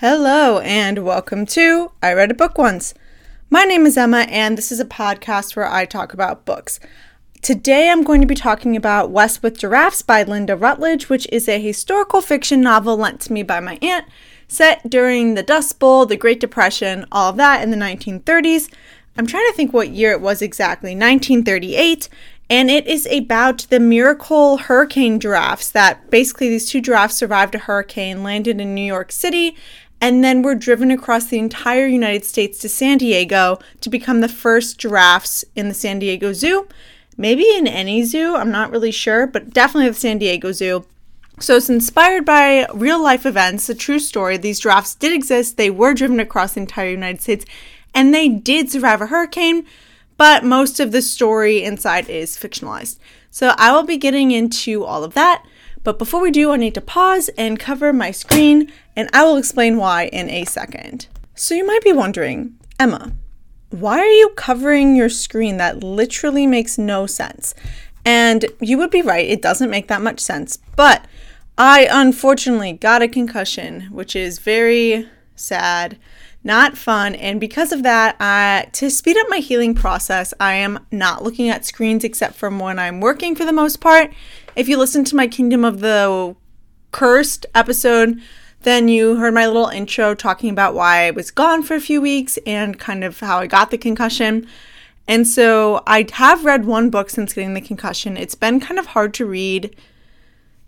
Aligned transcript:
Hello, 0.00 0.58
and 0.58 1.06
welcome 1.06 1.46
to 1.46 1.90
I 2.02 2.12
Read 2.12 2.30
a 2.30 2.34
Book 2.34 2.58
Once. 2.58 2.92
My 3.48 3.64
name 3.64 3.86
is 3.86 3.96
Emma, 3.96 4.26
and 4.28 4.58
this 4.58 4.70
is 4.70 4.78
a 4.78 4.84
podcast 4.84 5.56
where 5.56 5.66
I 5.66 5.86
talk 5.86 6.12
about 6.12 6.44
books. 6.44 6.78
Today 7.40 7.88
I'm 7.88 8.02
going 8.02 8.20
to 8.20 8.26
be 8.26 8.34
talking 8.34 8.76
about 8.76 9.10
West 9.10 9.42
with 9.42 9.58
Giraffes 9.58 10.02
by 10.02 10.22
Lynda 10.22 10.60
Rutledge, 10.60 11.08
which 11.08 11.26
is 11.32 11.48
a 11.48 11.58
historical 11.58 12.20
fiction 12.20 12.60
novel 12.60 12.98
lent 12.98 13.22
to 13.22 13.32
me 13.32 13.42
by 13.42 13.58
my 13.58 13.78
aunt, 13.80 14.04
set 14.48 14.90
during 14.90 15.32
the 15.32 15.42
Dust 15.42 15.78
Bowl, 15.78 16.04
the 16.04 16.14
Great 16.14 16.40
Depression, 16.40 17.06
all 17.10 17.30
of 17.30 17.38
that 17.38 17.62
in 17.62 17.70
the 17.70 17.76
1930s. 17.78 18.70
I'm 19.16 19.26
trying 19.26 19.46
to 19.46 19.54
think 19.54 19.72
what 19.72 19.88
year 19.88 20.12
it 20.12 20.20
was 20.20 20.42
exactly 20.42 20.90
1938, 20.90 22.10
and 22.48 22.70
it 22.70 22.86
is 22.86 23.06
about 23.06 23.66
the 23.70 23.80
miracle 23.80 24.58
hurricane 24.58 25.18
giraffes 25.18 25.70
that 25.70 26.10
basically 26.10 26.48
these 26.48 26.68
two 26.68 26.80
giraffes 26.80 27.16
survived 27.16 27.54
a 27.54 27.58
hurricane, 27.58 28.22
landed 28.22 28.60
in 28.60 28.74
New 28.74 28.84
York 28.84 29.10
City, 29.10 29.56
and 30.00 30.22
then 30.22 30.42
were 30.42 30.54
driven 30.54 30.90
across 30.90 31.26
the 31.26 31.38
entire 31.38 31.86
United 31.86 32.24
States 32.24 32.58
to 32.58 32.68
San 32.68 32.98
Diego 32.98 33.58
to 33.80 33.90
become 33.90 34.20
the 34.20 34.28
first 34.28 34.78
giraffes 34.78 35.44
in 35.54 35.68
the 35.68 35.74
San 35.74 35.98
Diego 35.98 36.32
Zoo. 36.32 36.68
Maybe 37.16 37.46
in 37.56 37.66
any 37.66 38.02
zoo, 38.04 38.36
I'm 38.36 38.50
not 38.50 38.70
really 38.70 38.90
sure, 38.90 39.26
but 39.26 39.54
definitely 39.54 39.88
the 39.88 39.94
San 39.94 40.18
Diego 40.18 40.52
Zoo. 40.52 40.84
So 41.40 41.56
it's 41.56 41.70
inspired 41.70 42.24
by 42.24 42.66
real 42.72 43.02
life 43.02 43.26
events, 43.26 43.68
a 43.68 43.74
true 43.74 43.98
story. 43.98 44.36
These 44.36 44.60
giraffes 44.60 44.94
did 44.94 45.12
exist, 45.12 45.56
they 45.56 45.70
were 45.70 45.94
driven 45.94 46.20
across 46.20 46.54
the 46.54 46.60
entire 46.60 46.90
United 46.90 47.22
States, 47.22 47.44
and 47.94 48.14
they 48.14 48.28
did 48.28 48.70
survive 48.70 49.00
a 49.00 49.06
hurricane, 49.06 49.66
but 50.18 50.44
most 50.44 50.80
of 50.80 50.92
the 50.92 51.02
story 51.02 51.62
inside 51.62 52.08
is 52.08 52.36
fictionalized. 52.36 52.98
So 53.30 53.54
I 53.58 53.72
will 53.72 53.82
be 53.82 53.98
getting 53.98 54.30
into 54.30 54.84
all 54.84 55.04
of 55.04 55.14
that. 55.14 55.44
But 55.86 56.00
before 56.00 56.20
we 56.20 56.32
do, 56.32 56.50
I 56.50 56.56
need 56.56 56.74
to 56.74 56.80
pause 56.80 57.28
and 57.38 57.60
cover 57.60 57.92
my 57.92 58.10
screen, 58.10 58.72
and 58.96 59.08
I 59.12 59.22
will 59.22 59.36
explain 59.36 59.76
why 59.76 60.06
in 60.06 60.28
a 60.28 60.44
second. 60.44 61.06
So 61.36 61.54
you 61.54 61.64
might 61.64 61.84
be 61.84 61.92
wondering, 61.92 62.56
Emma, 62.80 63.12
why 63.70 64.00
are 64.00 64.04
you 64.04 64.30
covering 64.30 64.96
your 64.96 65.08
screen? 65.08 65.58
That 65.58 65.84
literally 65.84 66.44
makes 66.44 66.76
no 66.76 67.06
sense. 67.06 67.54
And 68.04 68.46
you 68.60 68.78
would 68.78 68.90
be 68.90 69.00
right, 69.00 69.28
it 69.28 69.40
doesn't 69.40 69.70
make 69.70 69.86
that 69.86 70.02
much 70.02 70.18
sense. 70.18 70.58
But 70.74 71.04
I 71.56 71.86
unfortunately 71.88 72.72
got 72.72 73.00
a 73.00 73.06
concussion, 73.06 73.82
which 73.92 74.16
is 74.16 74.40
very 74.40 75.08
sad, 75.36 75.98
not 76.42 76.76
fun. 76.76 77.14
And 77.14 77.38
because 77.38 77.70
of 77.70 77.84
that, 77.84 78.16
I, 78.18 78.66
to 78.72 78.90
speed 78.90 79.16
up 79.18 79.28
my 79.30 79.38
healing 79.38 79.76
process, 79.76 80.34
I 80.40 80.54
am 80.54 80.84
not 80.90 81.22
looking 81.22 81.48
at 81.48 81.64
screens 81.64 82.02
except 82.02 82.34
from 82.34 82.58
when 82.58 82.80
I'm 82.80 83.00
working 83.00 83.36
for 83.36 83.44
the 83.44 83.52
most 83.52 83.80
part. 83.80 84.10
If 84.56 84.70
you 84.70 84.78
listen 84.78 85.04
to 85.04 85.16
my 85.16 85.26
Kingdom 85.26 85.66
of 85.66 85.80
the 85.80 86.34
Cursed 86.90 87.44
episode, 87.54 88.18
then 88.62 88.88
you 88.88 89.16
heard 89.16 89.34
my 89.34 89.46
little 89.46 89.68
intro 89.68 90.14
talking 90.14 90.48
about 90.48 90.74
why 90.74 91.06
I 91.06 91.10
was 91.10 91.30
gone 91.30 91.62
for 91.62 91.74
a 91.74 91.80
few 91.80 92.00
weeks 92.00 92.38
and 92.46 92.78
kind 92.78 93.04
of 93.04 93.20
how 93.20 93.40
I 93.40 93.48
got 93.48 93.70
the 93.70 93.76
concussion. 93.76 94.46
And 95.06 95.26
so 95.26 95.82
I 95.86 96.06
have 96.14 96.46
read 96.46 96.64
one 96.64 96.88
book 96.88 97.10
since 97.10 97.34
getting 97.34 97.52
the 97.52 97.60
concussion. 97.60 98.16
It's 98.16 98.34
been 98.34 98.58
kind 98.58 98.80
of 98.80 98.86
hard 98.86 99.12
to 99.14 99.26
read 99.26 99.76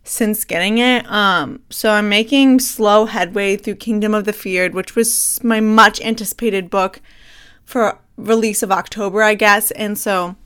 since 0.05 0.45
getting 0.45 0.77
it. 0.77 1.11
Um, 1.11 1.63
so 1.71 1.93
I'm 1.93 2.11
making 2.11 2.61
slow 2.61 3.07
headway 3.07 3.57
through 3.57 3.77
Kingdom 3.77 4.13
of 4.13 4.27
the 4.27 4.35
Feared, 4.35 4.75
which 4.75 4.97
was 4.97 5.43
my 5.43 5.61
much 5.61 5.99
anticipated 6.03 6.69
book 6.69 7.01
for 7.65 7.99
release 8.19 8.63
of 8.63 8.71
October, 8.71 9.23
I 9.23 9.35
guess. 9.35 9.71
And 9.71 9.97
so 9.97 10.37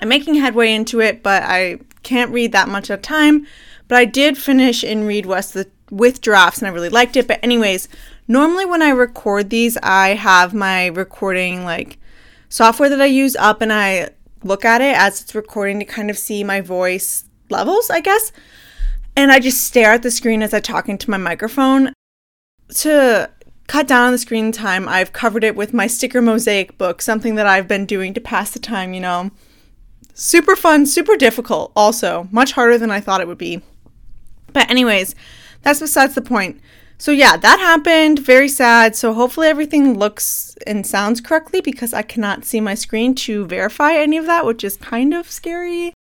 I'm 0.00 0.08
making 0.08 0.36
headway 0.36 0.72
into 0.72 1.00
it, 1.00 1.24
but 1.24 1.42
I 1.42 1.80
can't 2.02 2.32
read 2.32 2.52
that 2.52 2.68
much 2.68 2.90
at 2.90 2.98
a 2.98 3.02
time, 3.02 3.46
but 3.88 3.98
I 3.98 4.04
did 4.04 4.38
finish 4.38 4.82
and 4.82 5.06
read 5.06 5.26
West 5.26 5.54
the, 5.54 5.70
with 5.90 6.20
drafts 6.20 6.60
and 6.60 6.68
I 6.68 6.72
really 6.72 6.88
liked 6.88 7.16
it. 7.16 7.26
But, 7.26 7.40
anyways, 7.42 7.88
normally 8.28 8.64
when 8.64 8.82
I 8.82 8.90
record 8.90 9.50
these, 9.50 9.76
I 9.82 10.10
have 10.10 10.54
my 10.54 10.86
recording 10.86 11.64
like 11.64 11.98
software 12.48 12.88
that 12.88 13.00
I 13.00 13.06
use 13.06 13.36
up 13.36 13.60
and 13.60 13.72
I 13.72 14.10
look 14.42 14.64
at 14.64 14.80
it 14.80 14.96
as 14.96 15.20
it's 15.20 15.34
recording 15.34 15.78
to 15.78 15.84
kind 15.84 16.10
of 16.10 16.18
see 16.18 16.44
my 16.44 16.60
voice 16.60 17.24
levels, 17.50 17.90
I 17.90 18.00
guess. 18.00 18.32
And 19.16 19.30
I 19.32 19.40
just 19.40 19.64
stare 19.64 19.92
at 19.92 20.02
the 20.02 20.10
screen 20.10 20.42
as 20.42 20.54
I 20.54 20.60
talk 20.60 20.88
into 20.88 21.10
my 21.10 21.16
microphone. 21.16 21.92
To 22.68 23.30
cut 23.66 23.88
down 23.88 24.06
on 24.06 24.12
the 24.12 24.18
screen 24.18 24.52
time, 24.52 24.88
I've 24.88 25.12
covered 25.12 25.44
it 25.44 25.56
with 25.56 25.74
my 25.74 25.86
sticker 25.86 26.22
mosaic 26.22 26.78
book, 26.78 27.02
something 27.02 27.34
that 27.34 27.46
I've 27.46 27.68
been 27.68 27.86
doing 27.86 28.14
to 28.14 28.20
pass 28.20 28.52
the 28.52 28.58
time, 28.58 28.94
you 28.94 29.00
know. 29.00 29.30
Super 30.22 30.54
fun, 30.54 30.84
super 30.84 31.16
difficult, 31.16 31.72
also. 31.74 32.28
Much 32.30 32.52
harder 32.52 32.76
than 32.76 32.90
I 32.90 33.00
thought 33.00 33.22
it 33.22 33.26
would 33.26 33.38
be. 33.38 33.62
But, 34.52 34.70
anyways, 34.70 35.14
that's 35.62 35.80
besides 35.80 36.14
the 36.14 36.20
point. 36.20 36.60
So, 36.98 37.10
yeah, 37.10 37.38
that 37.38 37.58
happened. 37.58 38.18
Very 38.18 38.46
sad. 38.46 38.94
So, 38.94 39.14
hopefully, 39.14 39.48
everything 39.48 39.98
looks 39.98 40.58
and 40.66 40.86
sounds 40.86 41.22
correctly 41.22 41.62
because 41.62 41.94
I 41.94 42.02
cannot 42.02 42.44
see 42.44 42.60
my 42.60 42.74
screen 42.74 43.14
to 43.14 43.46
verify 43.46 43.94
any 43.94 44.18
of 44.18 44.26
that, 44.26 44.44
which 44.44 44.62
is 44.62 44.76
kind 44.76 45.14
of 45.14 45.30
scary. 45.30 45.94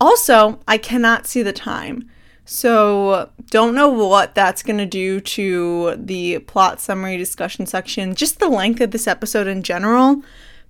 Also, 0.00 0.58
I 0.66 0.76
cannot 0.76 1.28
see 1.28 1.42
the 1.42 1.52
time. 1.52 2.10
So, 2.44 3.30
don't 3.50 3.76
know 3.76 3.88
what 3.88 4.34
that's 4.34 4.64
going 4.64 4.78
to 4.78 4.86
do 4.86 5.20
to 5.20 5.94
the 5.96 6.40
plot 6.40 6.80
summary 6.80 7.16
discussion 7.16 7.66
section, 7.66 8.16
just 8.16 8.40
the 8.40 8.48
length 8.48 8.80
of 8.80 8.90
this 8.90 9.06
episode 9.06 9.46
in 9.46 9.62
general. 9.62 10.24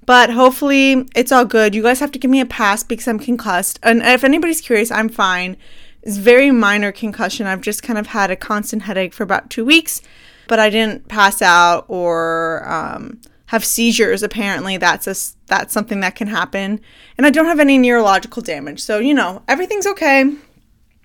But 0.05 0.31
hopefully 0.31 1.09
it's 1.15 1.31
all 1.31 1.45
good. 1.45 1.75
You 1.75 1.83
guys 1.83 2.01
have 2.01 2.13
to 2.13 2.19
give 2.19 2.31
me 2.31 2.41
a 2.41 2.47
pass 2.47 2.83
because 2.83 3.07
I'm 3.07 3.19
concussed. 3.19 3.79
And 3.83 4.03
if 4.03 4.25
anybody's 4.25 4.61
curious, 4.61 4.91
I'm 4.91 5.09
fine. 5.09 5.57
It's 6.03 6.17
very 6.17 6.51
minor 6.51 6.91
concussion. 6.91 7.47
I've 7.47 7.61
just 7.61 7.83
kind 7.83 7.99
of 7.99 8.09
had 8.09 8.31
a 8.31 8.37
constant 8.37 8.83
headache 8.83 9.15
for 9.15 9.23
about 9.23 9.51
two 9.51 9.65
weeks, 9.65 10.03
but 10.49 10.59
I 10.59 10.69
didn't 10.69 11.07
pass 11.07 11.41
out 11.41 11.85
or 11.87 12.69
um, 12.69 13.21
have 13.47 13.65
seizures. 13.65 14.25
Apparently, 14.25 14.77
that's 14.77 15.07
a 15.07 15.15
that's 15.47 15.73
something 15.73 16.01
that 16.01 16.17
can 16.17 16.27
happen. 16.27 16.81
And 17.17 17.25
I 17.25 17.31
don't 17.31 17.47
have 17.47 17.61
any 17.61 17.79
neurological 17.79 18.43
damage, 18.43 18.81
so 18.81 18.99
you 18.99 19.15
know 19.15 19.43
everything's 19.47 19.87
okay. 19.87 20.35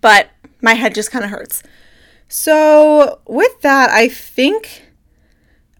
But 0.01 0.29
my 0.61 0.73
head 0.73 0.95
just 0.95 1.11
kind 1.11 1.23
of 1.23 1.29
hurts. 1.29 1.61
So 2.27 3.19
with 3.27 3.61
that, 3.61 3.91
I 3.91 4.09
think 4.09 4.86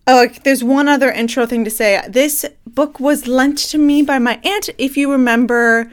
Oh, 0.10 0.30
there's 0.46 0.64
one 0.64 0.88
other 0.88 1.12
intro 1.12 1.46
thing 1.46 1.66
to 1.66 1.70
say. 1.70 2.02
This 2.08 2.46
book 2.66 2.98
was 2.98 3.28
lent 3.28 3.58
to 3.58 3.78
me 3.78 4.02
by 4.02 4.20
my 4.20 4.40
aunt. 4.42 4.70
If 4.78 4.96
you 4.96 5.12
remember 5.12 5.92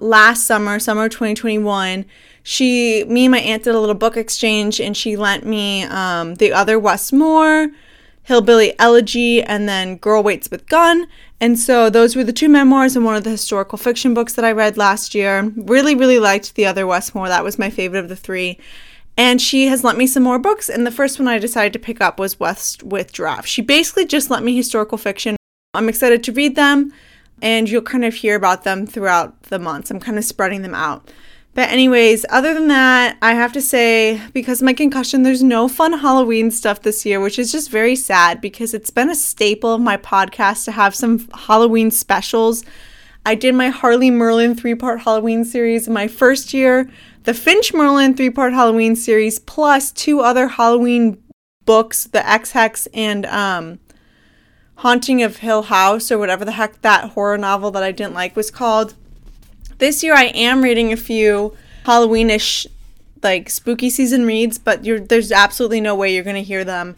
last 0.00 0.48
summer, 0.48 0.80
summer 0.80 1.08
2021, 1.08 2.04
she, 2.42 3.04
me 3.04 3.26
and 3.26 3.30
my 3.30 3.38
aunt 3.38 3.62
did 3.62 3.76
a 3.76 3.78
little 3.78 3.94
book 3.94 4.16
exchange 4.16 4.80
and 4.80 4.96
she 4.96 5.16
lent 5.16 5.46
me 5.46 5.84
um, 5.84 6.34
The 6.34 6.52
Other 6.52 6.76
Wes 6.76 7.12
Moore, 7.12 7.68
Hillbilly 8.24 8.74
Elegy, 8.80 9.40
and 9.40 9.68
then 9.68 9.96
Girl 9.96 10.24
Waits 10.24 10.50
with 10.50 10.68
Gun. 10.68 11.06
And 11.40 11.56
so 11.56 11.88
those 11.88 12.16
were 12.16 12.24
the 12.24 12.32
two 12.32 12.48
memoirs 12.48 12.96
and 12.96 13.04
one 13.04 13.14
of 13.14 13.22
the 13.22 13.30
historical 13.30 13.78
fiction 13.78 14.12
books 14.12 14.32
that 14.32 14.44
I 14.44 14.50
read 14.50 14.76
last 14.76 15.14
year. 15.14 15.52
Really, 15.56 15.94
really 15.94 16.18
liked 16.18 16.56
The 16.56 16.66
Other 16.66 16.84
Wes 16.84 17.14
Moore. 17.14 17.28
That 17.28 17.44
was 17.44 17.60
my 17.60 17.70
favorite 17.70 18.00
of 18.00 18.08
the 18.08 18.16
three. 18.16 18.58
And 19.16 19.42
she 19.42 19.66
has 19.66 19.84
lent 19.84 19.98
me 19.98 20.06
some 20.06 20.22
more 20.22 20.38
books, 20.38 20.70
and 20.70 20.86
the 20.86 20.90
first 20.90 21.18
one 21.18 21.28
I 21.28 21.38
decided 21.38 21.72
to 21.74 21.78
pick 21.78 22.00
up 22.00 22.18
was 22.18 22.40
West 22.40 22.82
with 22.82 23.12
Giraffe. 23.12 23.46
She 23.46 23.60
basically 23.60 24.06
just 24.06 24.30
lent 24.30 24.44
me 24.44 24.56
historical 24.56 24.96
fiction. 24.96 25.36
I'm 25.74 25.88
excited 25.88 26.24
to 26.24 26.32
read 26.32 26.56
them, 26.56 26.92
and 27.42 27.68
you'll 27.68 27.82
kind 27.82 28.04
of 28.04 28.14
hear 28.14 28.36
about 28.36 28.64
them 28.64 28.86
throughout 28.86 29.42
the 29.44 29.58
months. 29.58 29.90
I'm 29.90 30.00
kind 30.00 30.16
of 30.16 30.24
spreading 30.24 30.62
them 30.62 30.74
out. 30.74 31.10
But, 31.54 31.68
anyways, 31.68 32.24
other 32.30 32.54
than 32.54 32.68
that, 32.68 33.18
I 33.20 33.34
have 33.34 33.52
to 33.52 33.60
say, 33.60 34.18
because 34.32 34.62
my 34.62 34.72
concussion, 34.72 35.22
there's 35.22 35.42
no 35.42 35.68
fun 35.68 35.92
Halloween 35.92 36.50
stuff 36.50 36.80
this 36.80 37.04
year, 37.04 37.20
which 37.20 37.38
is 37.38 37.52
just 37.52 37.70
very 37.70 37.94
sad 37.94 38.40
because 38.40 38.72
it's 38.72 38.88
been 38.88 39.10
a 39.10 39.14
staple 39.14 39.74
of 39.74 39.82
my 39.82 39.98
podcast 39.98 40.64
to 40.64 40.72
have 40.72 40.94
some 40.94 41.28
Halloween 41.34 41.90
specials. 41.90 42.64
I 43.26 43.34
did 43.34 43.54
my 43.54 43.68
Harley 43.68 44.10
Merlin 44.10 44.54
three 44.54 44.74
part 44.74 45.00
Halloween 45.00 45.44
series 45.44 45.86
in 45.86 45.92
my 45.92 46.08
first 46.08 46.54
year 46.54 46.88
the 47.24 47.34
Finch 47.34 47.72
Merlin 47.72 48.14
three 48.14 48.30
part 48.30 48.52
Halloween 48.52 48.96
series, 48.96 49.38
plus 49.38 49.92
two 49.92 50.20
other 50.20 50.48
Halloween 50.48 51.22
books, 51.64 52.04
The 52.04 52.26
Ex 52.28 52.52
Hex 52.52 52.88
and 52.92 53.26
um, 53.26 53.78
Haunting 54.76 55.22
of 55.22 55.38
Hill 55.38 55.62
House, 55.62 56.10
or 56.10 56.18
whatever 56.18 56.44
the 56.44 56.52
heck 56.52 56.82
that 56.82 57.10
horror 57.10 57.38
novel 57.38 57.70
that 57.72 57.82
I 57.82 57.92
didn't 57.92 58.14
like 58.14 58.34
was 58.34 58.50
called. 58.50 58.94
This 59.78 60.02
year 60.02 60.14
I 60.14 60.26
am 60.26 60.62
reading 60.62 60.92
a 60.92 60.96
few 60.96 61.56
Halloweenish, 61.84 62.66
like 63.22 63.50
spooky 63.50 63.90
season 63.90 64.26
reads, 64.26 64.58
but 64.58 64.82
there's 64.82 65.32
absolutely 65.32 65.80
no 65.80 65.94
way 65.94 66.14
you're 66.14 66.24
going 66.24 66.36
to 66.36 66.42
hear 66.42 66.64
them 66.64 66.96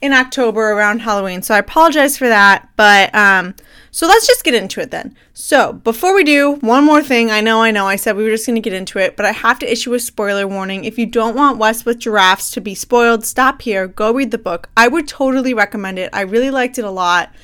in 0.00 0.12
October 0.12 0.70
around 0.70 1.00
Halloween. 1.00 1.42
So 1.42 1.54
I 1.54 1.58
apologize 1.58 2.16
for 2.16 2.28
that, 2.28 2.68
but 2.76 3.14
um, 3.14 3.54
so 3.90 4.06
let's 4.06 4.26
just 4.26 4.44
get 4.44 4.54
into 4.54 4.80
it 4.80 4.90
then. 4.90 5.16
So, 5.32 5.72
before 5.72 6.14
we 6.14 6.22
do, 6.22 6.54
one 6.56 6.84
more 6.84 7.02
thing. 7.02 7.30
I 7.30 7.40
know, 7.40 7.62
I 7.62 7.70
know, 7.70 7.86
I 7.86 7.96
said 7.96 8.16
we 8.16 8.24
were 8.24 8.30
just 8.30 8.46
going 8.46 8.54
to 8.54 8.60
get 8.60 8.72
into 8.72 8.98
it, 8.98 9.16
but 9.16 9.26
I 9.26 9.32
have 9.32 9.58
to 9.60 9.70
issue 9.70 9.94
a 9.94 10.00
spoiler 10.00 10.46
warning. 10.46 10.84
If 10.84 10.98
you 10.98 11.06
don't 11.06 11.36
want 11.36 11.58
West 11.58 11.84
with 11.84 11.98
Giraffes 11.98 12.50
to 12.52 12.60
be 12.60 12.74
spoiled, 12.74 13.24
stop 13.24 13.62
here, 13.62 13.88
go 13.88 14.12
read 14.12 14.30
the 14.30 14.38
book. 14.38 14.68
I 14.76 14.88
would 14.88 15.08
totally 15.08 15.54
recommend 15.54 15.98
it. 15.98 16.10
I 16.12 16.22
really 16.22 16.50
liked 16.50 16.78
it 16.78 16.84
a 16.84 16.90
lot. 16.90 17.34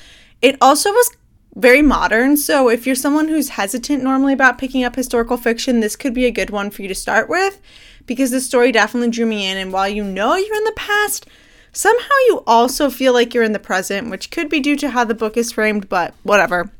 It 0.41 0.57
also 0.61 0.91
was 0.91 1.11
very 1.55 1.81
modern, 1.81 2.37
so 2.37 2.69
if 2.69 2.85
you're 2.85 2.95
someone 2.95 3.27
who's 3.27 3.49
hesitant 3.49 4.03
normally 4.03 4.33
about 4.33 4.59
picking 4.59 4.83
up 4.83 4.95
historical 4.95 5.37
fiction, 5.37 5.79
this 5.79 5.95
could 5.95 6.13
be 6.13 6.25
a 6.25 6.31
good 6.31 6.51
one 6.51 6.69
for 6.69 6.83
you 6.83 6.87
to 6.87 6.95
start 6.95 7.29
with 7.29 7.59
because 8.05 8.31
the 8.31 8.39
story 8.39 8.71
definitely 8.71 9.09
drew 9.09 9.25
me 9.25 9.47
in. 9.47 9.57
And 9.57 9.73
while 9.73 9.89
you 9.89 10.03
know 10.03 10.35
you're 10.35 10.55
in 10.55 10.63
the 10.63 10.73
past, 10.75 11.27
somehow 11.71 12.15
you 12.27 12.43
also 12.47 12.89
feel 12.89 13.13
like 13.13 13.33
you're 13.33 13.43
in 13.43 13.53
the 13.53 13.59
present, 13.59 14.09
which 14.09 14.31
could 14.31 14.49
be 14.49 14.59
due 14.59 14.75
to 14.77 14.89
how 14.89 15.03
the 15.03 15.13
book 15.13 15.37
is 15.37 15.51
framed, 15.51 15.89
but 15.89 16.13
whatever. 16.23 16.71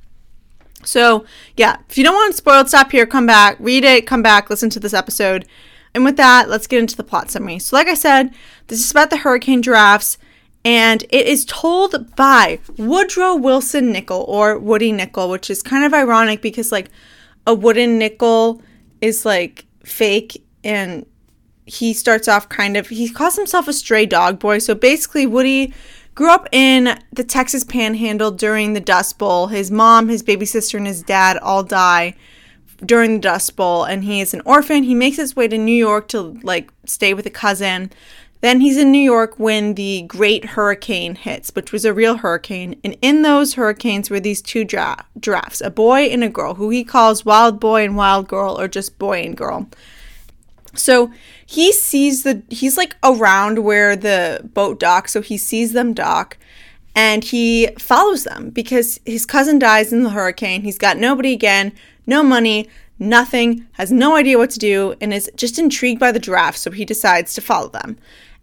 So, 0.84 1.25
yeah, 1.56 1.78
if 1.89 1.98
you 1.98 2.04
don't 2.04 2.16
want 2.16 2.36
spoiled, 2.36 2.69
stop 2.69 2.92
here, 2.92 3.06
come 3.06 3.25
back, 3.25 3.57
read 3.60 3.84
it, 3.84 4.07
come 4.07 4.22
back, 4.22 4.50
listen 4.50 4.69
to 4.72 4.80
this 4.80 4.94
episode. 4.94 5.45
And 5.94 6.06
with 6.06 6.18
that, 6.18 6.50
let's 6.50 6.68
get 6.68 6.80
into 6.80 6.95
the 6.95 7.04
plot 7.04 7.31
summary. 7.31 7.60
So, 7.60 7.75
like 7.75 7.88
I 7.88 7.94
said, 7.94 8.34
this 8.68 8.80
is 8.80 8.92
about 8.92 9.10
the 9.10 9.18
hurricane 9.18 9.62
giraffes, 9.62 10.18
and 10.63 11.04
it 11.10 11.25
is 11.25 11.45
told 11.45 12.16
by 12.16 12.60
Woodrow 12.78 13.36
Wilson 13.36 13.92
Nickel 13.92 14.25
or 14.28 14.60
Woody 14.60 14.92
Nickel, 14.92 15.30
which 15.30 15.50
is 15.50 15.63
kind 15.63 15.84
of 15.84 15.94
ironic 15.94 16.42
because, 16.42 16.72
like, 16.72 16.89
a 17.48 17.54
wooden 17.54 17.98
nickel 17.98 18.62
is 19.00 19.25
like 19.25 19.66
fake 19.84 20.44
and 20.63 21.06
he 21.67 21.93
starts 21.93 22.27
off 22.27 22.49
kind 22.49 22.77
of 22.77 22.87
he 22.87 23.09
calls 23.09 23.35
himself 23.35 23.67
a 23.67 23.73
stray 23.73 24.05
dog 24.05 24.39
boy. 24.39 24.57
So 24.57 24.73
basically 24.73 25.27
woody 25.27 25.73
grew 26.15 26.31
up 26.31 26.47
in 26.51 26.99
the 27.11 27.23
texas 27.23 27.63
panhandle 27.63 28.31
during 28.31 28.73
the 28.73 28.79
dust 28.79 29.19
bowl. 29.19 29.47
His 29.47 29.69
mom 29.69 30.07
his 30.07 30.23
baby 30.23 30.45
sister 30.45 30.77
and 30.77 30.87
his 30.87 31.03
dad 31.03 31.37
all 31.37 31.63
die 31.63 32.15
during 32.85 33.15
the 33.15 33.19
dust 33.19 33.55
bowl 33.55 33.83
and 33.83 34.03
he 34.05 34.21
is 34.21 34.33
an 34.33 34.41
orphan. 34.45 34.83
He 34.83 34.95
makes 34.95 35.17
his 35.17 35.35
way 35.35 35.47
to 35.49 35.57
new 35.57 35.71
york 35.75 36.07
to 36.09 36.39
like 36.41 36.71
stay 36.85 37.13
with 37.13 37.25
a 37.25 37.31
cousin. 37.31 37.91
Then 38.39 38.61
he's 38.61 38.77
in 38.77 38.91
new 38.91 38.99
york 38.99 39.37
when 39.37 39.73
the 39.73 40.03
great 40.03 40.45
hurricane 40.45 41.15
hits 41.15 41.51
which 41.53 41.73
was 41.73 41.83
a 41.83 41.93
real 41.93 42.17
hurricane. 42.17 42.79
And 42.85 42.97
in 43.01 43.23
those 43.23 43.55
hurricanes 43.55 44.09
were 44.09 44.21
these 44.21 44.41
two 44.41 44.63
dra- 44.63 45.05
giraffes 45.19 45.59
a 45.59 45.69
boy 45.69 46.03
and 46.03 46.23
a 46.23 46.29
girl 46.29 46.53
who 46.53 46.69
he 46.69 46.85
calls 46.85 47.25
wild 47.25 47.59
boy 47.59 47.83
and 47.83 47.97
wild 47.97 48.29
girl 48.29 48.57
or 48.57 48.69
just 48.69 48.97
boy 48.97 49.23
and 49.23 49.35
girl 49.35 49.67
so 50.77 51.12
he 51.45 51.71
sees 51.71 52.24
the 52.24 52.44
he's 52.50 52.77
like 52.77 52.95
around 53.03 53.59
where 53.59 53.95
the 53.95 54.41
boat 54.53 54.79
docks, 54.79 55.13
so 55.13 55.21
he 55.21 55.38
sees 55.38 55.74
them 55.74 55.94
dock 55.94 56.38
and 56.97 57.24
he 57.25 57.68
follows 57.77 58.24
them 58.24 58.50
because 58.50 59.00
his 59.06 59.25
cousin 59.25 59.59
dies 59.59 59.94
in 59.94 60.03
the 60.03 60.09
hurricane. 60.09 60.63
He's 60.63 60.79
got 60.79 60.97
nobody 60.97 61.31
again, 61.31 61.71
no 62.07 62.24
money, 62.24 62.68
nothing, 62.97 63.68
has 63.74 63.91
no 63.91 64.15
idea 64.15 64.39
what 64.39 64.50
to 64.51 64.59
do, 64.59 64.95
and 65.00 65.13
is 65.13 65.29
just 65.35 65.59
intrigued 65.59 66.00
by 66.00 66.12
the 66.12 66.19
draft, 66.19 66.57
so 66.57 66.71
he 66.71 66.85
decides 66.85 67.35
to 67.35 67.41
follow 67.41 67.69
them. 67.69 67.97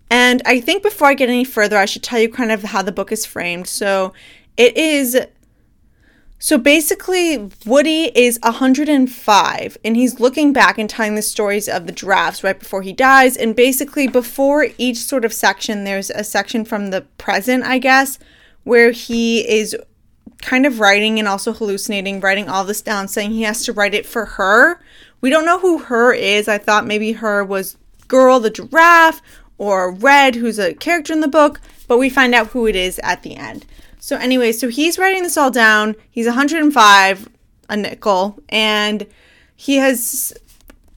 And 0.09 0.41
I 0.47 0.61
think 0.61 0.85
before 0.85 1.09
I 1.09 1.15
get 1.15 1.29
any 1.29 1.45
further, 1.45 1.77
I 1.77 1.87
should 1.87 2.05
tell 2.05 2.21
you 2.21 2.29
kind 2.29 2.53
of 2.53 2.63
how 2.63 2.83
the 2.83 2.93
book 2.93 3.11
is 3.11 3.27
framed. 3.27 3.67
So 3.67 4.13
it 4.57 4.77
is 4.77 5.19
so 6.45 6.59
basically, 6.59 7.51
Woody 7.65 8.13
is 8.15 8.39
105 8.43 9.79
and 9.83 9.97
he's 9.97 10.21
looking 10.21 10.53
back 10.53 10.77
and 10.77 10.91
telling 10.91 11.15
the 11.15 11.23
stories 11.23 11.71
of 11.71 11.87
the 11.87 11.93
giraffes 11.93 12.45
right 12.45 12.59
before 12.59 12.83
he 12.83 12.93
dies. 12.93 13.35
And 13.39 13.57
basically, 13.57 14.09
before 14.09 14.67
each 14.77 14.99
sort 14.99 15.25
of 15.25 15.33
section, 15.33 15.85
there's 15.85 16.11
a 16.11 16.23
section 16.23 16.67
from 16.67 16.91
the 16.91 17.01
present, 17.17 17.65
I 17.65 17.79
guess, 17.79 18.19
where 18.63 18.91
he 18.91 19.41
is 19.49 19.75
kind 20.43 20.67
of 20.67 20.81
writing 20.81 21.19
and 21.19 21.27
also 21.27 21.55
hallucinating, 21.55 22.21
writing 22.21 22.51
all 22.51 22.67
this 22.67 22.83
down, 22.83 23.09
saying 23.09 23.31
he 23.31 23.45
has 23.45 23.65
to 23.65 23.73
write 23.73 23.95
it 23.95 24.05
for 24.05 24.27
her. 24.27 24.83
We 25.23 25.31
don't 25.31 25.47
know 25.47 25.61
who 25.61 25.79
her 25.79 26.13
is. 26.13 26.47
I 26.47 26.59
thought 26.59 26.87
maybe 26.87 27.13
her 27.13 27.43
was 27.43 27.79
Girl 28.07 28.39
the 28.39 28.51
giraffe 28.51 29.23
or 29.57 29.95
Red, 29.95 30.35
who's 30.35 30.59
a 30.59 30.75
character 30.75 31.15
in 31.15 31.21
the 31.21 31.27
book, 31.27 31.63
but 31.89 31.97
we 31.97 32.11
find 32.11 32.35
out 32.35 32.49
who 32.49 32.67
it 32.67 32.77
is 32.77 32.99
at 32.99 33.23
the 33.23 33.35
end. 33.35 33.65
So 34.05 34.19
anyway, 34.19 34.53
so 34.53 34.69
he's 34.69 34.99
writing 34.99 35.23
this 35.23 35.39
all 35.39 35.51
down. 35.51 35.97
He's 36.11 36.27
105 36.27 37.29
a 37.71 37.77
nickel 37.79 38.39
and 38.51 39.07
he 39.57 39.77
has 39.77 40.35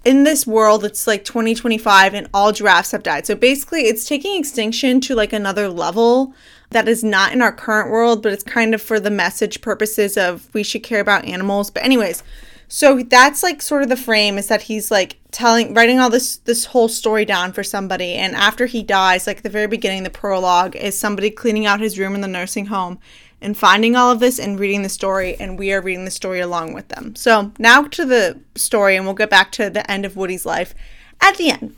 in 0.04 0.25
this 0.25 0.45
world 0.45 0.83
it's 0.83 1.07
like 1.07 1.24
2025 1.24 2.13
and 2.13 2.27
all 2.33 2.51
giraffes 2.51 2.92
have 2.92 3.04
died. 3.04 3.25
So 3.25 3.33
basically 3.33 3.83
it's 3.83 4.04
taking 4.04 4.38
extinction 4.38 5.00
to 5.00 5.15
like 5.15 5.31
another 5.31 5.69
level 5.69 6.33
that 6.71 6.89
is 6.89 7.01
not 7.01 7.31
in 7.31 7.42
our 7.42 7.54
current 7.54 7.89
world, 7.89 8.21
but 8.21 8.33
it's 8.33 8.44
kind 8.44 8.75
of 8.75 8.81
for 8.81 9.00
the 9.00 9.10
message 9.10 9.62
purposes 9.62 10.18
of 10.18 10.53
we 10.53 10.62
should 10.62 10.83
care 10.83 11.00
about 11.00 11.24
animals. 11.24 11.71
But 11.71 11.86
anyways, 11.86 12.24
so 12.68 13.02
that's 13.04 13.44
like 13.44 13.62
sort 13.62 13.84
of 13.84 13.90
the 13.90 13.96
frame 13.96 14.38
is 14.38 14.48
that 14.48 14.64
he's 14.64 14.92
like 14.92 15.18
telling 15.31 15.74
writing 15.74 16.00
all 16.00 16.10
this 16.10 16.38
this 16.38 16.66
whole 16.66 16.88
story 16.88 17.25
down 17.25 17.54
for 17.54 17.64
somebody 17.64 18.14
and 18.14 18.36
after 18.36 18.66
he 18.66 18.84
dies 18.84 19.28
like 19.28 19.42
the 19.42 19.50
very 19.50 19.68
beginning 19.68 20.04
the 20.04 20.10
prologue 20.10 20.75
is 20.75 20.98
somebody 20.98 21.30
cleaning 21.30 21.66
out 21.66 21.80
his 21.80 21.98
room 21.98 22.16
in 22.16 22.22
the 22.22 22.28
nursing 22.28 22.68
home 22.68 23.00
and 23.42 23.58
finding 23.58 23.96
all 23.96 24.12
of 24.12 24.19
this 24.19 24.40
and 24.40 24.60
reading 24.60 24.81
the 24.81 24.90
story 24.90 25.36
and 25.40 25.60
we 25.60 25.72
are 25.72 25.81
reading 25.81 26.06
the 26.06 26.12
story 26.12 26.40
along 26.40 26.74
with 26.74 26.88
them. 26.90 27.16
So, 27.16 27.52
now 27.60 27.84
to 27.84 28.06
the 28.06 28.40
story 28.56 28.96
and 28.96 29.06
we'll 29.06 29.13
get 29.13 29.30
back 29.30 29.52
to 29.54 29.70
the 29.70 29.90
end 29.90 30.06
of 30.06 30.16
Woody's 30.16 30.46
life 30.46 30.74
at 31.22 31.38
the 31.38 31.52
end. 31.52 31.75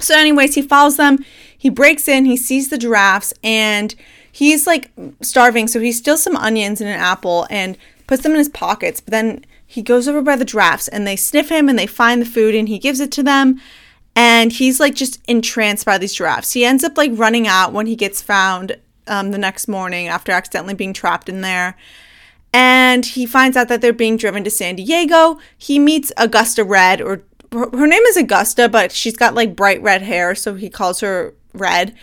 So 0.00 0.16
anyways, 0.16 0.54
he 0.54 0.62
follows 0.62 0.96
them. 0.96 1.24
He 1.56 1.70
breaks 1.70 2.06
in, 2.06 2.24
he 2.24 2.36
sees 2.36 2.68
the 2.68 2.78
giraffes 2.78 3.34
and 3.42 3.94
he's 4.30 4.66
like 4.66 4.90
starving, 5.20 5.66
so 5.66 5.80
he 5.80 5.90
steals 5.90 6.22
some 6.22 6.36
onions 6.36 6.80
and 6.80 6.88
an 6.88 6.98
apple 6.98 7.46
and 7.50 7.76
puts 8.06 8.22
them 8.22 8.32
in 8.32 8.38
his 8.38 8.48
pockets. 8.48 9.00
But 9.00 9.10
then 9.10 9.44
he 9.70 9.82
goes 9.82 10.08
over 10.08 10.22
by 10.22 10.34
the 10.34 10.46
giraffes 10.46 10.88
and 10.88 11.06
they 11.06 11.14
sniff 11.14 11.50
him 11.50 11.68
and 11.68 11.78
they 11.78 11.86
find 11.86 12.22
the 12.22 12.26
food 12.26 12.54
and 12.54 12.68
he 12.68 12.78
gives 12.78 13.00
it 13.00 13.12
to 13.12 13.22
them. 13.22 13.60
And 14.16 14.50
he's 14.50 14.80
like 14.80 14.94
just 14.94 15.20
entranced 15.28 15.84
by 15.84 15.98
these 15.98 16.14
giraffes 16.14 16.54
he 16.54 16.64
ends 16.64 16.82
up 16.82 16.96
like 16.96 17.12
running 17.14 17.46
out 17.46 17.74
when 17.74 17.86
he 17.86 17.94
gets 17.94 18.22
found 18.22 18.78
um, 19.06 19.30
the 19.30 19.36
next 19.36 19.68
morning 19.68 20.08
after 20.08 20.32
accidentally 20.32 20.72
being 20.72 20.94
trapped 20.94 21.28
in 21.28 21.42
there. 21.42 21.76
And 22.50 23.04
he 23.04 23.26
finds 23.26 23.58
out 23.58 23.68
that 23.68 23.82
they're 23.82 23.92
being 23.92 24.16
driven 24.16 24.42
to 24.42 24.50
san 24.50 24.74
diego. 24.74 25.38
He 25.58 25.78
meets 25.78 26.10
augusta 26.16 26.64
red 26.64 27.02
or 27.02 27.22
her 27.52 27.86
name 27.86 28.02
is 28.04 28.16
augusta 28.16 28.70
but 28.70 28.90
she's 28.90 29.16
got 29.18 29.34
like 29.34 29.54
bright 29.54 29.82
red 29.82 30.00
hair 30.00 30.34
so 30.34 30.54
he 30.54 30.70
calls 30.70 31.00
her 31.00 31.34
red 31.52 31.94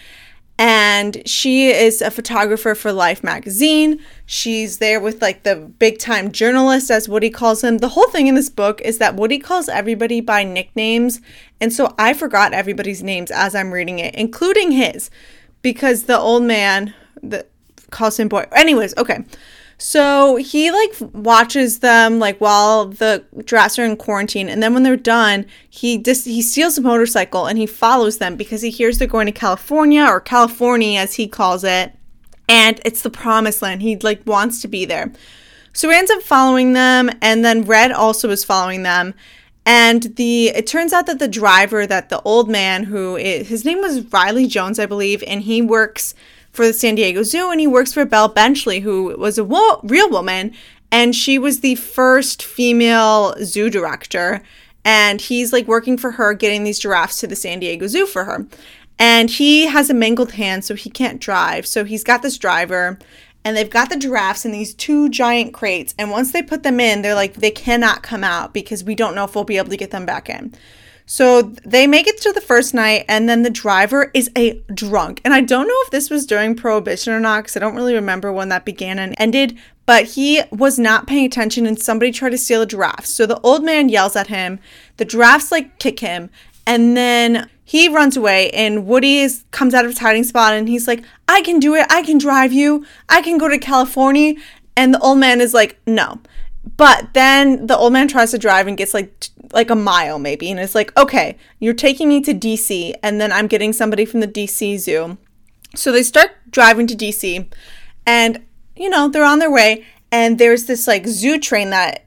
and 0.58 1.22
she 1.28 1.68
is 1.68 2.02
a 2.02 2.10
photographer 2.10 2.76
for 2.76 2.94
Life 2.94 3.24
magazine. 3.24 4.00
She's 4.26 4.78
there 4.78 5.00
with 5.00 5.22
like 5.22 5.44
the 5.44 5.56
big 5.56 6.00
time 6.00 6.32
journalist, 6.32 6.90
as 6.90 7.10
Woody 7.10 7.30
calls 7.30 7.64
him. 7.64 7.80
The 7.80 7.90
whole 7.90 8.08
thing 8.08 8.28
in 8.28 8.36
this 8.36 8.50
book 8.50 8.80
is 8.82 8.98
that 9.00 9.16
Woody 9.16 9.38
calls 9.38 9.68
everybody 9.68 10.22
by 10.22 10.44
nicknames, 10.44 11.20
and 11.60 11.74
so 11.74 11.94
I 11.98 12.14
forgot 12.14 12.54
everybody's 12.54 13.04
names 13.04 13.32
as 13.32 13.54
I'm 13.54 13.72
reading 13.72 14.00
it, 14.00 14.16
including 14.16 14.72
his, 14.72 15.10
because 15.62 16.04
the 16.04 16.18
old 16.18 16.44
man 16.44 16.94
that 17.22 17.50
calls 17.92 18.20
him 18.20 18.30
boy. 18.30 18.46
Anyways, 18.54 18.96
okay. 18.98 19.26
So 19.78 20.38
he 20.38 20.72
like 20.72 20.94
watches 21.14 21.80
them 21.80 22.18
like 22.18 22.40
while 22.40 22.86
the 22.86 23.26
giraffes 23.44 23.78
are 23.78 23.84
in 23.84 23.98
quarantine, 23.98 24.48
and 24.48 24.64
then 24.64 24.74
when 24.74 24.84
they're 24.84 24.96
done, 24.96 25.46
he 25.70 25.98
dis- 25.98 26.24
he 26.24 26.42
steals 26.42 26.78
a 26.78 26.82
motorcycle 26.82 27.46
and 27.46 27.58
he 27.58 27.66
follows 27.66 28.18
them 28.18 28.38
because 28.38 28.62
he 28.62 28.70
hears 28.70 28.98
they're 28.98 29.08
going 29.08 29.26
to 29.26 29.34
California 29.34 30.04
or 30.04 30.22
California 30.22 31.00
as 31.00 31.16
he 31.16 31.28
calls 31.28 31.64
it, 31.66 31.92
and 32.48 32.80
it's 32.86 33.02
the 33.02 33.10
promised 33.10 33.62
land. 33.62 33.82
He 33.82 33.98
like 33.98 34.22
wants 34.26 34.62
to 34.62 34.70
be 34.70 34.86
there. 34.86 35.12
So 35.74 35.90
he 35.90 35.96
ends 35.96 36.10
up 36.10 36.22
following 36.22 36.72
them, 36.72 37.10
and 37.22 37.44
then 37.44 37.66
Red 37.66 37.92
also 37.92 38.30
is 38.30 38.46
following 38.46 38.84
them. 38.84 39.14
And 39.66 40.04
the 40.16 40.50
it 40.50 40.68
turns 40.68 40.94
out 40.94 41.06
that 41.08 41.20
the 41.20 41.28
driver, 41.28 41.86
that 41.86 42.08
the 42.08 42.22
old 42.22 42.50
man 42.50 42.86
who 42.86 43.18
is, 43.18 43.50
his 43.50 43.66
name 43.66 43.82
was 43.82 44.02
Riley 44.14 44.48
Jones, 44.48 44.80
I 44.80 44.86
believe, 44.86 45.22
and 45.28 45.42
he 45.42 45.62
works 45.62 46.16
for 46.56 46.66
the 46.66 46.74
San 46.74 46.96
Diego 46.96 47.24
Zoo, 47.24 47.52
and 47.52 47.60
he 47.60 47.68
works 47.68 47.94
for 47.94 48.06
Belle 48.06 48.30
Benchley, 48.30 48.80
who 48.80 49.16
was 49.18 49.38
a 49.38 49.44
wo- 49.44 49.80
real 49.84 50.10
woman, 50.10 50.54
and 50.92 51.16
she 51.16 51.38
was 51.38 51.60
the 51.60 51.76
first 51.76 52.42
female 52.44 53.36
zoo 53.44 53.70
director. 53.70 54.42
And 54.84 55.20
he's 55.20 55.52
like 55.52 55.68
working 55.68 55.98
for 55.98 56.12
her, 56.12 56.34
getting 56.34 56.64
these 56.64 56.80
giraffes 56.80 57.20
to 57.20 57.28
the 57.28 57.36
San 57.36 57.60
Diego 57.60 57.88
Zoo 57.88 58.06
for 58.06 58.26
her. 58.26 58.46
And 58.98 59.30
he 59.30 59.66
has 59.66 59.90
a 59.90 59.94
mangled 59.94 60.34
hand, 60.34 60.64
so 60.64 60.76
he 60.76 60.90
can't 60.90 61.20
drive. 61.20 61.66
So 61.66 61.84
he's 61.84 62.04
got 62.04 62.22
this 62.22 62.38
driver, 62.38 62.98
and 63.44 63.58
they've 63.58 63.70
got 63.70 63.90
the 63.90 63.98
giraffes 63.98 64.46
in 64.46 64.52
these 64.52 64.74
two 64.74 65.10
giant 65.10 65.54
crates. 65.54 65.94
And 65.98 66.12
once 66.12 66.32
they 66.32 66.42
put 66.42 66.64
them 66.64 66.80
in, 66.80 67.02
they're 67.02 67.16
like, 67.16 67.34
they 67.34 67.52
cannot 67.52 68.04
come 68.04 68.24
out 68.24 68.54
because 68.54 68.84
we 68.84 68.96
don't 68.96 69.16
know 69.16 69.26
if 69.26 69.36
we'll 69.36 69.44
be 69.44 69.58
able 69.58 69.70
to 69.70 69.78
get 69.78 69.92
them 69.92 70.06
back 70.06 70.30
in. 70.30 70.54
So 71.06 71.42
they 71.64 71.86
make 71.86 72.08
it 72.08 72.20
to 72.22 72.32
the 72.32 72.42
first 72.42 72.74
night, 72.74 73.06
and 73.08 73.30
then 73.30 73.44
the 73.44 73.50
driver 73.50 74.10
is 74.14 74.30
a 74.36 74.62
drunk. 74.74 75.22
And 75.24 75.34
I 75.34 75.42
don't 75.42 75.68
know 75.68 75.82
if 75.84 75.92
this 75.92 76.10
was 76.10 76.26
during 76.26 76.56
Prohibition 76.56 77.14
or 77.14 77.20
not, 77.20 77.44
because 77.44 77.56
I 77.56 77.60
don't 77.60 77.76
really 77.76 77.94
remember 77.94 78.32
when 78.32 78.50
that 78.50 78.66
began 78.66 78.98
and 78.98 79.14
ended, 79.18 79.58
but 79.86 80.06
he 80.06 80.42
was 80.52 80.80
not 80.80 81.06
paying 81.06 81.26
attention, 81.26 81.66
and 81.66 81.80
somebody 81.80 82.12
tried 82.12 82.32
to 82.32 82.38
steal 82.38 82.64
a 82.64 82.66
giraffe. 82.66 83.06
So 83.06 83.26
the 83.26 83.40
old 83.42 83.64
man 83.64 83.90
yells 83.90 84.16
at 84.16 84.28
him, 84.28 84.60
the 84.98 85.06
giraffes 85.06 85.52
like 85.52 85.78
kick 85.78 86.00
him, 86.00 86.30
and 86.66 86.98
then 86.98 87.50
he 87.64 87.88
runs 87.88 88.18
away, 88.18 88.50
and 88.52 88.88
Woody 88.88 89.20
is, 89.20 89.44
comes 89.52 89.74
out 89.74 89.86
of 89.86 89.92
his 89.92 90.00
hiding 90.00 90.24
spot, 90.24 90.54
and 90.54 90.68
he's 90.68 90.88
like, 90.88 91.04
I 91.28 91.42
can 91.42 91.60
do 91.60 91.76
it, 91.76 91.86
I 91.90 92.02
can 92.02 92.18
drive 92.18 92.52
you, 92.52 92.86
I 93.10 93.22
can 93.22 93.38
go 93.38 93.48
to 93.48 93.58
California. 93.58 94.36
And 94.78 94.94
the 94.94 95.00
old 95.00 95.20
man 95.20 95.40
is 95.40 95.54
like, 95.54 95.80
no. 95.88 96.20
But 96.78 97.14
then 97.14 97.68
the 97.68 97.78
old 97.78 97.94
man 97.94 98.08
tries 98.08 98.32
to 98.32 98.38
drive 98.38 98.68
and 98.68 98.78
gets 98.78 98.94
like 98.94 99.30
like 99.54 99.70
a 99.70 99.76
mile 99.76 100.20
maybe 100.20 100.50
and 100.52 100.60
it's 100.60 100.76
like, 100.76 100.96
"Okay, 100.98 101.38
you're 101.60 101.74
taking 101.74 102.10
me 102.10 102.22
to 102.22 102.34
DC 102.34 102.94
and 103.04 103.22
then 103.22 103.32
I'm 103.32 103.48
getting 103.48 103.74
somebody 103.74 104.06
from 104.06 104.20
the 104.20 104.28
DC 104.28 104.78
zoo." 104.80 105.18
So 105.76 105.92
they 105.92 106.04
start 106.04 106.32
driving 106.50 106.88
to 106.88 106.96
DC 106.96 107.48
and 108.06 108.44
you 108.76 108.90
know, 108.90 109.08
they're 109.08 109.24
on 109.24 109.40
their 109.40 109.52
way 109.52 109.86
and 110.12 110.38
there's 110.38 110.66
this 110.66 110.88
like 110.88 111.08
zoo 111.08 111.40
train 111.40 111.70
that 111.70 112.06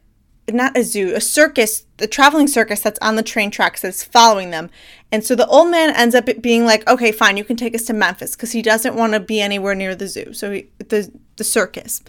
not 0.52 0.76
a 0.76 0.82
zoo, 0.82 1.14
a 1.14 1.20
circus, 1.20 1.84
the 1.98 2.06
traveling 2.06 2.46
circus 2.46 2.80
that's 2.80 2.98
on 3.00 3.16
the 3.16 3.22
train 3.22 3.50
tracks 3.50 3.82
that's 3.82 4.02
following 4.02 4.50
them. 4.50 4.70
And 5.12 5.24
so 5.24 5.34
the 5.34 5.46
old 5.46 5.70
man 5.70 5.94
ends 5.94 6.14
up 6.14 6.28
being 6.40 6.64
like, 6.64 6.88
okay, 6.88 7.12
fine, 7.12 7.36
you 7.36 7.44
can 7.44 7.56
take 7.56 7.74
us 7.74 7.84
to 7.86 7.92
Memphis 7.92 8.34
because 8.34 8.52
he 8.52 8.62
doesn't 8.62 8.94
want 8.94 9.12
to 9.12 9.20
be 9.20 9.40
anywhere 9.40 9.74
near 9.74 9.94
the 9.94 10.08
zoo. 10.08 10.32
So 10.32 10.50
he, 10.52 10.68
the 10.78 11.10
the 11.36 11.44
circus. 11.44 12.02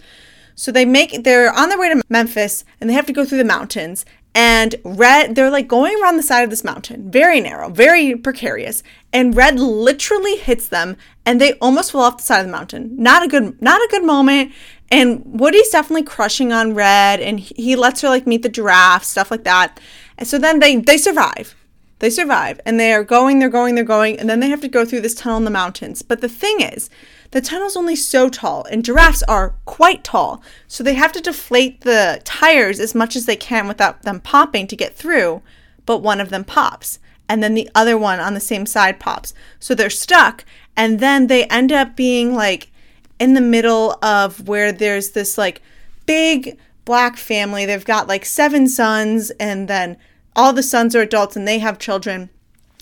So 0.60 0.70
they 0.70 0.84
make 0.84 1.24
they're 1.24 1.50
on 1.50 1.70
their 1.70 1.78
way 1.78 1.88
to 1.88 2.02
Memphis 2.10 2.66
and 2.78 2.90
they 2.90 2.92
have 2.92 3.06
to 3.06 3.14
go 3.14 3.24
through 3.24 3.38
the 3.38 3.44
mountains. 3.44 4.04
And 4.34 4.74
Red, 4.84 5.34
they're 5.34 5.48
like 5.48 5.66
going 5.66 5.98
around 6.02 6.18
the 6.18 6.22
side 6.22 6.44
of 6.44 6.50
this 6.50 6.62
mountain, 6.62 7.10
very 7.10 7.40
narrow, 7.40 7.70
very 7.70 8.14
precarious. 8.14 8.82
And 9.10 9.34
Red 9.34 9.58
literally 9.58 10.36
hits 10.36 10.68
them, 10.68 10.98
and 11.24 11.40
they 11.40 11.54
almost 11.54 11.92
fall 11.92 12.02
off 12.02 12.18
the 12.18 12.24
side 12.24 12.40
of 12.40 12.46
the 12.46 12.52
mountain. 12.52 12.94
Not 12.98 13.24
a 13.24 13.28
good, 13.28 13.60
not 13.62 13.80
a 13.80 13.88
good 13.90 14.04
moment. 14.04 14.52
And 14.90 15.22
Woody's 15.24 15.70
definitely 15.70 16.02
crushing 16.02 16.52
on 16.52 16.74
Red, 16.74 17.20
and 17.20 17.40
he 17.40 17.74
lets 17.74 18.02
her 18.02 18.10
like 18.10 18.26
meet 18.26 18.42
the 18.42 18.50
giraffe, 18.50 19.02
stuff 19.02 19.30
like 19.30 19.44
that. 19.44 19.80
And 20.18 20.28
so 20.28 20.38
then 20.38 20.58
they 20.58 20.76
they 20.76 20.98
survive. 20.98 21.56
They 22.00 22.10
survive, 22.10 22.60
and 22.66 22.80
they 22.80 22.92
are 22.92 23.04
going, 23.04 23.38
they're 23.38 23.48
going, 23.48 23.74
they're 23.74 23.84
going, 23.84 24.18
and 24.18 24.28
then 24.28 24.40
they 24.40 24.48
have 24.48 24.62
to 24.62 24.68
go 24.68 24.84
through 24.84 25.02
this 25.02 25.14
tunnel 25.14 25.38
in 25.38 25.44
the 25.44 25.50
mountains. 25.50 26.00
But 26.02 26.22
the 26.22 26.28
thing 26.30 26.60
is, 26.60 26.90
the 27.30 27.42
tunnel's 27.42 27.76
only 27.76 27.94
so 27.94 28.28
tall, 28.30 28.64
and 28.64 28.84
giraffes 28.84 29.22
are 29.24 29.54
quite 29.66 30.02
tall, 30.02 30.42
so 30.66 30.82
they 30.82 30.94
have 30.94 31.12
to 31.12 31.20
deflate 31.20 31.82
the 31.82 32.20
tires 32.24 32.80
as 32.80 32.94
much 32.94 33.16
as 33.16 33.26
they 33.26 33.36
can 33.36 33.68
without 33.68 34.02
them 34.02 34.18
popping 34.18 34.66
to 34.66 34.76
get 34.76 34.96
through. 34.96 35.42
But 35.84 35.98
one 35.98 36.20
of 36.20 36.30
them 36.30 36.42
pops, 36.42 36.98
and 37.28 37.42
then 37.42 37.52
the 37.52 37.70
other 37.74 37.98
one 37.98 38.18
on 38.18 38.32
the 38.32 38.40
same 38.40 38.64
side 38.64 38.98
pops. 38.98 39.34
So 39.58 39.74
they're 39.74 39.90
stuck, 39.90 40.44
and 40.76 41.00
then 41.00 41.26
they 41.26 41.44
end 41.44 41.70
up 41.70 41.96
being 41.96 42.34
like 42.34 42.70
in 43.18 43.34
the 43.34 43.42
middle 43.42 43.98
of 44.02 44.48
where 44.48 44.72
there's 44.72 45.10
this 45.10 45.36
like 45.36 45.60
big 46.06 46.58
black 46.86 47.18
family. 47.18 47.66
They've 47.66 47.84
got 47.84 48.08
like 48.08 48.24
seven 48.24 48.68
sons, 48.68 49.30
and 49.32 49.68
then 49.68 49.98
all 50.40 50.54
the 50.54 50.62
sons 50.62 50.96
are 50.96 51.02
adults 51.02 51.36
and 51.36 51.46
they 51.46 51.58
have 51.58 51.78
children. 51.78 52.30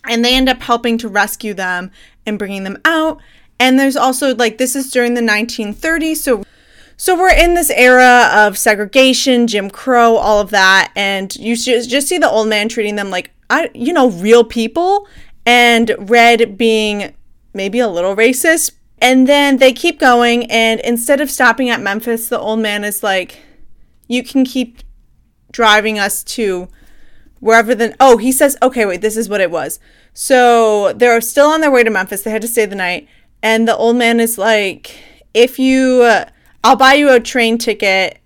And 0.05 0.25
they 0.25 0.37
end 0.37 0.49
up 0.49 0.63
helping 0.63 0.97
to 0.99 1.09
rescue 1.09 1.55
them 1.55 1.91
and 2.25 2.39
bringing 2.39 2.63
them 2.63 2.79
out. 2.85 3.21
And 3.59 3.79
there's 3.79 3.97
also 3.97 4.33
like 4.37 4.59
this 4.59 4.77
is 4.77 4.93
during 4.93 5.15
the 5.15 5.21
1930s, 5.21 6.19
so 6.19 6.45
so 6.97 7.17
we're 7.17 7.33
in 7.33 7.55
this 7.55 7.71
era 7.71 8.29
of 8.33 8.57
segregation, 8.57 9.47
Jim 9.47 9.71
Crow, 9.71 10.17
all 10.17 10.41
of 10.41 10.51
that, 10.51 10.93
and 10.95 11.35
you 11.37 11.57
just 11.57 11.91
just 11.91 12.07
see 12.07 12.19
the 12.19 12.31
old 12.31 12.49
man 12.49 12.69
treating 12.69 12.95
them 12.95 13.11
like 13.11 13.33
I, 13.51 13.71
you 13.75 13.93
know, 13.93 14.11
real 14.11 14.45
people, 14.45 15.09
and 15.45 15.95
Red 15.99 16.57
being 16.57 17.15
maybe 17.53 17.81
a 17.81 17.89
little 17.89 18.15
racist, 18.15 18.73
and 18.99 19.29
then 19.29 19.57
they 19.57 19.73
keep 19.73 19.99
going, 19.99 20.49
and 20.51 20.79
instead 20.81 21.21
of 21.21 21.31
stopping 21.31 21.71
at 21.71 21.81
Memphis, 21.81 22.29
the 22.29 22.39
old 22.39 22.61
man 22.61 22.85
is 22.85 23.03
like, 23.03 23.41
You 24.07 24.23
can 24.23 24.45
keep 24.45 24.79
driving 25.51 25.99
us 25.99 26.23
to 26.23 26.69
wherever 27.41 27.75
the. 27.75 27.95
Oh, 28.01 28.17
he 28.17 28.33
says, 28.33 28.57
Okay, 28.63 28.85
wait, 28.85 29.01
this 29.01 29.17
is 29.17 29.29
what 29.29 29.41
it 29.41 29.51
was. 29.51 29.81
So 30.13 30.93
they're 30.93 31.21
still 31.21 31.49
on 31.49 31.61
their 31.61 31.71
way 31.71 31.85
to 31.85 31.91
Memphis. 31.91 32.23
They 32.23 32.31
had 32.31 32.43
to 32.43 32.49
stay 32.49 32.67
the 32.67 32.77
night. 32.77 33.09
And 33.43 33.69
the 33.69 33.77
old 33.77 33.97
man 33.97 34.21
is 34.21 34.39
like, 34.39 34.97
If 35.35 35.59
you. 35.59 36.03
Uh, 36.03 36.25
I'll 36.65 36.77
buy 36.77 36.95
you 36.95 37.11
a 37.13 37.21
train 37.21 37.57
ticket 37.57 38.19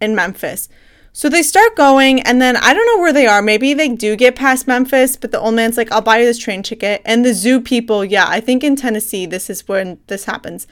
in 0.00 0.14
Memphis. 0.14 0.68
So 1.12 1.28
they 1.28 1.42
start 1.42 1.76
going, 1.76 2.20
and 2.22 2.40
then 2.40 2.56
I 2.56 2.72
don't 2.72 2.86
know 2.86 3.02
where 3.02 3.12
they 3.12 3.26
are. 3.26 3.42
Maybe 3.42 3.74
they 3.74 3.88
do 3.88 4.14
get 4.16 4.36
past 4.36 4.66
Memphis, 4.66 5.16
but 5.16 5.32
the 5.32 5.40
old 5.40 5.54
man's 5.54 5.76
like, 5.76 5.90
I'll 5.90 6.00
buy 6.00 6.18
you 6.18 6.26
this 6.26 6.38
train 6.38 6.62
ticket. 6.62 7.02
And 7.04 7.24
the 7.24 7.34
zoo 7.34 7.60
people, 7.60 8.04
yeah, 8.04 8.26
I 8.28 8.40
think 8.40 8.62
in 8.62 8.76
Tennessee, 8.76 9.26
this 9.26 9.50
is 9.50 9.66
when 9.66 9.98
this 10.06 10.24
happens. 10.24 10.66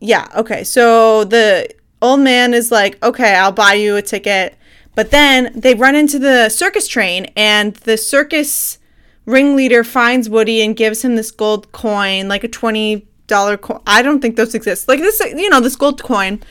Yeah, 0.00 0.26
okay. 0.34 0.64
So 0.64 1.24
the 1.24 1.72
old 2.00 2.20
man 2.20 2.54
is 2.54 2.72
like, 2.72 3.02
okay, 3.04 3.34
I'll 3.34 3.52
buy 3.52 3.74
you 3.74 3.96
a 3.96 4.02
ticket. 4.02 4.56
But 4.94 5.10
then 5.10 5.52
they 5.54 5.74
run 5.74 5.94
into 5.94 6.18
the 6.18 6.48
circus 6.48 6.86
train, 6.86 7.26
and 7.36 7.74
the 7.74 7.96
circus 7.96 8.78
ringleader 9.24 9.84
finds 9.84 10.28
Woody 10.28 10.62
and 10.62 10.76
gives 10.76 11.02
him 11.02 11.16
this 11.16 11.30
gold 11.30 11.72
coin, 11.72 12.28
like 12.28 12.44
a 12.44 12.48
$20 12.48 13.02
coin. 13.60 13.80
I 13.86 14.02
don't 14.02 14.20
think 14.20 14.36
those 14.36 14.54
exist. 14.54 14.88
Like 14.88 15.00
this, 15.00 15.20
you 15.20 15.48
know, 15.48 15.60
this 15.60 15.76
gold 15.76 16.02
coin. 16.02 16.42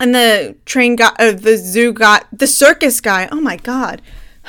And 0.00 0.14
the 0.14 0.56
train 0.64 0.96
got 0.96 1.20
uh, 1.20 1.32
the 1.32 1.56
zoo 1.56 1.92
got 1.92 2.26
the 2.32 2.46
circus 2.46 3.00
guy 3.00 3.28
oh 3.30 3.40
my 3.40 3.56
god. 3.56 4.02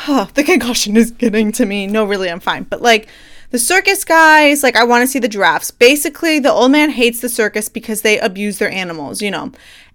Oh, 0.08 0.28
the 0.34 0.44
concussion 0.44 0.98
is 0.98 1.12
getting 1.12 1.52
to 1.54 1.66
me. 1.66 1.86
No 1.86 2.06
really 2.06 2.30
i'm 2.32 2.40
fine. 2.40 2.64
But 2.64 2.82
like 2.82 3.08
the 3.52 3.60
circus 3.60 4.04
guys 4.04 4.64
like 4.64 4.76
i 4.76 4.84
want 4.84 5.04
to 5.04 5.08
see 5.08 5.20
the 5.20 5.28
giraffes. 5.28 5.70
Basically 5.70 6.40
the 6.40 6.52
old 6.52 6.72
man 6.72 6.90
hates 6.90 7.20
the 7.20 7.30
circus 7.30 7.70
because 7.70 8.02
they 8.02 8.18
abuse 8.18 8.58
their 8.58 8.72
animals 8.72 9.22
you 9.22 9.30
know. 9.30 9.52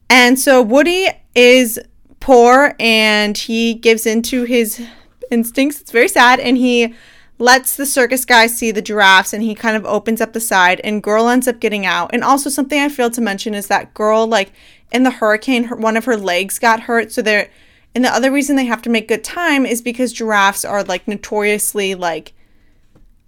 And 0.08 0.38
so 0.38 0.62
woody 0.62 1.08
is 1.34 1.80
poor 2.20 2.74
and 2.78 3.36
he 3.36 3.74
gives 3.74 4.06
into 4.06 4.44
his 4.44 4.84
instincts. 5.30 5.80
It's 5.80 5.90
very 5.90 6.08
sad. 6.08 6.40
And 6.40 6.56
he 6.56 6.94
lets 7.38 7.76
the 7.76 7.86
circus 7.86 8.24
guy 8.24 8.46
see 8.48 8.70
the 8.70 8.82
giraffes 8.82 9.32
and 9.32 9.42
he 9.42 9.54
kind 9.54 9.76
of 9.76 9.86
opens 9.86 10.20
up 10.20 10.32
the 10.32 10.40
side 10.40 10.80
and 10.82 11.02
girl 11.02 11.28
ends 11.28 11.46
up 11.46 11.60
getting 11.60 11.86
out. 11.86 12.10
And 12.12 12.24
also 12.24 12.50
something 12.50 12.80
i 12.80 12.88
failed 12.88 13.12
to 13.14 13.20
mention 13.20 13.54
is 13.54 13.68
that 13.68 13.94
girl 13.94 14.26
like 14.26 14.52
in 14.92 15.02
the 15.02 15.10
hurricane, 15.10 15.64
her, 15.64 15.76
one 15.76 15.96
of 15.96 16.06
her 16.06 16.16
legs 16.16 16.58
got 16.58 16.80
hurt. 16.80 17.12
So 17.12 17.22
they're, 17.22 17.50
and 17.94 18.04
the 18.04 18.12
other 18.12 18.32
reason 18.32 18.56
they 18.56 18.66
have 18.66 18.82
to 18.82 18.90
make 18.90 19.08
good 19.08 19.24
time 19.24 19.66
is 19.66 19.82
because 19.82 20.12
giraffes 20.12 20.64
are 20.64 20.82
like 20.82 21.06
notoriously 21.06 21.94
like 21.94 22.32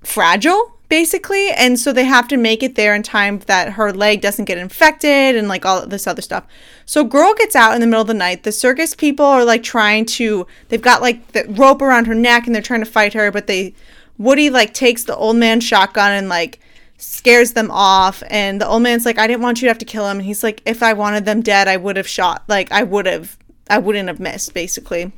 fragile, 0.02 0.79
basically. 0.90 1.50
And 1.52 1.80
so 1.80 1.92
they 1.94 2.04
have 2.04 2.28
to 2.28 2.36
make 2.36 2.62
it 2.62 2.74
there 2.74 2.94
in 2.94 3.02
time 3.02 3.38
that 3.46 3.72
her 3.72 3.92
leg 3.92 4.20
doesn't 4.20 4.44
get 4.44 4.58
infected 4.58 5.36
and 5.36 5.48
like 5.48 5.64
all 5.64 5.86
this 5.86 6.06
other 6.06 6.20
stuff. 6.20 6.46
So 6.84 7.02
girl 7.04 7.32
gets 7.34 7.56
out 7.56 7.74
in 7.74 7.80
the 7.80 7.86
middle 7.86 8.02
of 8.02 8.08
the 8.08 8.14
night. 8.14 8.42
The 8.42 8.52
circus 8.52 8.94
people 8.94 9.24
are 9.24 9.44
like 9.44 9.62
trying 9.62 10.04
to, 10.06 10.46
they've 10.68 10.82
got 10.82 11.00
like 11.00 11.28
the 11.28 11.46
rope 11.48 11.80
around 11.80 12.06
her 12.08 12.14
neck 12.14 12.44
and 12.44 12.54
they're 12.54 12.60
trying 12.60 12.84
to 12.84 12.90
fight 12.90 13.14
her, 13.14 13.30
but 13.30 13.46
they, 13.46 13.74
Woody 14.18 14.50
like 14.50 14.74
takes 14.74 15.04
the 15.04 15.16
old 15.16 15.36
man 15.36 15.60
shotgun 15.60 16.12
and 16.12 16.28
like 16.28 16.60
scares 16.98 17.54
them 17.54 17.70
off 17.70 18.22
and 18.28 18.60
the 18.60 18.66
old 18.66 18.82
man's 18.82 19.06
like 19.06 19.18
i 19.18 19.26
didn't 19.26 19.40
want 19.40 19.62
you 19.62 19.66
to 19.66 19.70
have 19.70 19.78
to 19.78 19.86
kill 19.86 20.06
him 20.06 20.18
and 20.18 20.26
he's 20.26 20.42
like 20.42 20.60
if 20.66 20.82
i 20.82 20.92
wanted 20.92 21.24
them 21.24 21.40
dead 21.40 21.66
i 21.66 21.74
would 21.74 21.96
have 21.96 22.06
shot 22.06 22.44
like 22.46 22.70
i 22.70 22.82
would 22.82 23.06
have 23.06 23.38
i 23.70 23.78
wouldn't 23.78 24.08
have 24.08 24.20
missed 24.20 24.52
basically 24.52 25.10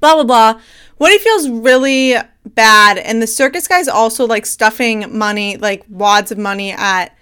blah 0.00 0.14
blah 0.14 0.24
blah 0.24 0.60
woody 0.98 1.18
feels 1.18 1.48
really 1.48 2.14
bad 2.44 2.98
and 2.98 3.20
the 3.20 3.26
circus 3.26 3.68
guy's 3.68 3.88
also 3.88 4.26
like 4.26 4.46
stuffing 4.46 5.16
money 5.16 5.56
like 5.56 5.84
wads 5.88 6.32
of 6.32 6.38
money 6.38 6.72
at 6.72 7.14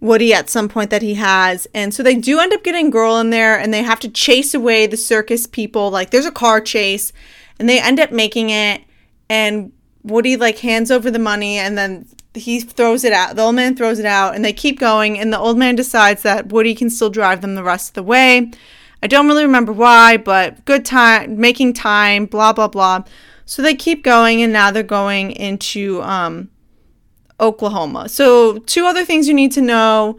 woody 0.00 0.34
at 0.34 0.50
some 0.50 0.68
point 0.68 0.90
that 0.90 1.02
he 1.02 1.14
has 1.14 1.66
and 1.74 1.94
so 1.94 2.02
they 2.02 2.14
do 2.14 2.40
end 2.40 2.52
up 2.52 2.64
getting 2.64 2.90
girl 2.90 3.18
in 3.18 3.30
there 3.30 3.58
and 3.58 3.72
they 3.72 3.82
have 3.82 4.00
to 4.00 4.08
chase 4.08 4.54
away 4.54 4.86
the 4.86 4.96
circus 4.96 5.46
people 5.46 5.90
like 5.90 6.10
there's 6.10 6.26
a 6.26 6.32
car 6.32 6.60
chase 6.60 7.12
and 7.58 7.68
they 7.68 7.80
end 7.80 8.00
up 8.00 8.10
making 8.10 8.50
it 8.50 8.82
and 9.28 9.72
Woody 10.04 10.36
like 10.36 10.58
hands 10.58 10.90
over 10.90 11.10
the 11.12 11.18
money 11.18 11.58
and 11.58 11.78
then 11.78 12.06
he 12.34 12.60
throws 12.60 13.04
it 13.04 13.12
out. 13.12 13.36
The 13.36 13.42
old 13.42 13.56
man 13.56 13.76
throws 13.76 13.98
it 13.98 14.06
out, 14.06 14.34
and 14.34 14.44
they 14.44 14.52
keep 14.52 14.78
going. 14.78 15.18
And 15.18 15.32
the 15.32 15.38
old 15.38 15.58
man 15.58 15.74
decides 15.74 16.22
that 16.22 16.48
Woody 16.48 16.74
can 16.74 16.90
still 16.90 17.10
drive 17.10 17.40
them 17.40 17.54
the 17.54 17.62
rest 17.62 17.90
of 17.90 17.94
the 17.94 18.02
way. 18.02 18.50
I 19.02 19.06
don't 19.08 19.26
really 19.26 19.44
remember 19.44 19.72
why, 19.72 20.16
but 20.16 20.64
good 20.64 20.84
time, 20.84 21.38
making 21.38 21.72
time, 21.74 22.26
blah 22.26 22.52
blah 22.52 22.68
blah. 22.68 23.04
So 23.44 23.60
they 23.62 23.74
keep 23.74 24.04
going, 24.04 24.42
and 24.42 24.52
now 24.52 24.70
they're 24.70 24.82
going 24.82 25.32
into 25.32 26.00
um, 26.02 26.50
Oklahoma. 27.40 28.08
So 28.08 28.58
two 28.58 28.86
other 28.86 29.04
things 29.04 29.26
you 29.26 29.34
need 29.34 29.52
to 29.52 29.60
know 29.60 30.18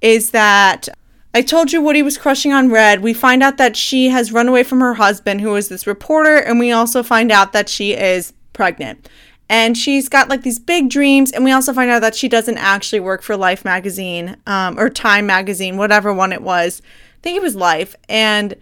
is 0.00 0.30
that 0.30 0.88
I 1.34 1.42
told 1.42 1.72
you 1.72 1.80
Woody 1.80 2.02
was 2.02 2.18
crushing 2.18 2.52
on 2.52 2.70
Red. 2.70 3.02
We 3.02 3.14
find 3.14 3.42
out 3.42 3.58
that 3.58 3.76
she 3.76 4.08
has 4.08 4.32
run 4.32 4.48
away 4.48 4.62
from 4.64 4.80
her 4.80 4.94
husband, 4.94 5.40
who 5.40 5.54
is 5.54 5.68
this 5.68 5.86
reporter, 5.86 6.36
and 6.36 6.58
we 6.58 6.72
also 6.72 7.02
find 7.02 7.30
out 7.30 7.52
that 7.52 7.68
she 7.68 7.92
is 7.92 8.32
pregnant 8.52 9.08
and 9.52 9.76
she's 9.76 10.08
got 10.08 10.30
like 10.30 10.42
these 10.42 10.58
big 10.58 10.88
dreams 10.88 11.30
and 11.30 11.44
we 11.44 11.52
also 11.52 11.72
find 11.74 11.90
out 11.90 12.00
that 12.00 12.14
she 12.14 12.28
doesn't 12.28 12.56
actually 12.56 13.00
work 13.00 13.22
for 13.22 13.36
life 13.36 13.64
magazine 13.64 14.36
um, 14.46 14.78
or 14.78 14.88
time 14.88 15.26
magazine 15.26 15.76
whatever 15.76 16.12
one 16.12 16.32
it 16.32 16.42
was 16.42 16.80
think 17.22 17.36
it 17.36 17.42
was 17.42 17.56
life 17.56 17.94
and 18.08 18.56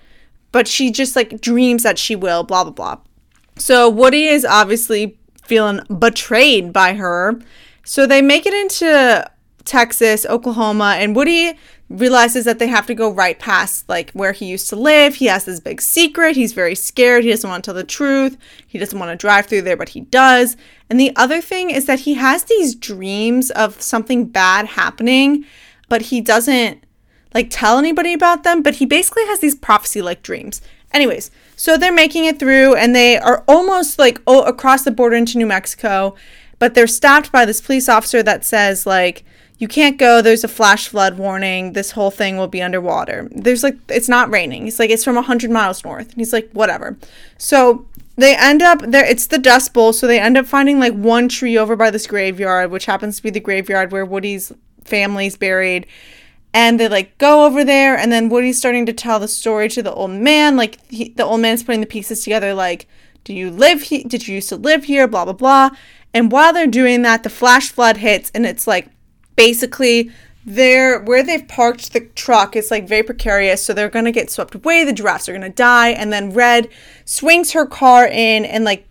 but 0.52 0.66
she 0.66 0.90
just 0.90 1.16
like 1.16 1.40
dreams 1.40 1.82
that 1.82 1.98
she 1.98 2.16
will 2.16 2.42
blah 2.42 2.64
blah 2.64 2.72
blah 2.72 2.98
so 3.56 3.88
woody 3.88 4.26
is 4.26 4.44
obviously 4.44 5.18
feeling 5.44 5.80
betrayed 5.98 6.72
by 6.72 6.94
her 6.94 7.40
so 7.84 8.06
they 8.06 8.22
make 8.22 8.46
it 8.46 8.54
into 8.54 9.28
texas 9.64 10.24
oklahoma 10.26 10.96
and 10.98 11.16
woody 11.16 11.54
realizes 11.90 12.44
that 12.44 12.60
they 12.60 12.68
have 12.68 12.86
to 12.86 12.94
go 12.94 13.10
right 13.10 13.38
past 13.38 13.86
like 13.88 14.12
where 14.12 14.32
he 14.32 14.46
used 14.46 14.68
to 14.68 14.76
live. 14.76 15.16
He 15.16 15.26
has 15.26 15.44
this 15.44 15.58
big 15.58 15.82
secret. 15.82 16.36
He's 16.36 16.52
very 16.52 16.76
scared. 16.76 17.24
He 17.24 17.30
doesn't 17.30 17.50
want 17.50 17.64
to 17.64 17.68
tell 17.68 17.74
the 17.74 17.84
truth. 17.84 18.38
He 18.66 18.78
doesn't 18.78 18.98
want 18.98 19.10
to 19.10 19.16
drive 19.16 19.46
through 19.46 19.62
there, 19.62 19.76
but 19.76 19.90
he 19.90 20.02
does. 20.02 20.56
And 20.88 20.98
the 20.98 21.14
other 21.16 21.40
thing 21.40 21.70
is 21.70 21.86
that 21.86 22.00
he 22.00 22.14
has 22.14 22.44
these 22.44 22.76
dreams 22.76 23.50
of 23.50 23.82
something 23.82 24.26
bad 24.26 24.66
happening, 24.66 25.44
but 25.88 26.02
he 26.02 26.20
doesn't 26.20 26.84
like 27.34 27.48
tell 27.50 27.78
anybody 27.78 28.12
about 28.12 28.44
them, 28.44 28.62
but 28.62 28.76
he 28.76 28.86
basically 28.86 29.26
has 29.26 29.40
these 29.40 29.54
prophecy 29.54 30.02
like 30.02 30.22
dreams. 30.22 30.60
Anyways, 30.92 31.30
so 31.56 31.76
they're 31.76 31.92
making 31.92 32.24
it 32.24 32.38
through 32.38 32.74
and 32.74 32.94
they 32.94 33.16
are 33.16 33.44
almost 33.46 33.98
like 33.98 34.20
oh, 34.26 34.42
across 34.42 34.82
the 34.82 34.90
border 34.90 35.16
into 35.16 35.38
New 35.38 35.46
Mexico, 35.46 36.14
but 36.58 36.74
they're 36.74 36.86
stopped 36.86 37.30
by 37.30 37.44
this 37.44 37.60
police 37.60 37.88
officer 37.88 38.22
that 38.22 38.44
says 38.44 38.86
like 38.86 39.24
you 39.60 39.68
can't 39.68 39.98
go. 39.98 40.22
There's 40.22 40.42
a 40.42 40.48
flash 40.48 40.88
flood 40.88 41.18
warning. 41.18 41.74
This 41.74 41.90
whole 41.90 42.10
thing 42.10 42.38
will 42.38 42.48
be 42.48 42.62
underwater. 42.62 43.28
There's 43.30 43.62
like, 43.62 43.76
it's 43.90 44.08
not 44.08 44.30
raining. 44.30 44.64
He's 44.64 44.78
like, 44.78 44.88
it's 44.88 45.04
from 45.04 45.16
100 45.16 45.50
miles 45.50 45.84
north. 45.84 46.08
And 46.08 46.16
he's 46.16 46.32
like, 46.32 46.50
whatever. 46.52 46.96
So 47.36 47.86
they 48.16 48.34
end 48.34 48.62
up 48.62 48.80
there. 48.80 49.04
It's 49.04 49.26
the 49.26 49.38
Dust 49.38 49.74
Bowl. 49.74 49.92
So 49.92 50.06
they 50.06 50.18
end 50.18 50.38
up 50.38 50.46
finding 50.46 50.80
like 50.80 50.94
one 50.94 51.28
tree 51.28 51.58
over 51.58 51.76
by 51.76 51.90
this 51.90 52.06
graveyard, 52.06 52.70
which 52.70 52.86
happens 52.86 53.18
to 53.18 53.22
be 53.22 53.28
the 53.28 53.38
graveyard 53.38 53.92
where 53.92 54.06
Woody's 54.06 54.50
family's 54.84 55.36
buried. 55.36 55.86
And 56.52 56.80
they 56.80 56.88
like 56.88 57.16
go 57.18 57.46
over 57.46 57.64
there. 57.64 57.96
And 57.96 58.10
then 58.10 58.28
Woody's 58.28 58.58
starting 58.58 58.86
to 58.86 58.92
tell 58.92 59.20
the 59.20 59.28
story 59.28 59.68
to 59.70 59.82
the 59.82 59.92
old 59.92 60.10
man. 60.10 60.56
Like 60.56 60.84
he, 60.90 61.10
the 61.10 61.24
old 61.24 61.40
man's 61.40 61.62
putting 61.62 61.80
the 61.80 61.86
pieces 61.86 62.22
together. 62.24 62.54
Like, 62.54 62.86
do 63.24 63.34
you 63.34 63.50
live 63.50 63.82
here? 63.82 64.02
Did 64.06 64.26
you 64.26 64.36
used 64.36 64.48
to 64.48 64.56
live 64.56 64.84
here? 64.84 65.06
Blah, 65.06 65.24
blah, 65.24 65.34
blah. 65.34 65.70
And 66.12 66.32
while 66.32 66.52
they're 66.52 66.66
doing 66.66 67.02
that, 67.02 67.22
the 67.22 67.30
flash 67.30 67.70
flood 67.70 67.98
hits 67.98 68.30
and 68.34 68.44
it's 68.44 68.66
like, 68.66 68.88
basically 69.40 70.10
they're 70.44 71.00
where 71.00 71.22
they've 71.22 71.48
parked 71.48 71.94
the 71.94 72.00
truck 72.00 72.54
is 72.54 72.70
like 72.70 72.86
very 72.86 73.02
precarious 73.02 73.64
so 73.64 73.72
they're 73.72 73.88
gonna 73.88 74.12
get 74.12 74.30
swept 74.30 74.54
away 74.54 74.84
the 74.84 74.92
giraffes 74.92 75.28
are 75.28 75.32
gonna 75.32 75.48
die 75.48 75.88
and 75.88 76.12
then 76.12 76.32
red 76.32 76.68
swings 77.06 77.52
her 77.52 77.64
car 77.64 78.06
in 78.06 78.44
and 78.44 78.64
like 78.64 78.86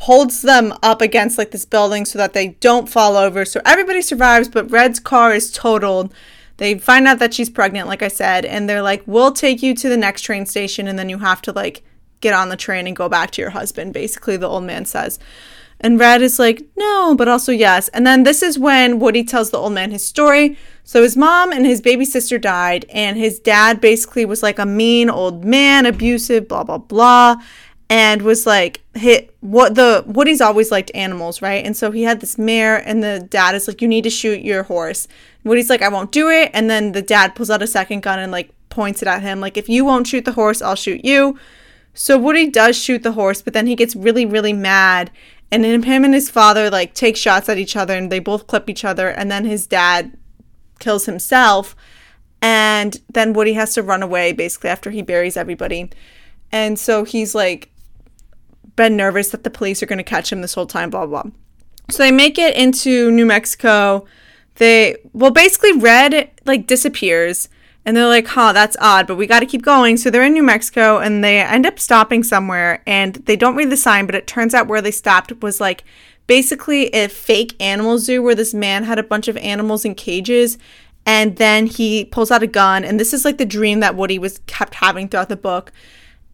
holds 0.00 0.40
them 0.40 0.72
up 0.82 1.02
against 1.02 1.36
like 1.36 1.50
this 1.50 1.66
building 1.66 2.06
so 2.06 2.18
that 2.18 2.32
they 2.32 2.48
don't 2.60 2.88
fall 2.88 3.16
over 3.16 3.44
so 3.44 3.60
everybody 3.66 4.00
survives 4.00 4.48
but 4.48 4.70
red's 4.70 4.98
car 4.98 5.34
is 5.34 5.50
totaled 5.50 6.12
they 6.58 6.78
find 6.78 7.06
out 7.06 7.18
that 7.18 7.34
she's 7.34 7.50
pregnant 7.50 7.88
like 7.88 8.02
i 8.02 8.08
said 8.08 8.44
and 8.44 8.68
they're 8.68 8.82
like 8.82 9.02
we'll 9.06 9.32
take 9.32 9.62
you 9.62 9.74
to 9.74 9.88
the 9.88 9.96
next 9.96 10.22
train 10.22 10.46
station 10.46 10.86
and 10.86 10.98
then 10.98 11.08
you 11.08 11.18
have 11.18 11.42
to 11.42 11.52
like 11.52 11.82
get 12.20 12.32
on 12.32 12.48
the 12.48 12.56
train 12.56 12.86
and 12.86 12.96
go 12.96 13.08
back 13.08 13.30
to 13.30 13.42
your 13.42 13.50
husband 13.50 13.92
basically 13.92 14.36
the 14.36 14.48
old 14.48 14.64
man 14.64 14.84
says 14.84 15.18
and 15.80 16.00
Red 16.00 16.22
is 16.22 16.38
like, 16.38 16.62
no, 16.76 17.14
but 17.14 17.28
also 17.28 17.52
yes. 17.52 17.88
And 17.88 18.06
then 18.06 18.22
this 18.22 18.42
is 18.42 18.58
when 18.58 18.98
Woody 18.98 19.22
tells 19.24 19.50
the 19.50 19.58
old 19.58 19.72
man 19.72 19.90
his 19.90 20.04
story. 20.04 20.56
So 20.84 21.02
his 21.02 21.16
mom 21.16 21.52
and 21.52 21.66
his 21.66 21.80
baby 21.80 22.04
sister 22.04 22.38
died, 22.38 22.86
and 22.90 23.18
his 23.18 23.38
dad 23.38 23.80
basically 23.80 24.24
was 24.24 24.42
like 24.42 24.58
a 24.58 24.66
mean 24.66 25.10
old 25.10 25.44
man, 25.44 25.84
abusive, 25.84 26.48
blah, 26.48 26.64
blah, 26.64 26.78
blah. 26.78 27.36
And 27.88 28.22
was 28.22 28.46
like, 28.46 28.80
hit 28.94 29.34
what 29.40 29.74
the 29.74 30.02
Woody's 30.06 30.40
always 30.40 30.72
liked 30.72 30.90
animals, 30.94 31.40
right? 31.42 31.64
And 31.64 31.76
so 31.76 31.90
he 31.90 32.02
had 32.02 32.20
this 32.20 32.38
mare, 32.38 32.76
and 32.76 33.02
the 33.02 33.20
dad 33.30 33.54
is 33.54 33.68
like, 33.68 33.80
You 33.80 33.86
need 33.86 34.02
to 34.04 34.10
shoot 34.10 34.40
your 34.40 34.64
horse. 34.64 35.06
Woody's 35.46 35.70
like, 35.70 35.82
I 35.82 35.88
won't 35.88 36.12
do 36.12 36.28
it. 36.28 36.50
And 36.52 36.68
then 36.68 36.92
the 36.92 37.02
dad 37.02 37.34
pulls 37.34 37.50
out 37.50 37.62
a 37.62 37.66
second 37.66 38.02
gun 38.02 38.18
and 38.18 38.32
like 38.32 38.50
points 38.68 39.00
it 39.00 39.08
at 39.08 39.22
him, 39.22 39.40
like, 39.40 39.56
If 39.56 39.68
you 39.68 39.84
won't 39.84 40.06
shoot 40.06 40.24
the 40.24 40.32
horse, 40.32 40.60
I'll 40.60 40.74
shoot 40.74 41.04
you. 41.04 41.38
So 41.94 42.18
Woody 42.18 42.50
does 42.50 42.76
shoot 42.76 43.02
the 43.02 43.12
horse, 43.12 43.40
but 43.40 43.54
then 43.54 43.66
he 43.66 43.74
gets 43.74 43.96
really, 43.96 44.26
really 44.26 44.52
mad 44.52 45.10
and 45.50 45.64
then 45.64 45.82
him 45.82 46.04
and 46.04 46.14
his 46.14 46.28
father 46.28 46.70
like 46.70 46.94
take 46.94 47.16
shots 47.16 47.48
at 47.48 47.58
each 47.58 47.76
other 47.76 47.94
and 47.94 48.10
they 48.10 48.18
both 48.18 48.46
clip 48.46 48.68
each 48.68 48.84
other 48.84 49.08
and 49.08 49.30
then 49.30 49.44
his 49.44 49.66
dad 49.66 50.16
kills 50.78 51.06
himself 51.06 51.76
and 52.42 53.00
then 53.12 53.32
Woody 53.32 53.54
has 53.54 53.74
to 53.74 53.82
run 53.82 54.02
away 54.02 54.32
basically 54.32 54.70
after 54.70 54.90
he 54.90 55.02
buries 55.02 55.36
everybody. 55.36 55.90
And 56.52 56.78
so 56.78 57.04
he's 57.04 57.34
like 57.34 57.70
been 58.74 58.96
nervous 58.96 59.30
that 59.30 59.42
the 59.42 59.50
police 59.50 59.82
are 59.82 59.86
going 59.86 59.98
to 59.98 60.04
catch 60.04 60.30
him 60.30 60.42
this 60.42 60.54
whole 60.54 60.66
time 60.66 60.90
blah 60.90 61.06
blah. 61.06 61.24
So 61.90 62.02
they 62.02 62.10
make 62.10 62.38
it 62.38 62.56
into 62.56 63.10
New 63.10 63.26
Mexico. 63.26 64.06
They 64.56 64.96
well 65.12 65.30
basically 65.30 65.72
Red 65.72 66.30
like 66.44 66.66
disappears 66.66 67.48
and 67.84 67.96
they're 67.96 68.08
like, 68.08 68.26
huh, 68.26 68.52
that's 68.52 68.76
odd, 68.80 69.06
but 69.06 69.14
we 69.14 69.28
got 69.28 69.40
to 69.40 69.46
keep 69.46 69.62
going. 69.62 69.96
So 69.96 70.10
they're 70.10 70.24
in 70.24 70.32
New 70.32 70.42
Mexico 70.42 70.98
and 70.98 71.22
they 71.22 71.40
end 71.40 71.64
up 71.64 71.78
stopping 71.78 72.24
somewhere 72.24 72.82
and 72.84 73.14
they 73.14 73.36
don't 73.36 73.54
read 73.54 73.70
the 73.70 73.76
sign, 73.76 74.06
but 74.06 74.16
it 74.16 74.26
turns 74.26 74.54
out 74.54 74.66
where 74.66 74.82
they 74.82 74.90
stopped 74.90 75.40
was 75.40 75.60
like 75.60 75.84
basically 76.26 76.88
a 76.88 77.08
fake 77.08 77.54
animal 77.60 77.98
zoo 77.98 78.20
where 78.20 78.34
this 78.34 78.52
man 78.52 78.82
had 78.82 78.98
a 78.98 79.04
bunch 79.04 79.28
of 79.28 79.36
animals 79.36 79.84
in 79.84 79.94
cages 79.94 80.58
and 81.06 81.36
then 81.36 81.68
he 81.68 82.04
pulls 82.06 82.32
out 82.32 82.42
a 82.42 82.48
gun 82.48 82.84
and 82.84 82.98
this 82.98 83.14
is 83.14 83.24
like 83.24 83.38
the 83.38 83.46
dream 83.46 83.78
that 83.78 83.94
Woody 83.94 84.18
was 84.18 84.40
kept 84.46 84.74
having 84.74 85.08
throughout 85.08 85.28
the 85.28 85.36
book 85.36 85.70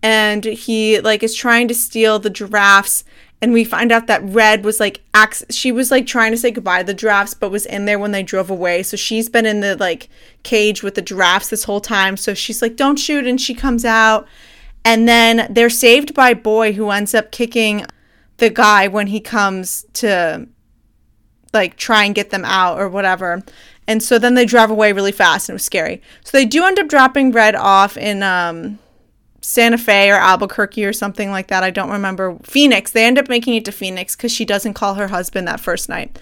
and 0.03 0.45
he 0.45 0.99
like 1.01 1.23
is 1.23 1.35
trying 1.35 1.69
to 1.69 1.75
steal 1.75 2.19
the 2.19 2.31
giraffes 2.31 3.05
and 3.43 3.53
we 3.53 3.65
find 3.65 3.91
out 3.91 4.07
that 4.07 4.23
Red 4.23 4.65
was 4.65 4.79
like 4.79 5.03
she 5.51 5.73
was 5.73 5.91
like 5.91 6.07
trying 6.07 6.31
to 6.31 6.39
say 6.39 6.53
goodbye 6.53 6.79
to 6.79 6.87
the 6.87 6.95
giraffes, 6.95 7.35
but 7.35 7.51
was 7.51 7.67
in 7.67 7.87
there 7.87 7.99
when 7.99 8.13
they 8.13 8.23
drove 8.23 8.49
away. 8.49 8.85
So 8.85 8.97
she's 8.97 9.29
been 9.29 9.45
in 9.47 9.61
the 9.61 9.77
like 9.77 10.09
cage 10.45 10.85
with 10.85 10.95
the 10.95 11.03
giraffes 11.03 11.49
this 11.49 11.65
whole 11.65 11.81
time. 11.81 12.17
So 12.17 12.35
she's 12.35 12.63
like, 12.63 12.77
"Don't 12.77 13.01
shoot!" 13.01 13.27
And 13.27 13.41
she 13.41 13.53
comes 13.53 13.85
out, 13.85 14.29
and 14.85 15.09
then 15.09 15.49
they're 15.51 15.71
saved 15.71 16.15
by 16.15 16.35
Boy, 16.35 16.73
who 16.73 16.91
ends 16.91 17.17
up 17.17 17.33
kicking 17.33 17.85
the 18.37 18.49
guy 18.49 18.87
when 18.87 19.09
he 19.09 19.19
comes 19.19 19.85
to 19.95 20.47
like 21.53 21.77
try 21.77 22.05
and 22.05 22.15
get 22.15 22.31
them 22.31 22.45
out 22.45 22.79
or 22.79 22.89
whatever. 22.89 23.43
And 23.89 24.01
so 24.01 24.21
then 24.21 24.35
they 24.35 24.47
drive 24.47 24.71
away 24.71 24.93
really 24.93 25.13
fast, 25.13 25.49
and 25.49 25.55
it 25.55 25.57
was 25.57 25.65
scary. 25.65 26.01
So 26.23 26.39
they 26.39 26.45
do 26.45 26.65
end 26.65 26.79
up 26.79 26.87
dropping 26.87 27.33
Red 27.33 27.57
off 27.57 27.97
in 27.97 28.23
um 28.23 28.79
Santa 29.43 29.77
Fe 29.77 30.09
or 30.09 30.15
Albuquerque 30.15 30.85
or 30.85 30.93
something 30.93 31.31
like 31.31 31.49
that. 31.49 31.65
I 31.65 31.71
don't 31.71 31.91
remember. 31.91 32.39
Phoenix. 32.45 32.93
They 32.93 33.05
end 33.05 33.19
up 33.19 33.29
making 33.29 33.55
it 33.57 33.65
to 33.67 33.73
Phoenix 33.73 34.17
because 34.17 34.33
she 34.33 34.45
doesn't 34.45 34.75
call 34.75 34.95
her 34.95 35.09
husband 35.09 35.47
that 35.49 35.61
first 35.61 35.89
night. 35.89 36.19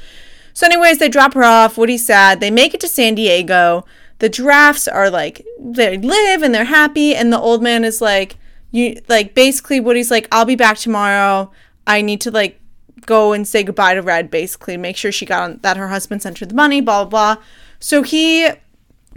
So, 0.55 0.67
anyways, 0.67 0.99
they 0.99 1.09
drop 1.09 1.35
her 1.35 1.45
off. 1.45 1.79
Woody's 1.79 2.05
sad. 2.05 2.41
They 2.41 2.51
make 2.51 2.75
it 2.75 2.81
to 2.81 2.89
San 2.89 3.15
Diego. 3.15 3.85
The 4.19 4.31
giraffes 4.31 4.89
are 4.89 5.11
like, 5.11 5.47
they 5.59 5.99
live 5.99 6.43
and 6.43 6.55
they're 6.55 6.65
happy. 6.65 7.15
And 7.15 7.33
the 7.33 7.39
old 7.39 7.63
man 7.63 7.85
is 7.85 8.01
like, 8.01 8.37
you, 8.71 9.01
like, 9.09 9.35
basically, 9.35 9.81
Woody's 9.81 10.11
like, 10.11 10.27
I'll 10.33 10.45
be 10.45 10.57
back 10.57 10.79
tomorrow. 10.79 11.53
I 11.87 12.03
need 12.03 12.21
to, 12.23 12.31
like, 12.31 12.59
go 13.07 13.33
and 13.33 13.47
say 13.47 13.63
goodbye 13.63 13.95
to 13.95 14.03
Red, 14.03 14.31
basically, 14.31 14.77
make 14.77 14.97
sure 14.97 15.13
she 15.13 15.27
got 15.27 15.43
on, 15.43 15.59
that 15.63 15.77
her 15.77 15.89
husband 15.89 16.23
sent 16.23 16.39
her 16.39 16.47
the 16.47 16.55
money, 16.55 16.81
blah, 16.81 17.05
blah, 17.05 17.35
blah. 17.35 17.43
So 17.81 18.03
he 18.03 18.49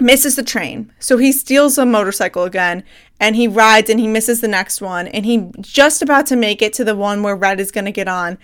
misses 0.04 0.36
the 0.36 0.44
train. 0.44 0.92
So 1.00 1.18
he 1.18 1.32
steals 1.32 1.78
a 1.78 1.86
motorcycle 1.86 2.44
again 2.44 2.84
and 3.20 3.36
he 3.36 3.48
rides 3.48 3.90
and 3.90 4.00
he 4.00 4.08
misses 4.08 4.42
the 4.42 4.48
next 4.48 4.82
one 4.82 5.08
and 5.08 5.26
he 5.26 5.50
just 5.62 6.02
about 6.02 6.28
to 6.28 6.36
make 6.36 6.62
it 6.62 6.74
to 6.74 6.84
the 6.84 6.96
one 6.96 7.24
where 7.24 7.36
Red 7.36 7.60
is 7.60 7.72
going 7.72 7.86
to 7.86 7.92
get 7.92 8.08
on. 8.08 8.38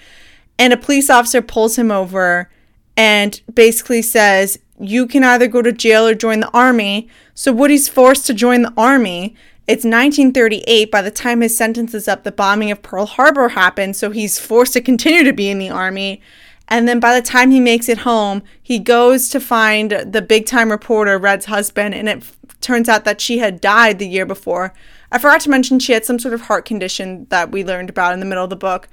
And 0.57 0.73
a 0.73 0.77
police 0.77 1.09
officer 1.09 1.41
pulls 1.41 1.77
him 1.77 1.91
over 1.91 2.49
and 2.97 3.39
basically 3.53 4.01
says, 4.01 4.59
"You 4.79 5.05
can 5.05 5.23
either 5.23 5.47
go 5.47 5.61
to 5.61 5.71
jail 5.71 6.07
or 6.07 6.15
join 6.15 6.39
the 6.39 6.49
army." 6.49 7.07
So 7.33 7.53
Woody's 7.53 7.87
forced 7.87 8.25
to 8.27 8.33
join 8.33 8.63
the 8.63 8.73
army. 8.75 9.35
It's 9.67 9.85
1938. 9.85 10.91
By 10.91 11.01
the 11.01 11.11
time 11.11 11.41
his 11.41 11.55
sentence 11.55 11.93
is 11.93 12.07
up, 12.07 12.23
the 12.23 12.31
bombing 12.31 12.71
of 12.71 12.81
Pearl 12.81 13.05
Harbor 13.05 13.49
happened, 13.49 13.95
so 13.95 14.09
he's 14.09 14.39
forced 14.39 14.73
to 14.73 14.81
continue 14.81 15.23
to 15.23 15.31
be 15.31 15.49
in 15.49 15.59
the 15.59 15.69
army. 15.69 16.21
And 16.69 16.87
then 16.87 16.99
by 16.99 17.19
the 17.19 17.25
time 17.25 17.51
he 17.51 17.59
makes 17.59 17.89
it 17.89 17.99
home, 17.99 18.43
he 18.61 18.77
goes 18.79 19.27
to 19.29 19.39
find 19.39 19.91
the 19.91 20.21
big 20.21 20.45
time 20.45 20.71
reporter, 20.71 21.17
Red's 21.17 21.45
husband, 21.45 21.95
and 21.95 22.07
it 22.07 22.17
f- 22.17 22.37
turns 22.61 22.87
out 22.87 23.05
that 23.05 23.19
she 23.19 23.39
had 23.39 23.59
died 23.59 23.97
the 23.97 24.07
year 24.07 24.25
before. 24.25 24.73
I 25.11 25.17
forgot 25.17 25.41
to 25.41 25.49
mention 25.49 25.79
she 25.79 25.93
had 25.93 26.05
some 26.05 26.19
sort 26.19 26.35
of 26.35 26.41
heart 26.41 26.65
condition 26.65 27.25
that 27.29 27.51
we 27.51 27.63
learned 27.63 27.89
about 27.89 28.13
in 28.13 28.19
the 28.19 28.25
middle 28.27 28.43
of 28.43 28.51
the 28.51 28.55
book. 28.55 28.87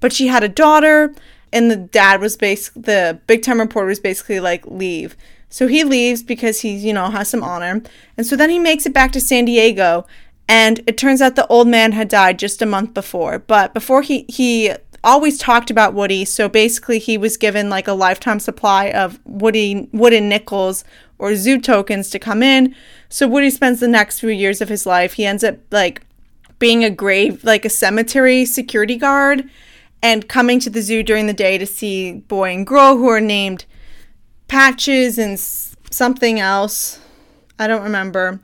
But 0.00 0.12
she 0.12 0.26
had 0.26 0.44
a 0.44 0.48
daughter, 0.48 1.14
and 1.52 1.70
the 1.70 1.76
dad 1.76 2.20
was 2.20 2.36
basically, 2.36 2.82
the 2.82 3.20
big 3.26 3.42
time 3.42 3.60
reporter 3.60 3.88
was 3.88 4.00
basically 4.00 4.40
like, 4.40 4.66
leave. 4.66 5.16
So 5.48 5.66
he 5.66 5.84
leaves 5.84 6.22
because 6.22 6.60
he, 6.60 6.74
you 6.74 6.92
know, 6.92 7.10
has 7.10 7.28
some 7.28 7.42
honor. 7.42 7.82
And 8.16 8.26
so 8.26 8.36
then 8.36 8.50
he 8.50 8.58
makes 8.58 8.84
it 8.84 8.92
back 8.92 9.12
to 9.12 9.20
San 9.20 9.46
Diego. 9.46 10.06
And 10.48 10.80
it 10.86 10.98
turns 10.98 11.22
out 11.22 11.36
the 11.36 11.46
old 11.46 11.68
man 11.68 11.92
had 11.92 12.08
died 12.08 12.38
just 12.38 12.60
a 12.60 12.66
month 12.66 12.92
before. 12.92 13.38
But 13.38 13.72
before 13.72 14.02
he, 14.02 14.26
he 14.28 14.72
always 15.04 15.38
talked 15.38 15.70
about 15.70 15.94
Woody. 15.94 16.24
So 16.24 16.48
basically, 16.48 16.98
he 16.98 17.18
was 17.18 17.36
given 17.36 17.68
like 17.68 17.88
a 17.88 17.92
lifetime 17.92 18.40
supply 18.40 18.90
of 18.90 19.18
Woody 19.24 19.88
wooden 19.92 20.28
nickels 20.28 20.84
or 21.18 21.34
zoo 21.34 21.60
tokens 21.60 22.10
to 22.10 22.18
come 22.18 22.42
in. 22.42 22.74
So 23.08 23.28
Woody 23.28 23.50
spends 23.50 23.80
the 23.80 23.88
next 23.88 24.20
few 24.20 24.30
years 24.30 24.60
of 24.60 24.68
his 24.68 24.86
life. 24.86 25.14
He 25.14 25.26
ends 25.26 25.44
up 25.44 25.56
like 25.70 26.02
being 26.58 26.84
a 26.84 26.90
grave, 26.90 27.42
like 27.44 27.64
a 27.64 27.70
cemetery 27.70 28.44
security 28.44 28.96
guard, 28.96 29.48
and 30.02 30.28
coming 30.28 30.60
to 30.60 30.70
the 30.70 30.82
zoo 30.82 31.02
during 31.02 31.26
the 31.26 31.32
day 31.32 31.58
to 31.58 31.66
see 31.66 32.12
boy 32.12 32.52
and 32.54 32.66
girl 32.66 32.96
who 32.96 33.08
are 33.08 33.20
named 33.20 33.64
Patches 34.48 35.18
and 35.18 35.38
something 35.38 36.38
else. 36.38 37.00
I 37.58 37.66
don't 37.66 37.82
remember. 37.82 38.40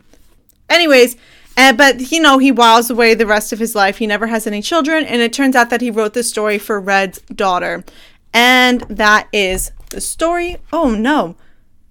Anyways, 0.71 1.17
and, 1.59 1.77
but 1.77 2.13
you 2.13 2.21
know, 2.21 2.39
he 2.39 2.53
whiles 2.53 2.89
away 2.89 3.15
the 3.15 3.27
rest 3.27 3.53
of 3.53 3.59
his 3.59 3.75
life. 3.75 3.99
He 3.99 4.07
never 4.07 4.29
has 4.29 4.47
any 4.47 4.63
children, 4.63 5.05
and 5.05 5.21
it 5.21 5.33
turns 5.33 5.57
out 5.57 5.71
that 5.71 5.81
he 5.81 5.91
wrote 5.91 6.15
this 6.15 6.31
story 6.31 6.57
for 6.57 6.79
Red's 6.79 7.21
daughter. 7.23 7.85
And 8.33 8.83
that 8.83 9.27
is 9.33 9.73
the 9.91 10.01
story. 10.01 10.59
Oh 10.73 10.91
no. 10.91 11.35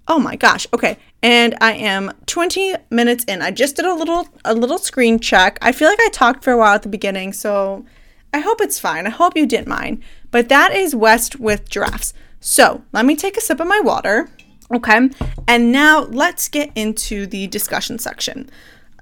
Oh 0.08 0.20
my 0.20 0.38
gosh. 0.38 0.68
Okay. 0.74 0.98
And 1.22 1.54
I 1.60 1.74
am 1.74 2.14
20 2.28 2.76
minutes 2.90 3.26
in. 3.26 3.42
I 3.42 3.52
just 3.52 3.76
did 3.76 3.84
a 3.84 3.94
little 3.94 4.30
a 4.46 4.54
little 4.54 4.78
screen 4.78 5.20
check. 5.20 5.60
I 5.62 5.74
feel 5.74 5.90
like 5.90 6.00
I 6.00 6.10
talked 6.14 6.46
for 6.46 6.54
a 6.54 6.58
while 6.58 6.76
at 6.76 6.84
the 6.84 6.90
beginning, 6.90 7.34
so 7.34 7.86
I 8.34 8.40
hope 8.40 8.62
it's 8.62 8.80
fine. 8.80 9.06
I 9.06 9.10
hope 9.10 9.36
you 9.36 9.46
didn't 9.46 9.68
mind. 9.68 10.02
But 10.32 10.48
that 10.48 10.74
is 10.74 10.96
West 10.96 11.42
with 11.42 11.70
giraffes. 11.70 12.14
So, 12.40 12.84
let 12.94 13.06
me 13.06 13.18
take 13.18 13.36
a 13.36 13.42
sip 13.42 13.60
of 13.60 13.68
my 13.68 13.82
water. 13.82 14.30
Okay. 14.74 15.10
And 15.46 15.72
now 15.74 16.04
let's 16.04 16.48
get 16.48 16.72
into 16.74 17.26
the 17.26 17.48
discussion 17.48 18.00
section. 18.00 18.50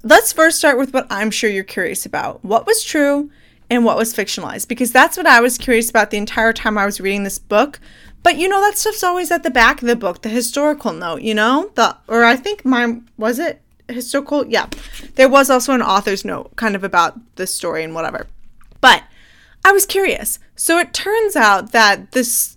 Let's 0.08 0.32
first 0.32 0.60
start 0.60 0.78
with 0.78 0.94
what 0.94 1.08
I'm 1.10 1.32
sure 1.32 1.50
you're 1.50 1.63
curious 1.63 2.06
about. 2.06 2.46
What 2.46 2.68
was 2.68 2.84
true 2.84 3.32
and 3.72 3.84
what 3.84 3.98
was 3.98 4.13
fictionalized? 4.13 4.68
Because 4.68 4.91
that's 4.91 5.18
what 5.18 5.26
I 5.26 5.41
was 5.41 5.58
curious 5.58 5.89
about 5.89 6.12
the 6.12 6.18
entire 6.18 6.54
time 6.54 6.78
I 6.78 6.86
was 6.86 7.02
reading 7.02 7.24
this 7.24 7.39
book. 7.39 7.80
But 8.22 8.38
you 8.38 8.48
know 8.48 8.62
that 8.62 8.78
stuff's 8.78 9.04
always 9.04 9.32
at 9.32 9.41
the 9.41 9.50
back 9.50 9.82
of 9.82 9.88
the 9.88 9.96
book, 9.96 10.22
the 10.22 10.30
historical 10.30 10.94
note, 10.94 11.24
you 11.24 11.34
know? 11.34 11.72
The 11.74 11.98
or 12.08 12.24
I 12.24 12.36
think 12.36 12.63
mine 12.63 13.10
was 13.18 13.39
it 13.39 13.63
historical? 13.89 14.46
Yeah. 14.46 14.68
There 15.15 15.28
was 15.28 15.50
also 15.50 15.74
an 15.74 15.82
author's 15.82 16.24
note 16.24 16.56
kind 16.56 16.76
of 16.76 16.84
about 16.84 17.20
the 17.38 17.48
story 17.48 17.84
and 17.84 17.96
whatever. 17.96 18.28
But 18.82 19.06
I 19.65 19.72
was 19.72 19.88
curious. 19.88 20.38
So 20.56 20.78
it 20.78 20.94
turns 20.94 21.36
out 21.36 21.72
that 21.72 22.12
this 22.12 22.55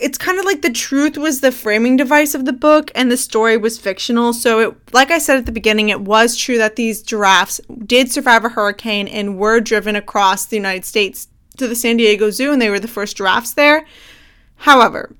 it's 0.00 0.18
kind 0.18 0.38
of 0.38 0.44
like 0.44 0.62
the 0.62 0.70
truth 0.70 1.16
was 1.16 1.40
the 1.40 1.52
framing 1.52 1.96
device 1.96 2.34
of 2.34 2.44
the 2.44 2.52
book 2.52 2.90
and 2.94 3.10
the 3.10 3.16
story 3.16 3.56
was 3.56 3.78
fictional. 3.78 4.32
So 4.32 4.60
it 4.60 4.94
like 4.94 5.10
I 5.10 5.18
said 5.18 5.38
at 5.38 5.46
the 5.46 5.52
beginning, 5.52 5.88
it 5.88 6.00
was 6.00 6.36
true 6.36 6.58
that 6.58 6.76
these 6.76 7.02
giraffes 7.02 7.60
did 7.84 8.10
survive 8.10 8.44
a 8.44 8.50
hurricane 8.50 9.08
and 9.08 9.38
were 9.38 9.60
driven 9.60 9.96
across 9.96 10.46
the 10.46 10.56
United 10.56 10.84
States 10.84 11.28
to 11.56 11.66
the 11.66 11.76
San 11.76 11.96
Diego 11.96 12.30
Zoo 12.30 12.52
and 12.52 12.60
they 12.60 12.70
were 12.70 12.80
the 12.80 12.88
first 12.88 13.16
giraffes 13.16 13.54
there. 13.54 13.86
However, 14.56 15.14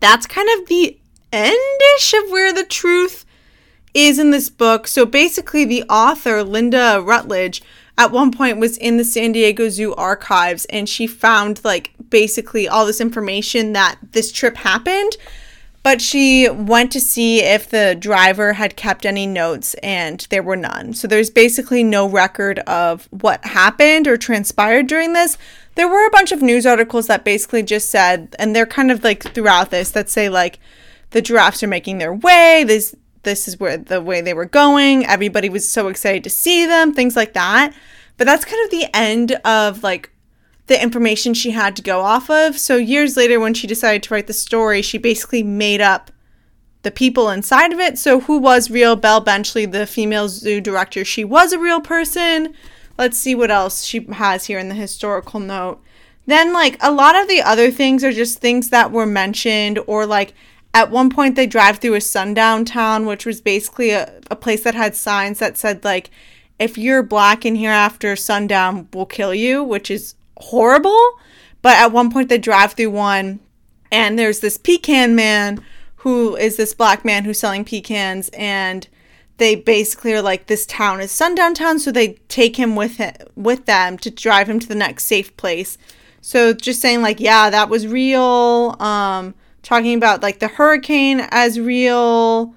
that's 0.00 0.26
kind 0.26 0.48
of 0.58 0.68
the 0.68 0.98
endish 1.32 2.14
of 2.14 2.30
where 2.30 2.52
the 2.52 2.64
truth 2.64 3.24
is 3.94 4.18
in 4.18 4.30
this 4.30 4.48
book. 4.48 4.86
So 4.86 5.04
basically, 5.04 5.64
the 5.64 5.84
author, 5.84 6.44
Lynda 6.44 7.04
Rutledge, 7.04 7.62
at 8.00 8.12
one 8.12 8.32
point 8.32 8.58
was 8.58 8.78
in 8.78 8.96
the 8.96 9.04
San 9.04 9.32
Diego 9.32 9.68
Zoo 9.68 9.94
archives 9.94 10.64
and 10.66 10.88
she 10.88 11.06
found 11.06 11.60
like 11.64 11.92
basically 12.08 12.66
all 12.66 12.86
this 12.86 13.00
information 13.00 13.74
that 13.74 13.98
this 14.12 14.32
trip 14.32 14.56
happened. 14.56 15.16
But 15.82 16.00
she 16.02 16.48
went 16.48 16.92
to 16.92 17.00
see 17.00 17.42
if 17.42 17.68
the 17.68 17.96
driver 17.98 18.54
had 18.54 18.76
kept 18.76 19.06
any 19.06 19.26
notes 19.26 19.74
and 19.82 20.26
there 20.30 20.42
were 20.42 20.56
none. 20.56 20.94
So 20.94 21.08
there's 21.08 21.30
basically 21.30 21.84
no 21.84 22.06
record 22.06 22.58
of 22.60 23.06
what 23.10 23.44
happened 23.44 24.08
or 24.08 24.16
transpired 24.16 24.86
during 24.86 25.12
this 25.12 25.36
there 25.76 25.88
were 25.88 26.06
a 26.06 26.10
bunch 26.10 26.32
of 26.32 26.42
news 26.42 26.66
articles 26.66 27.06
that 27.06 27.24
basically 27.24 27.62
just 27.62 27.90
said, 27.90 28.34
and 28.38 28.54
they're 28.54 28.66
kind 28.66 28.90
of 28.90 29.04
like 29.04 29.22
throughout 29.34 29.70
this 29.70 29.90
that 29.92 30.10
say 30.10 30.28
like 30.28 30.58
the 31.10 31.22
giraffes 31.22 31.62
are 31.62 31.68
making 31.68 31.98
their 31.98 32.12
way. 32.12 32.64
This 32.66 32.94
this 33.22 33.46
is 33.46 33.60
where 33.60 33.76
the 33.76 34.00
way 34.00 34.20
they 34.20 34.34
were 34.34 34.46
going. 34.46 35.06
Everybody 35.06 35.48
was 35.48 35.68
so 35.68 35.88
excited 35.88 36.24
to 36.24 36.30
see 36.30 36.66
them, 36.66 36.92
things 36.92 37.16
like 37.16 37.34
that. 37.34 37.74
But 38.16 38.26
that's 38.26 38.44
kind 38.44 38.64
of 38.64 38.70
the 38.70 38.86
end 38.94 39.32
of 39.44 39.82
like 39.82 40.10
the 40.66 40.82
information 40.82 41.34
she 41.34 41.50
had 41.50 41.74
to 41.76 41.82
go 41.82 42.00
off 42.00 42.30
of. 42.30 42.58
So 42.58 42.76
years 42.76 43.16
later, 43.16 43.40
when 43.40 43.54
she 43.54 43.66
decided 43.66 44.02
to 44.04 44.14
write 44.14 44.26
the 44.26 44.32
story, 44.32 44.82
she 44.82 44.98
basically 44.98 45.42
made 45.42 45.80
up 45.80 46.10
the 46.82 46.90
people 46.90 47.28
inside 47.28 47.72
of 47.72 47.80
it. 47.80 47.98
So 47.98 48.20
who 48.20 48.38
was 48.38 48.70
real? 48.70 48.96
Belle 48.96 49.20
Benchley, 49.20 49.66
the 49.66 49.86
female 49.86 50.28
zoo 50.28 50.60
director, 50.60 51.04
she 51.04 51.24
was 51.24 51.52
a 51.52 51.58
real 51.58 51.80
person. 51.80 52.54
Let's 52.96 53.18
see 53.18 53.34
what 53.34 53.50
else 53.50 53.84
she 53.84 54.04
has 54.12 54.46
here 54.46 54.58
in 54.58 54.68
the 54.68 54.74
historical 54.74 55.40
note. 55.40 55.82
Then, 56.26 56.52
like, 56.52 56.76
a 56.80 56.92
lot 56.92 57.16
of 57.16 57.28
the 57.28 57.42
other 57.42 57.70
things 57.70 58.04
are 58.04 58.12
just 58.12 58.38
things 58.38 58.70
that 58.70 58.92
were 58.92 59.06
mentioned, 59.06 59.78
or 59.86 60.06
like, 60.06 60.34
at 60.72 60.90
one 60.90 61.10
point 61.10 61.36
they 61.36 61.46
drive 61.46 61.78
through 61.78 61.94
a 61.94 62.00
sundown 62.00 62.64
town, 62.64 63.06
which 63.06 63.26
was 63.26 63.40
basically 63.40 63.90
a, 63.90 64.20
a 64.30 64.36
place 64.36 64.62
that 64.62 64.74
had 64.74 64.94
signs 64.94 65.38
that 65.38 65.58
said, 65.58 65.84
like, 65.84 66.10
if 66.58 66.76
you're 66.76 67.02
black 67.02 67.44
in 67.44 67.54
here 67.54 67.70
after 67.70 68.14
sundown, 68.16 68.88
we'll 68.92 69.06
kill 69.06 69.34
you, 69.34 69.64
which 69.64 69.90
is 69.90 70.14
horrible. 70.36 71.18
But 71.62 71.78
at 71.78 71.92
one 71.92 72.10
point 72.10 72.28
they 72.28 72.38
drive 72.38 72.72
through 72.72 72.90
one, 72.90 73.40
and 73.90 74.18
there's 74.18 74.40
this 74.40 74.56
pecan 74.56 75.14
man 75.14 75.64
who 75.96 76.36
is 76.36 76.56
this 76.56 76.74
black 76.74 77.04
man 77.04 77.24
who's 77.24 77.40
selling 77.40 77.64
pecans, 77.64 78.30
and 78.30 78.86
they 79.40 79.54
basically 79.54 80.12
are 80.12 80.22
like 80.22 80.46
this 80.46 80.66
town 80.66 81.00
is 81.00 81.10
sundown 81.10 81.54
town 81.54 81.78
so 81.78 81.90
they 81.90 82.12
take 82.28 82.56
him 82.56 82.76
with 82.76 82.98
him, 82.98 83.14
with 83.34 83.64
them 83.64 83.96
to 83.96 84.10
drive 84.10 84.48
him 84.48 84.60
to 84.60 84.68
the 84.68 84.74
next 84.74 85.06
safe 85.06 85.34
place 85.38 85.78
so 86.20 86.52
just 86.52 86.78
saying 86.78 87.00
like 87.00 87.18
yeah 87.18 87.48
that 87.48 87.70
was 87.70 87.86
real 87.86 88.76
um 88.78 89.34
talking 89.62 89.94
about 89.94 90.22
like 90.22 90.38
the 90.38 90.48
hurricane 90.48 91.26
as 91.30 91.58
real. 91.60 92.54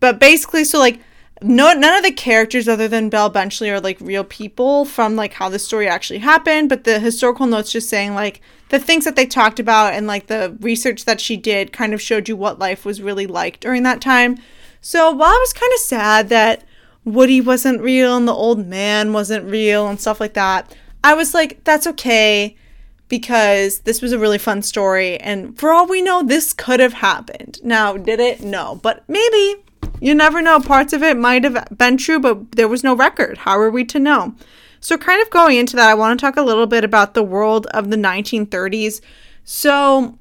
But 0.00 0.18
basically 0.18 0.64
so 0.64 0.78
like 0.78 1.00
no 1.42 1.72
none 1.72 1.96
of 1.96 2.02
the 2.02 2.12
characters 2.12 2.68
other 2.68 2.88
than 2.88 3.08
Belle 3.08 3.30
Benchley 3.30 3.70
are 3.70 3.80
like 3.80 3.98
real 4.00 4.24
people 4.24 4.84
from 4.84 5.16
like 5.16 5.34
how 5.34 5.48
the 5.48 5.58
story 5.58 5.88
actually 5.88 6.18
happened. 6.18 6.68
But 6.68 6.84
the 6.84 6.98
historical 6.98 7.46
notes 7.46 7.72
just 7.72 7.88
saying 7.88 8.14
like 8.14 8.40
the 8.68 8.78
things 8.78 9.04
that 9.04 9.16
they 9.16 9.26
talked 9.26 9.58
about 9.58 9.94
and 9.94 10.06
like 10.06 10.26
the 10.26 10.56
research 10.60 11.04
that 11.04 11.20
she 11.20 11.36
did 11.36 11.72
kind 11.72 11.94
of 11.94 12.02
showed 12.02 12.28
you 12.28 12.36
what 12.36 12.58
life 12.58 12.84
was 12.84 13.02
really 13.02 13.26
like 13.26 13.60
during 13.60 13.82
that 13.84 14.00
time. 14.00 14.38
So 14.80 15.10
while 15.10 15.30
I 15.30 15.38
was 15.40 15.52
kind 15.52 15.72
of 15.72 15.80
sad 15.80 16.28
that 16.28 16.64
Woody 17.04 17.40
wasn't 17.40 17.80
real 17.80 18.16
and 18.16 18.28
the 18.28 18.32
old 18.32 18.66
man 18.66 19.12
wasn't 19.12 19.50
real 19.50 19.88
and 19.88 20.00
stuff 20.00 20.20
like 20.20 20.34
that, 20.34 20.74
I 21.02 21.14
was 21.14 21.34
like, 21.34 21.64
that's 21.64 21.86
okay 21.86 22.56
because 23.10 23.80
this 23.80 24.00
was 24.00 24.12
a 24.12 24.18
really 24.18 24.38
fun 24.38 24.62
story. 24.62 25.18
And 25.18 25.58
for 25.58 25.70
all 25.72 25.86
we 25.86 26.00
know, 26.00 26.22
this 26.22 26.54
could 26.54 26.80
have 26.80 26.94
happened. 26.94 27.60
Now, 27.62 27.98
did 27.98 28.20
it? 28.20 28.40
No. 28.40 28.80
But 28.82 29.04
maybe. 29.06 29.62
You 30.00 30.14
never 30.14 30.40
know. 30.40 30.60
Parts 30.60 30.94
of 30.94 31.02
it 31.02 31.18
might 31.18 31.44
have 31.44 31.76
been 31.76 31.98
true, 31.98 32.18
but 32.18 32.52
there 32.52 32.68
was 32.68 32.82
no 32.82 32.94
record. 32.94 33.38
How 33.38 33.58
are 33.58 33.70
we 33.70 33.84
to 33.86 33.98
know? 33.98 34.34
So, 34.80 34.96
kind 34.96 35.20
of 35.20 35.28
going 35.28 35.58
into 35.58 35.76
that, 35.76 35.90
I 35.90 35.94
want 35.94 36.18
to 36.18 36.24
talk 36.24 36.38
a 36.38 36.42
little 36.42 36.66
bit 36.66 36.84
about 36.84 37.12
the 37.12 37.22
world 37.22 37.66
of 37.66 37.90
the 37.90 37.96
1930s. 37.96 39.02
So, 39.44 40.18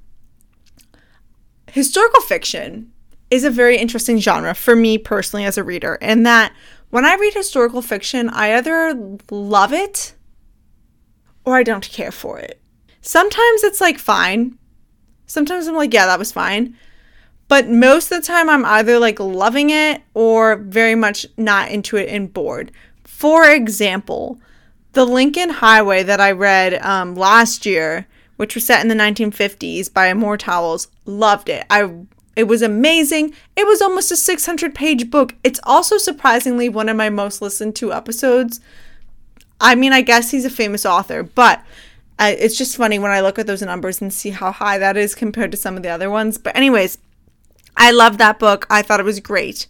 historical 1.72 2.20
fiction 2.22 2.92
is 3.32 3.46
a 3.46 3.50
very 3.50 3.78
interesting 3.78 4.18
genre 4.18 4.54
for 4.54 4.76
me 4.76 4.98
personally 4.98 5.46
as 5.46 5.58
a 5.58 5.64
reader, 5.64 5.96
in 6.02 6.24
that 6.24 6.52
when 6.90 7.06
I 7.06 7.16
read 7.16 7.34
historical 7.34 7.82
fiction, 7.82 8.28
I 8.30 8.54
either 8.56 9.18
love 9.32 9.72
it 9.72 10.14
or 11.46 11.56
I 11.56 11.64
don't 11.64 11.88
care 11.90 12.12
for 12.12 12.38
it. 12.40 12.60
Sometimes 13.10 13.64
it's 13.64 13.82
like 13.82 13.98
fine. 13.98 14.56
Sometimes 15.26 15.66
I'm 15.66 15.74
like, 15.74 15.96
yeah, 15.96 16.06
that 16.06 16.20
was 16.20 16.32
fine. 16.32 16.78
But 17.48 17.68
most 17.68 18.12
of 18.12 18.22
the 18.22 18.28
time, 18.28 18.48
I'm 18.48 18.64
either 18.64 19.00
like 19.00 19.20
loving 19.20 19.72
it 19.72 20.04
or 20.14 20.58
very 20.58 20.94
much 20.94 21.26
not 21.36 21.72
into 21.72 21.98
it 21.98 22.08
and 22.10 22.32
bored. 22.32 22.72
For 23.04 23.50
example, 23.50 24.40
the 24.92 25.06
Lincoln 25.06 25.50
Highway 25.50 26.04
that 26.04 26.22
I 26.22 26.34
read 26.34 26.76
um, 26.86 27.16
last 27.16 27.66
year, 27.66 28.06
which 28.36 28.54
was 28.54 28.68
set 28.68 28.84
in 28.84 28.90
the 28.90 29.04
1950s 29.04 29.92
by 29.92 30.06
Amor 30.06 30.38
Towles, 30.38 30.88
loved 31.06 31.50
it. 31.50 31.66
I 31.68 31.92
it 32.36 32.44
was 32.44 32.62
amazing. 32.62 33.34
It 33.56 33.66
was 33.66 33.82
almost 33.82 34.12
a 34.12 34.18
600 34.18 34.76
page 34.76 35.10
book. 35.10 35.34
It's 35.44 35.60
also 35.64 35.98
surprisingly 35.98 36.70
one 36.70 36.88
of 36.88 36.96
my 36.96 37.10
most 37.10 37.42
listened 37.42 37.76
to 37.78 37.92
episodes. 37.92 38.60
I 39.60 39.74
mean, 39.74 39.94
I 39.94 40.02
guess 40.02 40.30
he's 40.30 40.46
a 40.46 40.52
famous 40.52 40.86
author, 40.86 41.24
but 41.24 41.64
it's 42.28 42.58
just 42.58 42.76
funny 42.76 43.00
when 43.00 43.12
I 43.12 43.22
look 43.22 43.40
at 43.40 43.48
those 43.48 43.62
numbers 43.62 44.02
and 44.02 44.14
see 44.14 44.32
how 44.32 44.52
high 44.52 44.78
that 44.78 44.98
is 44.98 45.16
compared 45.16 45.52
to 45.52 45.58
some 45.58 45.78
of 45.78 45.84
the 45.84 45.90
other 45.90 46.10
ones. 46.10 46.38
But, 46.38 46.56
anyways, 46.56 46.98
I 47.78 47.92
loved 47.92 48.20
that 48.20 48.40
book. 48.40 48.68
I 48.70 48.82
thought 48.82 49.00
it 49.00 49.06
was 49.06 49.20
great. 49.20 49.68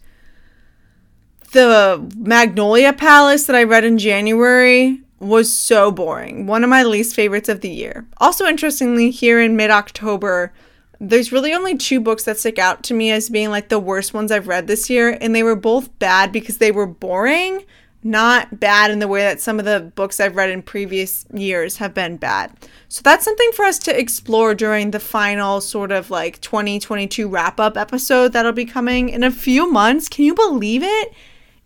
The 1.51 2.11
Magnolia 2.17 2.93
Palace 2.93 3.45
that 3.45 3.55
I 3.55 3.63
read 3.63 3.83
in 3.83 3.97
January 3.97 5.01
was 5.19 5.55
so 5.55 5.91
boring. 5.91 6.47
One 6.47 6.63
of 6.63 6.69
my 6.69 6.83
least 6.83 7.15
favorites 7.15 7.49
of 7.49 7.61
the 7.61 7.69
year. 7.69 8.07
Also, 8.17 8.45
interestingly, 8.45 9.11
here 9.11 9.39
in 9.41 9.55
mid 9.55 9.69
October, 9.69 10.53
there's 10.99 11.31
really 11.31 11.53
only 11.53 11.77
two 11.77 11.99
books 11.99 12.23
that 12.23 12.37
stick 12.37 12.59
out 12.59 12.83
to 12.83 12.93
me 12.93 13.11
as 13.11 13.29
being 13.29 13.49
like 13.49 13.69
the 13.69 13.79
worst 13.79 14.13
ones 14.13 14.31
I've 14.31 14.47
read 14.47 14.67
this 14.67 14.89
year, 14.89 15.17
and 15.21 15.35
they 15.35 15.43
were 15.43 15.55
both 15.55 15.97
bad 15.99 16.31
because 16.31 16.57
they 16.57 16.71
were 16.71 16.87
boring, 16.87 17.63
not 18.03 18.59
bad 18.59 18.91
in 18.91 18.99
the 18.99 19.07
way 19.07 19.21
that 19.21 19.41
some 19.41 19.59
of 19.59 19.65
the 19.65 19.91
books 19.95 20.19
I've 20.19 20.35
read 20.35 20.49
in 20.49 20.61
previous 20.61 21.25
years 21.33 21.77
have 21.77 21.93
been 21.93 22.17
bad. 22.17 22.51
So 22.87 23.01
that's 23.03 23.25
something 23.25 23.51
for 23.53 23.65
us 23.65 23.77
to 23.79 23.99
explore 23.99 24.55
during 24.55 24.91
the 24.91 24.99
final 24.99 25.59
sort 25.59 25.91
of 25.91 26.09
like 26.09 26.39
2022 26.41 27.27
wrap 27.27 27.59
up 27.59 27.75
episode 27.75 28.31
that'll 28.33 28.53
be 28.53 28.65
coming 28.65 29.09
in 29.09 29.23
a 29.23 29.31
few 29.31 29.69
months. 29.69 30.07
Can 30.07 30.25
you 30.25 30.33
believe 30.33 30.81
it? 30.83 31.13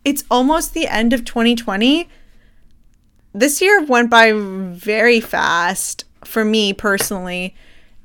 It's 0.04 0.24
almost 0.30 0.74
the 0.74 0.88
end 0.88 1.14
of 1.14 1.24
2020. 1.24 2.10
This 3.34 3.62
year 3.62 3.84
went 3.84 4.10
by 4.10 4.34
very 4.34 5.20
fast 5.20 6.06
for 6.26 6.44
me 6.44 6.74
personally. 6.74 7.56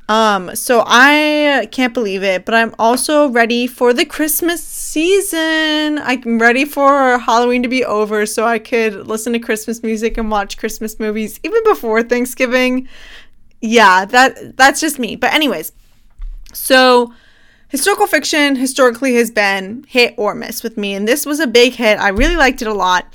Um, 0.09 0.57
so 0.57 0.83
I 0.87 1.69
can't 1.71 1.93
believe 1.93 2.23
it, 2.23 2.47
but 2.47 2.55
I'm 2.55 2.75
also 2.79 3.29
ready 3.29 3.67
for 3.67 3.93
the 3.93 4.07
Christmas 4.07 4.65
season. 4.65 5.99
I'm 5.99 6.39
ready 6.39 6.65
for 6.65 7.19
Halloween 7.19 7.63
to 7.63 7.69
be 7.69 7.85
over 7.85 8.25
so 8.25 8.47
I 8.47 8.59
could 8.59 9.07
listen 9.07 9.35
to 9.35 9.39
Christmas 9.39 9.83
music 9.83 10.17
and 10.17 10.31
watch 10.31 10.57
Christmas 10.57 10.99
movies 10.99 11.39
even 11.43 11.63
before 11.65 12.03
Thanksgiving. 12.03 12.89
Yeah, 13.61 14.07
that 14.07 14.57
that's 14.57 14.81
just 14.81 14.99
me. 14.99 15.15
But 15.15 15.35
anyways, 15.35 15.73
so 16.55 17.13
historical 17.69 18.07
fiction 18.07 18.57
historically 18.57 19.17
has 19.17 19.31
been 19.31 19.85
hit 19.89 20.15
or 20.17 20.35
miss 20.35 20.63
with 20.63 20.79
me, 20.79 20.95
and 20.95 21.07
this 21.07 21.27
was 21.27 21.39
a 21.39 21.47
big 21.47 21.75
hit. 21.75 21.99
I 21.99 22.09
really 22.09 22.37
liked 22.37 22.63
it 22.63 22.69
a 22.69 22.73
lot. 22.73 23.15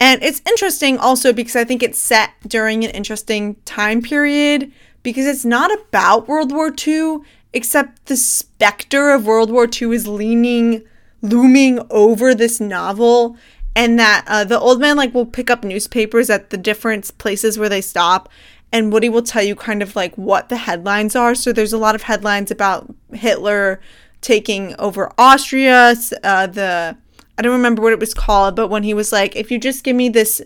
And 0.00 0.20
it's 0.24 0.42
interesting 0.48 0.98
also 0.98 1.32
because 1.32 1.54
I 1.54 1.62
think 1.62 1.80
it's 1.80 1.98
set 1.98 2.30
during 2.44 2.84
an 2.84 2.90
interesting 2.90 3.54
time 3.64 4.02
period 4.02 4.72
because 5.04 5.26
it's 5.26 5.44
not 5.44 5.70
about 5.72 6.26
World 6.26 6.50
War 6.50 6.74
II, 6.86 7.18
except 7.52 8.06
the 8.06 8.16
specter 8.16 9.10
of 9.10 9.26
World 9.26 9.52
War 9.52 9.68
II 9.70 9.94
is 9.94 10.08
leaning, 10.08 10.82
looming 11.22 11.78
over 11.90 12.34
this 12.34 12.58
novel. 12.58 13.36
And 13.76 13.98
that 14.00 14.24
uh, 14.26 14.44
the 14.44 14.58
old 14.58 14.80
man 14.80 14.96
like 14.96 15.14
will 15.14 15.26
pick 15.26 15.50
up 15.50 15.62
newspapers 15.62 16.30
at 16.30 16.50
the 16.50 16.56
different 16.56 17.16
places 17.18 17.58
where 17.58 17.68
they 17.68 17.80
stop, 17.80 18.28
and 18.72 18.92
Woody 18.92 19.08
will 19.08 19.22
tell 19.22 19.42
you 19.42 19.54
kind 19.54 19.82
of 19.82 19.94
like 19.94 20.16
what 20.16 20.48
the 20.48 20.56
headlines 20.56 21.14
are. 21.14 21.34
So 21.34 21.52
there's 21.52 21.72
a 21.72 21.78
lot 21.78 21.94
of 21.94 22.02
headlines 22.02 22.50
about 22.50 22.92
Hitler 23.12 23.80
taking 24.20 24.74
over 24.78 25.12
Austria, 25.18 25.94
uh, 26.22 26.46
the 26.46 26.96
I 27.36 27.42
don't 27.42 27.52
remember 27.52 27.82
what 27.82 27.92
it 27.92 28.00
was 28.00 28.14
called, 28.14 28.54
but 28.54 28.68
when 28.68 28.84
he 28.84 28.94
was 28.94 29.12
like, 29.12 29.34
if 29.34 29.50
you 29.50 29.58
just 29.58 29.82
give 29.84 29.96
me 29.96 30.08
this 30.08 30.40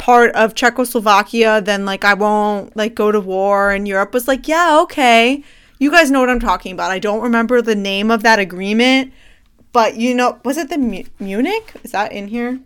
part 0.00 0.34
of 0.34 0.54
Czechoslovakia, 0.54 1.60
then 1.60 1.84
like 1.84 2.04
I 2.04 2.14
won't 2.14 2.74
like 2.74 2.94
go 2.94 3.12
to 3.12 3.20
war. 3.20 3.70
And 3.70 3.86
Europe 3.86 4.14
was 4.14 4.26
like, 4.26 4.48
yeah, 4.48 4.80
okay. 4.82 5.44
You 5.78 5.90
guys 5.90 6.10
know 6.10 6.20
what 6.20 6.30
I'm 6.30 6.40
talking 6.40 6.72
about. 6.72 6.90
I 6.90 6.98
don't 6.98 7.20
remember 7.20 7.62
the 7.62 7.74
name 7.74 8.10
of 8.10 8.22
that 8.22 8.38
agreement, 8.38 9.12
but 9.72 9.96
you 9.96 10.14
know, 10.14 10.40
was 10.44 10.56
it 10.56 10.70
the 10.70 10.78
Mu- 10.78 11.04
Munich? 11.20 11.74
Is 11.84 11.92
that 11.92 12.12
in 12.12 12.28
here? 12.28 12.60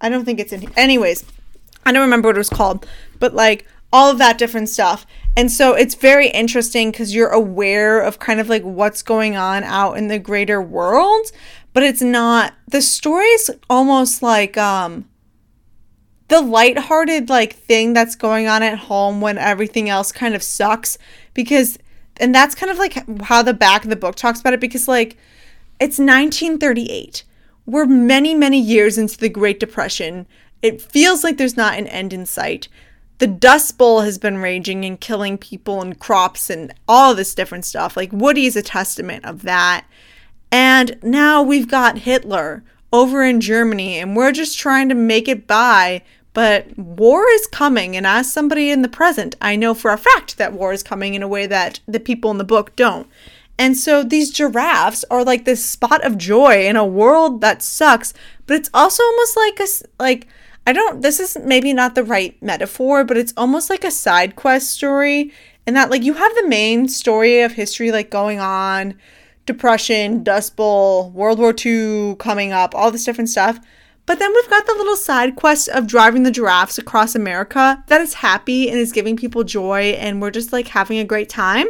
I 0.00 0.08
don't 0.08 0.24
think 0.24 0.38
it's 0.38 0.52
in 0.52 0.60
here. 0.60 0.70
Anyways, 0.76 1.24
I 1.84 1.92
don't 1.92 2.02
remember 2.02 2.28
what 2.28 2.36
it 2.36 2.38
was 2.38 2.50
called, 2.50 2.86
but 3.18 3.34
like 3.34 3.66
all 3.92 4.10
of 4.10 4.18
that 4.18 4.38
different 4.38 4.68
stuff. 4.68 5.06
And 5.36 5.50
so 5.50 5.74
it's 5.74 5.96
very 5.96 6.28
interesting 6.28 6.92
because 6.92 7.14
you're 7.14 7.30
aware 7.30 8.00
of 8.00 8.20
kind 8.20 8.38
of 8.38 8.48
like 8.48 8.62
what's 8.62 9.02
going 9.02 9.36
on 9.36 9.64
out 9.64 9.94
in 9.94 10.06
the 10.06 10.20
greater 10.20 10.62
world, 10.62 11.32
but 11.72 11.82
it's 11.82 12.02
not 12.02 12.54
the 12.68 12.80
story's 12.80 13.50
almost 13.68 14.22
like 14.22 14.56
um 14.56 15.06
the 16.28 16.40
lighthearted 16.40 17.28
like 17.28 17.54
thing 17.54 17.92
that's 17.92 18.14
going 18.16 18.46
on 18.46 18.62
at 18.62 18.78
home 18.78 19.20
when 19.20 19.38
everything 19.38 19.88
else 19.88 20.12
kind 20.12 20.34
of 20.34 20.42
sucks 20.42 20.98
because 21.34 21.78
and 22.18 22.34
that's 22.34 22.54
kind 22.54 22.70
of 22.70 22.78
like 22.78 22.94
how 23.22 23.42
the 23.42 23.54
back 23.54 23.84
of 23.84 23.90
the 23.90 23.96
book 23.96 24.14
talks 24.14 24.40
about 24.40 24.54
it 24.54 24.60
because 24.60 24.88
like 24.88 25.16
it's 25.80 25.98
1938 25.98 27.24
we're 27.66 27.86
many 27.86 28.34
many 28.34 28.60
years 28.60 28.98
into 28.98 29.18
the 29.18 29.28
great 29.28 29.58
depression. 29.58 30.26
It 30.62 30.80
feels 30.80 31.24
like 31.24 31.36
there's 31.36 31.56
not 31.56 31.78
an 31.78 31.86
end 31.86 32.12
in 32.12 32.26
sight. 32.26 32.68
The 33.18 33.26
dust 33.26 33.78
bowl 33.78 34.00
has 34.00 34.18
been 34.18 34.38
raging 34.38 34.84
and 34.84 35.00
killing 35.00 35.38
people 35.38 35.80
and 35.80 35.98
crops 35.98 36.50
and 36.50 36.74
all 36.88 37.14
this 37.14 37.34
different 37.34 37.64
stuff. 37.64 37.96
Like 37.96 38.12
woody 38.12 38.46
is 38.46 38.56
a 38.56 38.62
testament 38.62 39.24
of 39.24 39.42
that. 39.42 39.86
And 40.50 40.98
now 41.02 41.42
we've 41.42 41.68
got 41.68 41.98
hitler 41.98 42.64
over 42.94 43.24
in 43.24 43.40
Germany 43.40 43.98
and 43.98 44.14
we're 44.14 44.30
just 44.30 44.56
trying 44.56 44.88
to 44.88 44.94
make 44.94 45.26
it 45.26 45.48
by. 45.48 46.02
But 46.32 46.76
war 46.76 47.28
is 47.28 47.46
coming, 47.46 47.96
and 47.96 48.04
as 48.04 48.32
somebody 48.32 48.70
in 48.70 48.82
the 48.82 48.88
present, 48.88 49.36
I 49.40 49.54
know 49.54 49.72
for 49.72 49.92
a 49.92 49.98
fact 49.98 50.36
that 50.36 50.52
war 50.52 50.72
is 50.72 50.82
coming 50.82 51.14
in 51.14 51.22
a 51.22 51.28
way 51.28 51.46
that 51.46 51.78
the 51.86 52.00
people 52.00 52.32
in 52.32 52.38
the 52.38 52.44
book 52.44 52.74
don't. 52.74 53.08
And 53.56 53.76
so 53.76 54.02
these 54.02 54.32
giraffes 54.32 55.04
are 55.12 55.24
like 55.24 55.44
this 55.44 55.64
spot 55.64 56.04
of 56.04 56.18
joy 56.18 56.66
in 56.66 56.74
a 56.74 56.84
world 56.84 57.40
that 57.40 57.62
sucks, 57.62 58.14
but 58.46 58.56
it's 58.56 58.70
also 58.74 59.02
almost 59.04 59.36
like 59.36 59.60
a 59.60 59.66
like 60.02 60.26
I 60.66 60.72
don't 60.72 61.02
this 61.02 61.20
is 61.20 61.36
maybe 61.44 61.72
not 61.72 61.94
the 61.94 62.02
right 62.02 62.40
metaphor, 62.42 63.04
but 63.04 63.16
it's 63.16 63.34
almost 63.36 63.70
like 63.70 63.84
a 63.84 63.92
side 63.92 64.34
quest 64.34 64.70
story 64.72 65.32
and 65.66 65.76
that 65.76 65.90
like 65.90 66.02
you 66.02 66.14
have 66.14 66.34
the 66.34 66.48
main 66.48 66.88
story 66.88 67.42
of 67.42 67.52
history 67.52 67.92
like 67.92 68.10
going 68.10 68.40
on 68.40 68.94
Depression, 69.46 70.22
Dust 70.22 70.56
Bowl, 70.56 71.10
World 71.10 71.38
War 71.38 71.54
II 71.64 72.16
coming 72.18 72.52
up, 72.52 72.74
all 72.74 72.90
this 72.90 73.04
different 73.04 73.30
stuff. 73.30 73.58
But 74.06 74.18
then 74.18 74.32
we've 74.34 74.50
got 74.50 74.66
the 74.66 74.74
little 74.74 74.96
side 74.96 75.36
quest 75.36 75.68
of 75.68 75.86
driving 75.86 76.24
the 76.24 76.30
giraffes 76.30 76.78
across 76.78 77.14
America 77.14 77.82
that 77.86 78.00
is 78.00 78.14
happy 78.14 78.68
and 78.68 78.78
is 78.78 78.92
giving 78.92 79.16
people 79.16 79.44
joy, 79.44 79.96
and 79.98 80.20
we're 80.20 80.30
just 80.30 80.52
like 80.52 80.68
having 80.68 80.98
a 80.98 81.04
great 81.04 81.28
time. 81.28 81.66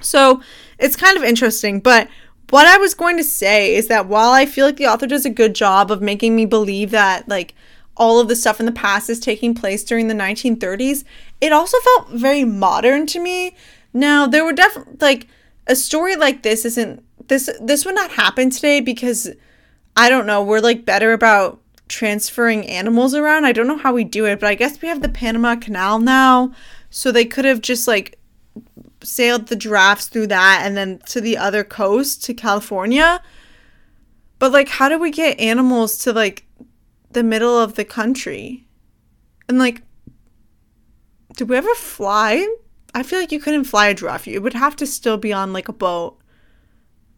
So 0.00 0.42
it's 0.78 0.96
kind 0.96 1.16
of 1.16 1.22
interesting. 1.22 1.80
But 1.80 2.08
what 2.50 2.66
I 2.66 2.78
was 2.78 2.94
going 2.94 3.16
to 3.16 3.24
say 3.24 3.74
is 3.74 3.88
that 3.88 4.06
while 4.06 4.32
I 4.32 4.46
feel 4.46 4.66
like 4.66 4.76
the 4.76 4.86
author 4.86 5.06
does 5.06 5.24
a 5.24 5.30
good 5.30 5.54
job 5.54 5.90
of 5.90 6.02
making 6.02 6.36
me 6.36 6.46
believe 6.46 6.90
that, 6.90 7.28
like, 7.28 7.54
all 7.96 8.20
of 8.20 8.28
the 8.28 8.36
stuff 8.36 8.58
in 8.58 8.66
the 8.66 8.72
past 8.72 9.08
is 9.08 9.20
taking 9.20 9.54
place 9.54 9.84
during 9.84 10.08
the 10.08 10.14
1930s, 10.14 11.04
it 11.40 11.52
also 11.52 11.78
felt 11.78 12.10
very 12.10 12.44
modern 12.44 13.06
to 13.06 13.20
me. 13.20 13.56
Now, 13.92 14.26
there 14.26 14.44
were 14.44 14.52
definitely, 14.52 14.96
like, 15.00 15.28
a 15.66 15.76
story 15.76 16.16
like 16.16 16.42
this 16.42 16.64
isn't 16.64 17.04
this 17.28 17.50
this 17.60 17.84
would 17.84 17.94
not 17.94 18.12
happen 18.12 18.50
today 18.50 18.80
because 18.80 19.30
I 19.96 20.08
don't 20.08 20.26
know, 20.26 20.42
we're 20.42 20.60
like 20.60 20.84
better 20.84 21.12
about 21.12 21.60
transferring 21.88 22.66
animals 22.66 23.14
around. 23.14 23.44
I 23.44 23.52
don't 23.52 23.66
know 23.66 23.78
how 23.78 23.92
we 23.92 24.04
do 24.04 24.26
it, 24.26 24.40
but 24.40 24.48
I 24.48 24.54
guess 24.54 24.80
we 24.80 24.88
have 24.88 25.02
the 25.02 25.08
Panama 25.08 25.56
Canal 25.56 25.98
now. 25.98 26.52
So 26.90 27.10
they 27.10 27.24
could 27.24 27.44
have 27.44 27.60
just 27.60 27.86
like 27.86 28.18
sailed 29.02 29.48
the 29.48 29.56
giraffes 29.56 30.06
through 30.06 30.28
that 30.28 30.62
and 30.64 30.76
then 30.76 31.00
to 31.06 31.20
the 31.20 31.36
other 31.36 31.64
coast 31.64 32.24
to 32.24 32.34
California. 32.34 33.22
But 34.38 34.52
like 34.52 34.68
how 34.68 34.88
do 34.88 34.98
we 34.98 35.10
get 35.10 35.38
animals 35.40 35.98
to 35.98 36.12
like 36.12 36.44
the 37.10 37.22
middle 37.22 37.58
of 37.58 37.74
the 37.74 37.84
country? 37.84 38.66
And 39.48 39.58
like 39.58 39.82
did 41.36 41.48
we 41.48 41.56
ever 41.56 41.74
fly 41.74 42.46
I 42.94 43.02
feel 43.02 43.18
like 43.18 43.32
you 43.32 43.40
couldn't 43.40 43.64
fly 43.64 43.88
a 43.88 43.94
giraffe. 43.94 44.26
You 44.26 44.40
would 44.40 44.54
have 44.54 44.76
to 44.76 44.86
still 44.86 45.16
be 45.16 45.32
on 45.32 45.52
like 45.52 45.68
a 45.68 45.72
boat 45.72 46.16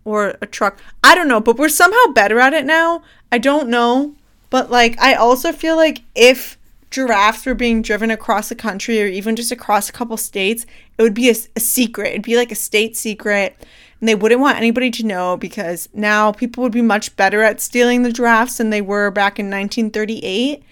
or 0.04 0.36
a 0.40 0.46
truck. 0.46 0.78
I 1.04 1.14
don't 1.14 1.28
know, 1.28 1.40
but 1.40 1.58
we're 1.58 1.68
somehow 1.68 2.12
better 2.12 2.40
at 2.40 2.54
it 2.54 2.64
now. 2.64 3.02
I 3.30 3.38
don't 3.38 3.68
know. 3.68 4.14
But 4.48 4.70
like 4.70 4.98
I 5.00 5.14
also 5.14 5.52
feel 5.52 5.76
like 5.76 6.02
if 6.14 6.56
giraffes 6.90 7.44
were 7.44 7.54
being 7.54 7.82
driven 7.82 8.10
across 8.10 8.48
the 8.48 8.54
country 8.54 9.02
or 9.02 9.06
even 9.06 9.36
just 9.36 9.52
across 9.52 9.88
a 9.88 9.92
couple 9.92 10.16
states, 10.16 10.64
it 10.96 11.02
would 11.02 11.14
be 11.14 11.28
a, 11.28 11.34
a 11.54 11.60
secret. 11.60 12.10
It'd 12.10 12.22
be 12.22 12.36
like 12.36 12.52
a 12.52 12.56
state 12.56 12.96
secret. 12.96 13.56
And 14.00 14.08
they 14.08 14.14
wouldn't 14.14 14.40
want 14.40 14.58
anybody 14.58 14.90
to 14.92 15.06
know 15.06 15.36
because 15.36 15.88
now 15.92 16.32
people 16.32 16.62
would 16.62 16.72
be 16.72 16.82
much 16.82 17.16
better 17.16 17.42
at 17.42 17.60
stealing 17.60 18.02
the 18.02 18.12
giraffes 18.12 18.58
than 18.58 18.70
they 18.70 18.82
were 18.82 19.10
back 19.10 19.38
in 19.38 19.46
1938. 19.46 20.62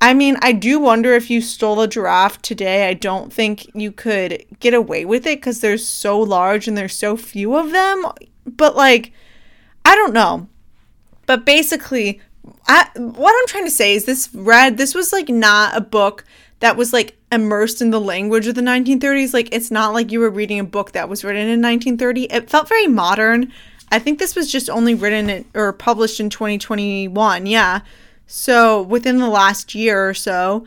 I 0.00 0.14
mean, 0.14 0.36
I 0.42 0.52
do 0.52 0.78
wonder 0.78 1.14
if 1.14 1.28
you 1.28 1.40
stole 1.40 1.80
a 1.80 1.88
giraffe 1.88 2.40
today. 2.40 2.88
I 2.88 2.94
don't 2.94 3.32
think 3.32 3.74
you 3.74 3.90
could 3.90 4.44
get 4.60 4.72
away 4.72 5.04
with 5.04 5.26
it 5.26 5.38
because 5.38 5.60
they're 5.60 5.76
so 5.76 6.18
large 6.20 6.68
and 6.68 6.78
there's 6.78 6.94
so 6.94 7.16
few 7.16 7.56
of 7.56 7.72
them. 7.72 8.06
But, 8.46 8.76
like, 8.76 9.12
I 9.84 9.96
don't 9.96 10.12
know. 10.12 10.48
But 11.26 11.44
basically, 11.44 12.20
I, 12.68 12.88
what 12.94 13.34
I'm 13.36 13.46
trying 13.48 13.64
to 13.64 13.70
say 13.70 13.94
is 13.94 14.04
this 14.04 14.30
read, 14.32 14.76
this 14.76 14.94
was 14.94 15.12
like 15.12 15.28
not 15.28 15.76
a 15.76 15.80
book 15.80 16.24
that 16.60 16.76
was 16.76 16.92
like 16.92 17.16
immersed 17.30 17.82
in 17.82 17.90
the 17.90 18.00
language 18.00 18.46
of 18.46 18.54
the 18.54 18.60
1930s. 18.60 19.34
Like, 19.34 19.48
it's 19.52 19.70
not 19.70 19.92
like 19.92 20.12
you 20.12 20.20
were 20.20 20.30
reading 20.30 20.60
a 20.60 20.64
book 20.64 20.92
that 20.92 21.08
was 21.08 21.24
written 21.24 21.42
in 21.42 21.60
1930. 21.60 22.24
It 22.24 22.48
felt 22.48 22.68
very 22.68 22.86
modern. 22.86 23.52
I 23.90 23.98
think 23.98 24.18
this 24.18 24.36
was 24.36 24.50
just 24.50 24.70
only 24.70 24.94
written 24.94 25.28
in, 25.28 25.44
or 25.54 25.72
published 25.72 26.20
in 26.20 26.30
2021. 26.30 27.46
Yeah. 27.46 27.80
So 28.28 28.82
within 28.82 29.16
the 29.18 29.28
last 29.28 29.74
year 29.74 30.08
or 30.08 30.14
so. 30.14 30.66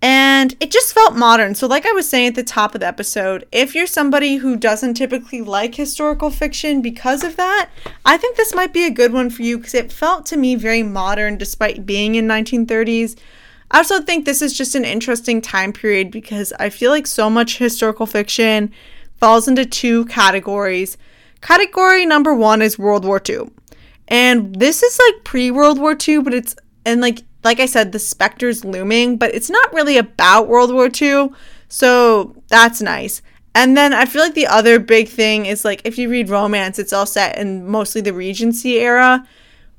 And 0.00 0.56
it 0.58 0.72
just 0.72 0.92
felt 0.92 1.14
modern. 1.14 1.54
So, 1.54 1.68
like 1.68 1.86
I 1.86 1.92
was 1.92 2.08
saying 2.08 2.28
at 2.28 2.34
the 2.34 2.42
top 2.42 2.74
of 2.74 2.80
the 2.80 2.86
episode, 2.88 3.46
if 3.52 3.72
you're 3.72 3.86
somebody 3.86 4.36
who 4.36 4.56
doesn't 4.56 4.94
typically 4.94 5.42
like 5.42 5.76
historical 5.76 6.30
fiction 6.30 6.82
because 6.82 7.22
of 7.22 7.36
that, 7.36 7.70
I 8.04 8.16
think 8.16 8.36
this 8.36 8.54
might 8.54 8.72
be 8.72 8.84
a 8.84 8.90
good 8.90 9.12
one 9.12 9.30
for 9.30 9.42
you 9.42 9.58
because 9.58 9.74
it 9.74 9.92
felt 9.92 10.26
to 10.26 10.36
me 10.36 10.56
very 10.56 10.82
modern 10.82 11.38
despite 11.38 11.86
being 11.86 12.16
in 12.16 12.26
1930s. 12.26 13.16
I 13.70 13.78
also 13.78 14.02
think 14.02 14.24
this 14.24 14.42
is 14.42 14.56
just 14.56 14.74
an 14.74 14.84
interesting 14.84 15.40
time 15.40 15.72
period 15.72 16.10
because 16.10 16.52
I 16.58 16.68
feel 16.68 16.90
like 16.90 17.06
so 17.06 17.30
much 17.30 17.58
historical 17.58 18.06
fiction 18.06 18.72
falls 19.18 19.46
into 19.46 19.64
two 19.64 20.04
categories. 20.06 20.96
Category 21.40 22.06
number 22.06 22.34
one 22.34 22.60
is 22.60 22.78
World 22.78 23.04
War 23.04 23.22
II. 23.26 23.50
And 24.08 24.56
this 24.56 24.82
is 24.82 24.98
like 25.06 25.22
pre 25.22 25.50
World 25.52 25.78
War 25.78 25.96
II, 25.96 26.22
but 26.22 26.34
it's 26.34 26.56
and 26.84 27.00
like 27.00 27.22
like 27.44 27.60
I 27.60 27.66
said, 27.66 27.92
the 27.92 27.98
specter's 27.98 28.64
looming, 28.64 29.16
but 29.16 29.34
it's 29.34 29.50
not 29.50 29.72
really 29.72 29.98
about 29.98 30.48
World 30.48 30.72
War 30.72 30.88
II. 31.00 31.30
So 31.68 32.36
that's 32.48 32.80
nice. 32.80 33.20
And 33.54 33.76
then 33.76 33.92
I 33.92 34.06
feel 34.06 34.22
like 34.22 34.34
the 34.34 34.46
other 34.46 34.78
big 34.78 35.08
thing 35.08 35.46
is 35.46 35.64
like 35.64 35.82
if 35.84 35.98
you 35.98 36.08
read 36.08 36.30
romance, 36.30 36.78
it's 36.78 36.92
all 36.92 37.06
set 37.06 37.36
in 37.38 37.66
mostly 37.66 38.00
the 38.00 38.14
Regency 38.14 38.78
era, 38.78 39.26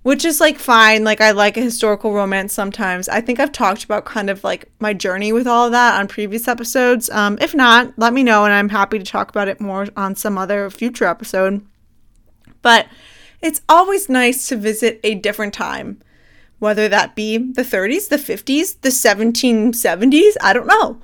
which 0.04 0.26
is 0.26 0.40
like 0.40 0.60
fine. 0.60 1.04
Like 1.04 1.22
I 1.22 1.32
like 1.32 1.58
a 1.58 1.62
historical 1.62 2.14
romance 2.14 2.54
sometimes. 2.54 3.10
I 3.10 3.22
think 3.22 3.40
I've 3.40 3.52
talked 3.52 3.84
about 3.84 4.06
kind 4.06 4.30
of 4.30 4.44
like 4.44 4.70
my 4.80 4.94
journey 4.94 5.32
with 5.32 5.48
all 5.48 5.68
of 5.68 5.72
that 5.72 6.00
on 6.00 6.08
previous 6.08 6.48
episodes. 6.48 7.10
Um, 7.10 7.38
if 7.42 7.56
not, 7.56 7.94
let 7.98 8.14
me 8.14 8.24
know 8.24 8.44
and 8.44 8.54
I'm 8.54 8.70
happy 8.70 9.00
to 9.00 9.06
talk 9.06 9.30
about 9.30 9.48
it 9.48 9.60
more 9.60 9.88
on 9.96 10.16
some 10.16 10.38
other 10.38 10.70
future 10.70 11.06
episode. 11.06 11.66
But 12.62 12.88
it's 13.42 13.62
always 13.68 14.08
nice 14.08 14.48
to 14.50 14.56
visit 14.56 15.00
a 15.04 15.16
different 15.16 15.54
time 15.54 16.02
whether 16.64 16.88
that 16.88 17.14
be 17.14 17.38
the 17.38 17.62
30s, 17.62 18.08
the 18.08 18.16
50s, 18.16 18.80
the 18.82 18.90
1770s, 18.90 20.38
I 20.42 20.54
don't 20.54 20.66
know. 20.66 20.98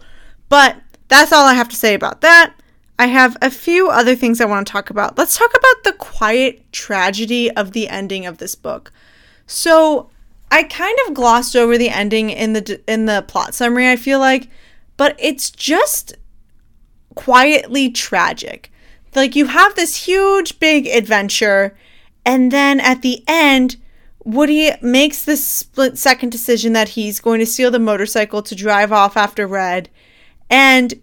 But 0.48 0.78
that's 1.10 1.34
all 1.34 1.46
I 1.46 1.54
have 1.54 1.68
to 1.70 1.76
say 1.76 1.94
about 1.94 2.22
that. 2.22 2.54
I 2.98 3.08
have 3.08 3.36
a 3.42 3.52
few 3.52 3.90
other 3.90 4.16
things 4.16 4.40
I 4.40 4.46
want 4.46 4.66
to 4.66 4.72
talk 4.72 4.90
about. 4.90 5.18
Let's 5.18 5.38
talk 5.38 5.52
about 5.52 5.84
the 5.84 5.94
quiet 5.94 6.72
tragedy 6.72 7.52
of 7.52 7.74
the 7.74 7.90
ending 7.90 8.26
of 8.26 8.38
this 8.38 8.56
book. 8.56 8.94
So, 9.48 10.10
I 10.50 10.64
kind 10.64 10.98
of 11.06 11.14
glossed 11.14 11.56
over 11.56 11.78
the 11.78 11.90
ending 11.90 12.30
in 12.30 12.54
the 12.54 12.82
in 12.88 13.06
the 13.06 13.24
plot 13.28 13.54
summary, 13.54 13.90
I 13.90 13.98
feel 13.98 14.20
like, 14.20 14.50
but 14.98 15.16
it's 15.20 15.52
just 15.52 16.16
quietly 17.16 17.92
tragic. 17.92 18.72
Like 19.14 19.36
you 19.36 19.48
have 19.48 19.76
this 19.76 20.06
huge 20.06 20.60
big 20.60 20.88
adventure 20.88 21.78
and 22.26 22.52
then 22.52 22.80
at 22.80 23.02
the 23.02 23.24
end 23.28 23.78
Woody 24.24 24.72
makes 24.82 25.24
this 25.24 25.46
split 25.46 25.98
second 25.98 26.32
decision 26.32 26.74
that 26.74 26.90
he's 26.90 27.20
going 27.20 27.40
to 27.40 27.46
steal 27.46 27.72
the 27.72 27.80
motorcycle 27.80 28.42
to 28.44 28.56
drive 28.56 28.92
off 28.92 29.16
after 29.16 29.48
Red. 29.48 29.90
And 30.50 31.02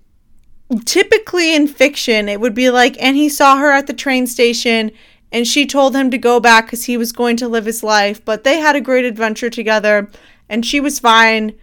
typically 0.85 1.55
in 1.55 1.69
fiction, 1.69 2.29
it 2.29 2.41
would 2.41 2.55
be 2.55 2.71
like, 2.71 2.97
and 3.01 3.17
he 3.17 3.29
saw 3.29 3.57
her 3.57 3.71
at 3.71 3.87
the 3.87 3.93
train 3.93 4.27
station 4.27 4.91
and 5.33 5.47
she 5.47 5.67
told 5.67 5.97
him 5.97 6.11
to 6.11 6.19
go 6.19 6.41
back 6.41 6.67
because 6.67 6.85
he 6.85 6.97
was 6.97 7.13
going 7.13 7.37
to 7.39 7.49
live 7.49 7.65
his 7.65 7.83
life. 7.83 8.25
But 8.25 8.45
they 8.45 8.59
had 8.59 8.77
a 8.77 8.81
great 8.81 9.05
adventure 9.05 9.51
together 9.51 10.11
and 10.49 10.65
she 10.65 10.81
was 10.81 10.99
fine. 10.99 11.55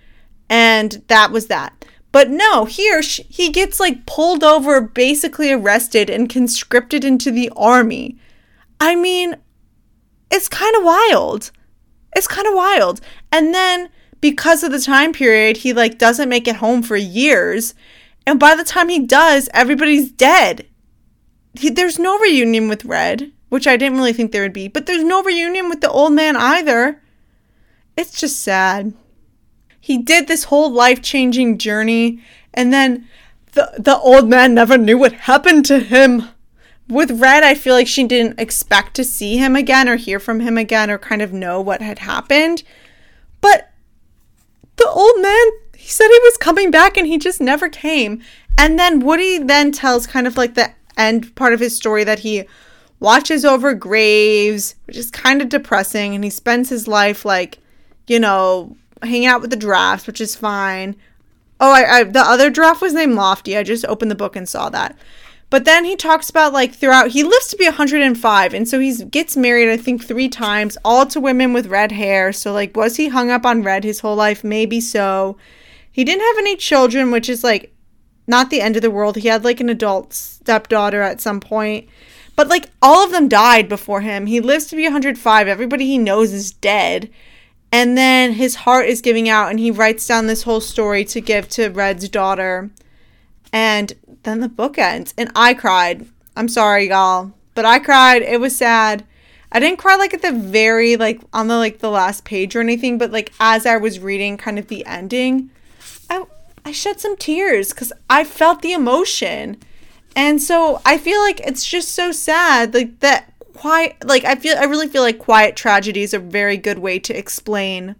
And 0.50 1.04
that 1.08 1.32
was 1.32 1.48
that. 1.48 1.86
But 2.12 2.30
no, 2.30 2.66
here 2.66 3.02
she, 3.02 3.24
he 3.24 3.50
gets 3.50 3.80
like 3.80 4.06
pulled 4.06 4.44
over, 4.44 4.82
basically 4.82 5.52
arrested, 5.52 6.10
and 6.12 6.30
conscripted 6.30 7.04
into 7.04 7.32
the 7.32 7.52
army. 7.56 8.20
I 8.80 8.96
mean, 8.96 9.38
it's 10.34 10.50
kind 10.50 10.76
of 10.76 10.84
wild. 10.84 11.52
It's 12.16 12.28
kind 12.28 12.48
of 12.48 12.56
wild. 12.56 13.00
And 13.32 13.54
then 13.54 13.90
because 14.20 14.64
of 14.64 14.72
the 14.72 14.80
time 14.80 15.14
period, 15.14 15.58
he 15.58 15.74
like 15.74 16.00
doesn't 16.00 16.28
make 16.28 16.48
it 16.48 16.56
home 16.56 16.82
for 16.82 16.96
years. 16.98 17.76
And 18.26 18.40
by 18.40 18.56
the 18.56 18.64
time 18.64 18.90
he 18.90 19.00
does, 19.00 19.48
everybody's 19.54 20.12
dead. 20.12 20.66
He, 21.54 21.70
there's 21.70 22.00
no 22.00 22.18
reunion 22.18 22.68
with 22.68 22.84
Red, 22.84 23.32
which 23.50 23.68
I 23.68 23.78
didn't 23.78 23.98
really 23.98 24.14
think 24.14 24.32
there 24.32 24.42
would 24.42 24.54
be, 24.54 24.68
but 24.68 24.88
there's 24.88 25.04
no 25.04 25.22
reunion 25.22 25.70
with 25.70 25.82
the 25.82 25.92
old 25.92 26.14
man 26.14 26.36
either. 26.36 27.00
It's 27.96 28.20
just 28.20 28.40
sad. 28.40 28.94
He 29.80 30.00
did 30.00 30.28
this 30.28 30.46
whole 30.46 30.72
life-changing 30.72 31.60
journey 31.60 32.24
and 32.56 32.74
then 32.74 33.08
the 33.52 33.72
the 33.78 33.98
old 34.00 34.28
man 34.28 34.56
never 34.56 34.78
knew 34.78 34.98
what 34.98 35.14
happened 35.14 35.66
to 35.66 35.80
him 35.80 36.30
with 36.88 37.12
Red, 37.12 37.44
I 37.44 37.56
feel 37.56 37.74
like 37.74 37.88
she 37.88 38.04
didn't 38.04 38.40
expect 38.40 38.96
to 38.96 39.04
see 39.04 39.38
him 39.38 39.56
again 39.56 39.88
or 39.88 39.96
hear 39.96 40.20
from 40.20 40.42
him 40.42 40.58
again 40.58 40.92
or 40.92 40.98
kind 40.98 41.22
of 41.22 41.34
know 41.34 41.62
what 41.62 41.82
had 41.82 42.00
happened. 42.00 42.64
But 43.42 43.72
the 44.76 44.90
old 44.90 45.22
man, 45.22 45.46
he 45.76 45.90
said 45.90 46.08
he 46.08 46.20
was 46.24 46.38
coming 46.38 46.72
back 46.72 46.98
and 46.98 47.08
he 47.08 47.18
just 47.18 47.40
never 47.42 47.70
came. 47.70 48.22
And 48.58 48.78
then 48.78 49.00
Woody 49.00 49.38
then 49.38 49.72
tells 49.72 50.08
kind 50.08 50.28
of 50.28 50.38
like 50.38 50.56
the 50.56 50.74
end 50.98 51.36
part 51.36 51.54
of 51.54 51.60
his 51.60 51.76
story 51.76 52.04
that 52.04 52.20
he 52.20 52.46
watches 53.00 53.44
over 53.44 53.74
graves, 53.74 54.76
which 54.86 54.98
is 54.98 55.12
kind 55.12 55.42
of 55.42 55.50
depressing, 55.50 56.16
and 56.16 56.24
he 56.24 56.30
spends 56.30 56.70
his 56.70 56.88
life 56.88 57.26
like, 57.26 57.60
you 58.08 58.20
know, 58.20 58.76
hanging 59.02 59.26
out 59.26 59.42
with 59.42 59.50
the 59.50 59.58
drafts, 59.58 60.08
which 60.08 60.22
is 60.22 60.36
fine. 60.36 60.96
Oh, 61.60 61.72
I, 61.72 62.00
I 62.00 62.04
the 62.04 62.22
other 62.22 62.50
draft 62.50 62.82
was 62.82 62.94
named 62.94 63.16
Lofty. 63.16 63.58
I 63.58 63.64
just 63.64 63.86
opened 63.86 64.12
the 64.12 64.16
book 64.16 64.36
and 64.36 64.48
saw 64.48 64.70
that. 64.70 64.98
But 65.54 65.66
then 65.66 65.86
he 65.86 65.96
talks 65.96 66.32
about 66.32 66.52
like 66.52 66.74
throughout 66.74 67.12
he 67.12 67.22
lives 67.22 67.50
to 67.50 67.56
be 67.56 67.66
105 67.66 68.56
and 68.56 68.68
so 68.68 68.80
he 68.80 69.06
gets 69.06 69.38
married 69.38 69.70
I 69.70 69.78
think 69.78 70.04
3 70.04 70.28
times 70.30 70.80
all 70.84 71.06
to 71.06 71.20
women 71.20 71.54
with 71.54 71.68
red 71.68 71.92
hair. 71.92 72.34
So 72.34 72.52
like 72.52 72.76
was 72.76 72.96
he 72.96 73.10
hung 73.10 73.30
up 73.30 73.46
on 73.46 73.62
red 73.62 73.84
his 73.84 74.00
whole 74.00 74.16
life? 74.16 74.44
Maybe 74.44 74.82
so. 74.82 75.38
He 75.92 76.04
didn't 76.04 76.26
have 76.26 76.40
any 76.40 76.56
children, 76.56 77.12
which 77.12 77.30
is 77.30 77.44
like 77.44 77.72
not 78.26 78.50
the 78.50 78.62
end 78.62 78.78
of 78.78 78.82
the 78.82 78.90
world. 78.90 79.16
He 79.16 79.28
had 79.28 79.44
like 79.44 79.60
an 79.60 79.70
adult 79.70 80.14
stepdaughter 80.14 81.04
at 81.04 81.22
some 81.22 81.40
point. 81.40 81.88
But 82.36 82.48
like 82.48 82.72
all 82.82 83.06
of 83.06 83.12
them 83.12 83.28
died 83.28 83.70
before 83.70 84.02
him. 84.02 84.26
He 84.26 84.40
lives 84.40 84.66
to 84.70 84.76
be 84.76 84.86
105. 84.86 85.48
Everybody 85.48 85.86
he 85.86 86.00
knows 86.00 86.34
is 86.34 86.50
dead. 86.50 87.12
And 87.72 87.96
then 87.96 88.34
his 88.34 88.56
heart 88.56 88.88
is 88.88 89.02
giving 89.02 89.30
out 89.30 89.52
and 89.52 89.60
he 89.60 89.70
writes 89.70 90.08
down 90.08 90.26
this 90.26 90.42
whole 90.42 90.62
story 90.62 91.06
to 91.06 91.22
give 91.22 91.48
to 91.50 91.70
Red's 91.70 92.10
daughter. 92.10 92.72
And 93.54 93.94
then 94.24 94.40
the 94.40 94.50
book 94.50 94.80
ends 94.80 95.14
and 95.18 95.32
I 95.36 95.54
cried. 95.54 96.08
I'm 96.36 96.50
sorry, 96.50 96.90
y'all, 96.90 97.32
but 97.54 97.66
I 97.66 97.78
cried. 97.78 98.24
It 98.24 98.40
was 98.40 98.58
sad. 98.58 99.06
I 99.52 99.60
didn't 99.60 99.78
cry 99.78 99.96
like 99.96 100.16
at 100.16 100.24
the 100.24 100.32
very 100.32 100.98
like 100.98 101.22
on 101.32 101.48
the 101.48 101.58
like 101.58 101.78
the 101.78 101.92
last 101.92 102.26
page 102.26 102.56
or 102.56 102.60
anything, 102.60 102.98
but 102.98 103.12
like 103.12 103.32
as 103.40 103.68
I 103.68 103.78
was 103.78 104.00
reading 104.00 104.36
kind 104.36 104.58
of 104.58 104.68
the 104.68 104.84
ending, 104.88 105.52
I 106.10 106.26
I 106.66 106.72
shed 106.72 107.00
some 107.00 107.16
tears 107.16 107.72
cuz 107.72 107.94
I 108.10 108.24
felt 108.24 108.64
the 108.64 108.74
emotion. 108.74 109.58
And 110.16 110.42
so 110.42 110.82
I 110.84 110.98
feel 110.98 111.20
like 111.20 111.40
it's 111.42 111.66
just 111.66 111.90
so 111.90 112.12
sad 112.12 112.74
like 112.74 113.00
that 113.02 113.32
quiet 113.54 113.96
like 114.04 114.26
I 114.26 114.34
feel 114.34 114.58
I 114.58 114.66
really 114.66 114.88
feel 114.88 115.04
like 115.04 115.20
quiet 115.20 115.56
tragedy 115.56 116.02
is 116.02 116.16
a 116.16 116.20
very 116.20 116.58
good 116.58 116.80
way 116.80 116.98
to 116.98 117.16
explain 117.16 117.96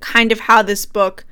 kind 0.00 0.32
of 0.32 0.40
how 0.40 0.62
this 0.62 0.86
book 0.86 1.26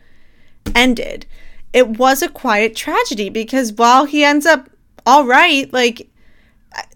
ended 0.75 1.25
it 1.73 1.99
was 1.99 2.23
a 2.23 2.29
quiet 2.29 2.75
tragedy 2.75 3.29
because 3.29 3.73
while 3.73 4.05
he 4.05 4.25
ends 4.25 4.47
up 4.47 4.69
all 5.07 5.27
right, 5.27 5.73
like, 5.73 6.09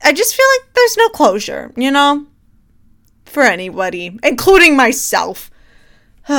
I 0.02 0.12
just 0.12 0.34
feel 0.34 0.46
like 0.56 0.74
there's 0.74 0.96
no 0.96 1.08
closure, 1.08 1.72
you 1.76 1.90
know? 1.90 2.26
For 3.24 3.42
anybody, 3.42 4.18
including 4.22 4.76
myself. 4.76 5.50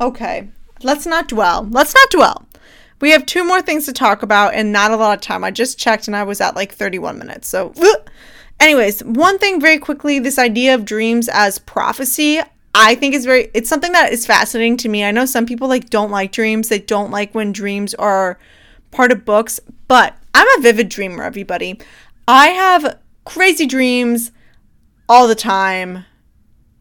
okay, 0.00 0.48
let's 0.82 1.06
not 1.06 1.28
dwell. 1.28 1.66
Let's 1.70 1.94
not 1.94 2.10
dwell. 2.10 2.46
We 3.00 3.10
have 3.10 3.26
two 3.26 3.44
more 3.44 3.60
things 3.60 3.84
to 3.86 3.92
talk 3.92 4.22
about 4.22 4.54
and 4.54 4.72
not 4.72 4.90
a 4.90 4.96
lot 4.96 5.18
of 5.18 5.20
time. 5.20 5.44
I 5.44 5.50
just 5.50 5.78
checked 5.78 6.06
and 6.06 6.16
I 6.16 6.22
was 6.22 6.40
at 6.40 6.56
like 6.56 6.72
31 6.72 7.18
minutes. 7.18 7.48
So, 7.48 7.74
anyways, 8.60 9.04
one 9.04 9.38
thing 9.38 9.60
very 9.60 9.78
quickly 9.78 10.18
this 10.18 10.38
idea 10.38 10.74
of 10.74 10.84
dreams 10.84 11.28
as 11.28 11.58
prophecy. 11.58 12.40
I 12.74 12.96
think 12.96 13.14
is 13.14 13.24
very 13.24 13.50
it's 13.54 13.68
something 13.68 13.92
that 13.92 14.12
is 14.12 14.26
fascinating 14.26 14.76
to 14.78 14.88
me. 14.88 15.04
I 15.04 15.12
know 15.12 15.26
some 15.26 15.46
people 15.46 15.68
like 15.68 15.90
don't 15.90 16.10
like 16.10 16.32
dreams. 16.32 16.68
They 16.68 16.80
don't 16.80 17.10
like 17.10 17.34
when 17.34 17.52
dreams 17.52 17.94
are 17.94 18.38
part 18.90 19.12
of 19.12 19.24
books, 19.24 19.60
but 19.86 20.16
I'm 20.34 20.46
a 20.58 20.62
vivid 20.62 20.88
dreamer, 20.88 21.22
everybody. 21.22 21.78
I 22.26 22.48
have 22.48 22.98
crazy 23.24 23.66
dreams 23.66 24.32
all 25.08 25.28
the 25.28 25.34
time 25.34 26.04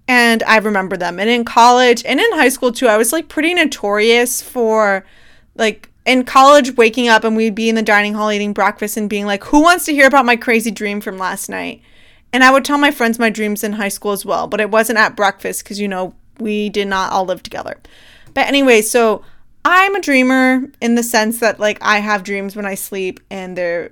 and 0.08 0.42
I 0.44 0.58
remember 0.58 0.98
them. 0.98 1.20
And 1.20 1.30
in 1.30 1.46
college 1.46 2.04
and 2.06 2.20
in 2.20 2.32
high 2.34 2.50
school 2.50 2.72
too, 2.72 2.88
I 2.88 2.98
was 2.98 3.14
like 3.14 3.30
pretty 3.30 3.54
notorious 3.54 4.42
for 4.42 5.06
like 5.56 5.90
in 6.06 6.24
college 6.24 6.76
waking 6.76 7.08
up 7.08 7.24
and 7.24 7.36
we'd 7.38 7.56
be 7.56 7.70
in 7.70 7.76
the 7.76 7.84
dining 7.84 8.14
hall 8.14 8.32
eating 8.32 8.54
breakfast 8.54 8.98
and 8.98 9.10
being 9.10 9.26
like, 9.26 9.44
"Who 9.46 9.62
wants 9.62 9.86
to 9.86 9.94
hear 9.94 10.08
about 10.08 10.26
my 10.26 10.36
crazy 10.36 10.72
dream 10.72 11.02
from 11.02 11.18
last 11.18 11.50
night?" 11.50 11.82
And 12.34 12.44
I 12.44 12.52
would 12.52 12.66
tell 12.66 12.80
my 12.80 12.92
friends 12.92 13.20
my 13.20 13.30
dreams 13.30 13.64
in 13.64 13.74
high 13.74 13.90
school 13.90 14.12
as 14.12 14.26
well, 14.26 14.48
but 14.48 14.60
it 14.60 14.72
wasn't 14.72 14.98
at 14.98 15.16
breakfast 15.16 15.64
because, 15.64 15.80
you 15.80 15.88
know, 15.88 16.16
we 16.40 16.70
did 16.70 16.88
not 16.88 17.14
all 17.14 17.26
live 17.26 17.44
together. 17.44 17.80
But 18.34 18.48
anyway, 18.48 18.82
so 18.82 19.24
I'm 19.64 19.96
a 19.96 20.02
dreamer 20.02 20.64
in 20.82 20.96
the 20.96 21.04
sense 21.04 21.40
that, 21.40 21.60
like, 21.60 21.78
I 21.82 22.00
have 22.00 22.24
dreams 22.24 22.56
when 22.56 22.66
I 22.66 22.74
sleep 22.74 23.20
and 23.30 23.56
they're 23.56 23.92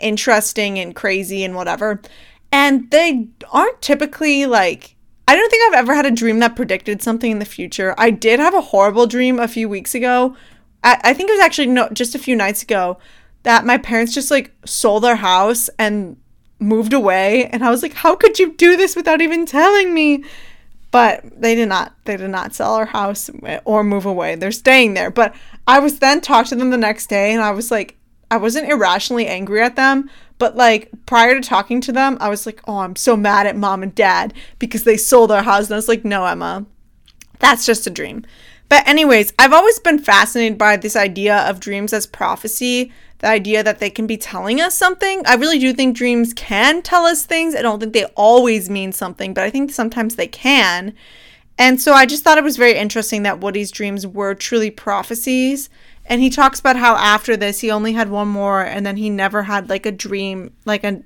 interesting 0.00 0.78
and 0.78 0.94
crazy 0.94 1.44
and 1.44 1.54
whatever. 1.54 2.02
And 2.50 2.90
they 2.90 3.28
aren't 3.50 3.80
typically 3.80 4.46
like, 4.46 4.96
I 5.28 5.36
don't 5.36 5.50
think 5.50 5.62
I've 5.66 5.80
ever 5.80 5.94
had 5.94 6.06
a 6.06 6.10
dream 6.10 6.38
that 6.40 6.56
predicted 6.56 7.02
something 7.02 7.30
in 7.30 7.38
the 7.38 7.44
future. 7.44 7.94
I 7.98 8.10
did 8.10 8.40
have 8.40 8.54
a 8.54 8.60
horrible 8.60 9.06
dream 9.06 9.38
a 9.38 9.46
few 9.46 9.68
weeks 9.68 9.94
ago. 9.94 10.34
I, 10.82 11.12
think 11.12 11.28
it 11.28 11.34
was 11.34 11.40
actually 11.40 11.66
no, 11.66 11.88
just 11.90 12.14
a 12.14 12.18
few 12.18 12.34
nights 12.34 12.62
ago 12.62 12.98
that 13.42 13.66
my 13.66 13.76
parents 13.78 14.14
just 14.14 14.30
like 14.30 14.52
sold 14.64 15.04
their 15.04 15.16
house 15.16 15.68
and 15.78 16.16
moved 16.58 16.92
away 16.92 17.46
and 17.46 17.64
I 17.64 17.70
was 17.70 17.82
like, 17.82 17.94
"How 17.94 18.16
could 18.16 18.38
you 18.38 18.52
do 18.52 18.76
this 18.76 18.96
without 18.96 19.20
even 19.20 19.46
telling 19.46 19.94
me?" 19.94 20.24
But 20.90 21.22
they 21.40 21.54
did 21.54 21.68
not. 21.68 21.94
They 22.04 22.16
did 22.16 22.30
not 22.30 22.54
sell 22.54 22.74
our 22.74 22.86
house 22.86 23.30
or 23.64 23.84
move 23.84 24.06
away. 24.06 24.34
They're 24.34 24.50
staying 24.50 24.94
there. 24.94 25.10
But 25.10 25.34
I 25.66 25.80
was 25.80 25.98
then 25.98 26.20
talked 26.20 26.48
to 26.48 26.56
them 26.56 26.70
the 26.70 26.78
next 26.78 27.08
day 27.08 27.32
and 27.32 27.42
I 27.42 27.50
was 27.50 27.70
like 27.70 27.96
I 28.30 28.36
wasn't 28.36 28.70
irrationally 28.70 29.26
angry 29.26 29.62
at 29.62 29.76
them, 29.76 30.10
but 30.38 30.56
like 30.56 30.90
prior 31.06 31.34
to 31.34 31.40
talking 31.40 31.80
to 31.82 31.92
them, 31.92 32.18
I 32.20 32.28
was 32.28 32.46
like, 32.46 32.60
"Oh, 32.66 32.78
I'm 32.78 32.96
so 32.96 33.16
mad 33.16 33.46
at 33.46 33.56
mom 33.56 33.82
and 33.82 33.94
dad 33.94 34.34
because 34.58 34.84
they 34.84 34.96
sold 34.96 35.32
our 35.32 35.42
house." 35.42 35.66
And 35.66 35.74
I 35.74 35.76
was 35.76 35.88
like, 35.88 36.04
"No, 36.04 36.26
Emma. 36.26 36.66
That's 37.38 37.64
just 37.66 37.86
a 37.86 37.90
dream." 37.90 38.24
But 38.68 38.86
anyways, 38.86 39.32
I've 39.38 39.54
always 39.54 39.78
been 39.78 39.98
fascinated 39.98 40.58
by 40.58 40.76
this 40.76 40.94
idea 40.94 41.38
of 41.48 41.60
dreams 41.60 41.92
as 41.94 42.06
prophecy 42.06 42.92
the 43.18 43.26
idea 43.26 43.62
that 43.64 43.78
they 43.78 43.90
can 43.90 44.06
be 44.06 44.16
telling 44.16 44.60
us 44.60 44.74
something. 44.74 45.22
I 45.26 45.34
really 45.34 45.58
do 45.58 45.72
think 45.72 45.96
dreams 45.96 46.32
can 46.32 46.82
tell 46.82 47.04
us 47.04 47.26
things. 47.26 47.54
I 47.54 47.62
don't 47.62 47.80
think 47.80 47.92
they 47.92 48.04
always 48.16 48.70
mean 48.70 48.92
something, 48.92 49.34
but 49.34 49.44
I 49.44 49.50
think 49.50 49.72
sometimes 49.72 50.14
they 50.14 50.28
can. 50.28 50.94
And 51.58 51.82
so 51.82 51.92
I 51.92 52.06
just 52.06 52.22
thought 52.22 52.38
it 52.38 52.44
was 52.44 52.56
very 52.56 52.74
interesting 52.74 53.24
that 53.24 53.40
Woody's 53.40 53.72
dreams 53.72 54.06
were 54.06 54.34
truly 54.34 54.70
prophecies. 54.70 55.68
And 56.06 56.22
he 56.22 56.30
talks 56.30 56.60
about 56.60 56.76
how 56.76 56.94
after 56.94 57.36
this, 57.36 57.60
he 57.60 57.70
only 57.70 57.92
had 57.92 58.08
one 58.08 58.28
more, 58.28 58.62
and 58.62 58.86
then 58.86 58.96
he 58.96 59.10
never 59.10 59.42
had 59.42 59.68
like 59.68 59.84
a 59.84 59.92
dream, 59.92 60.54
like 60.64 60.84
a 60.84 61.02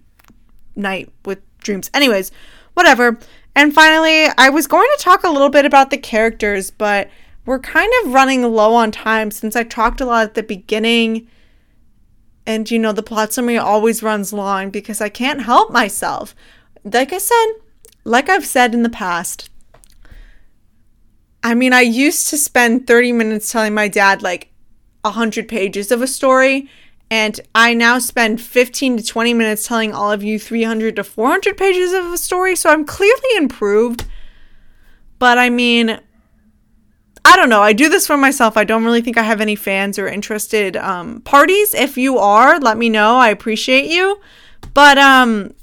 night 0.77 1.11
with 1.25 1.41
dreams. 1.59 1.91
Anyways, 1.95 2.31
whatever. 2.75 3.19
And 3.57 3.75
finally, 3.75 4.27
I 4.39 4.51
was 4.51 4.67
going 4.67 4.89
to 4.97 5.03
talk 5.03 5.25
a 5.25 5.31
little 5.31 5.49
bit 5.49 5.65
about 5.65 5.91
the 5.91 5.99
characters, 5.99 6.71
but 6.71 7.11
we're 7.45 7.59
kind 7.59 7.91
of 8.03 8.13
running 8.13 8.43
low 8.43 8.75
on 8.75 8.93
time 8.93 9.31
since 9.31 9.57
I 9.57 9.65
talked 9.65 10.01
a 10.01 10.07
lot 10.07 10.25
at 10.25 10.35
the 10.35 10.43
beginning 10.43 11.27
and 12.47 12.71
you 12.71 12.79
know, 12.79 12.93
the 12.93 13.03
plot 13.03 13.33
summary 13.33 13.59
always 13.59 14.03
runs 14.03 14.33
long 14.33 14.71
because 14.71 15.01
I 15.01 15.09
can't 15.09 15.43
help 15.43 15.71
myself. 15.71 16.35
Like 16.85 17.13
I 17.13 17.19
said, 17.19 17.47
like 18.05 18.29
I've 18.29 18.47
said 18.47 18.75
in 18.75 18.83
the 18.83 18.89
past, 18.89 19.49
I 21.43 21.55
mean, 21.55 21.73
I 21.73 21.81
used 21.81 22.29
to 22.29 22.37
spend 22.39 22.87
30 22.87 23.13
minutes 23.13 23.51
telling 23.51 23.75
my 23.75 23.89
dad 23.89 24.23
like 24.23 24.51
100 25.03 25.49
pages 25.49 25.91
of 25.91 26.03
a 26.03 26.07
story, 26.07 26.69
And 27.13 27.39
I 27.55 27.75
now 27.75 27.99
spend 27.99 28.41
15 28.41 28.97
to 28.97 29.05
20 29.05 29.35
minutes 29.35 29.69
telling 29.69 29.93
all 29.93 30.11
of 30.11 30.25
you 30.25 30.39
300 30.39 30.97
to 30.97 31.05
400 31.05 31.59
pages 31.59 31.93
of 31.93 32.07
a 32.07 32.17
story. 32.17 32.57
So 32.57 32.71
I'm 32.71 32.87
clearly 32.87 33.37
improved. 33.37 34.07
But 35.19 35.37
I 35.37 35.51
mean, 35.51 36.01
I 37.25 37.37
don't 37.37 37.49
know. 37.49 37.63
I 37.63 37.73
do 37.73 37.89
this 37.89 38.07
for 38.07 38.17
myself. 38.17 38.57
I 38.57 38.65
don't 38.65 38.85
really 38.85 39.01
think 39.01 39.17
I 39.17 39.23
have 39.23 39.41
any 39.41 39.55
fans 39.55 39.99
or 39.99 40.09
interested 40.09 40.77
um, 40.77 41.21
parties. 41.21 41.73
If 41.73 41.97
you 41.97 42.19
are, 42.19 42.59
let 42.59 42.77
me 42.77 42.89
know. 42.89 43.17
I 43.17 43.29
appreciate 43.29 43.87
you. 43.91 44.21
But 44.75 44.99
um, 44.99 45.55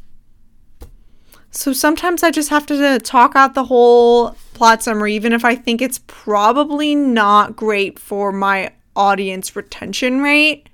so 1.52 1.74
sometimes 1.74 2.24
I 2.24 2.32
just 2.32 2.50
have 2.50 2.66
to 2.68 3.00
talk 3.00 3.36
out 3.36 3.56
the 3.56 3.66
whole 3.66 4.36
plot 4.54 4.84
summary, 4.84 5.16
even 5.16 5.34
if 5.34 5.44
I 5.44 5.56
think 5.56 5.82
it's 5.82 6.00
probably 6.08 6.96
not 6.96 7.56
great 7.56 8.00
for 8.00 8.32
my 8.32 8.72
audience 8.96 9.56
retention 9.56 10.22
rate. 10.22 10.70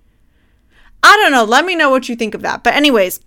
I 1.01 1.15
don't 1.17 1.31
know. 1.31 1.43
Let 1.43 1.65
me 1.65 1.75
know 1.75 1.89
what 1.89 2.09
you 2.09 2.15
think 2.15 2.33
of 2.33 2.41
that. 2.41 2.63
But 2.63 2.73
anyways, 2.73 3.19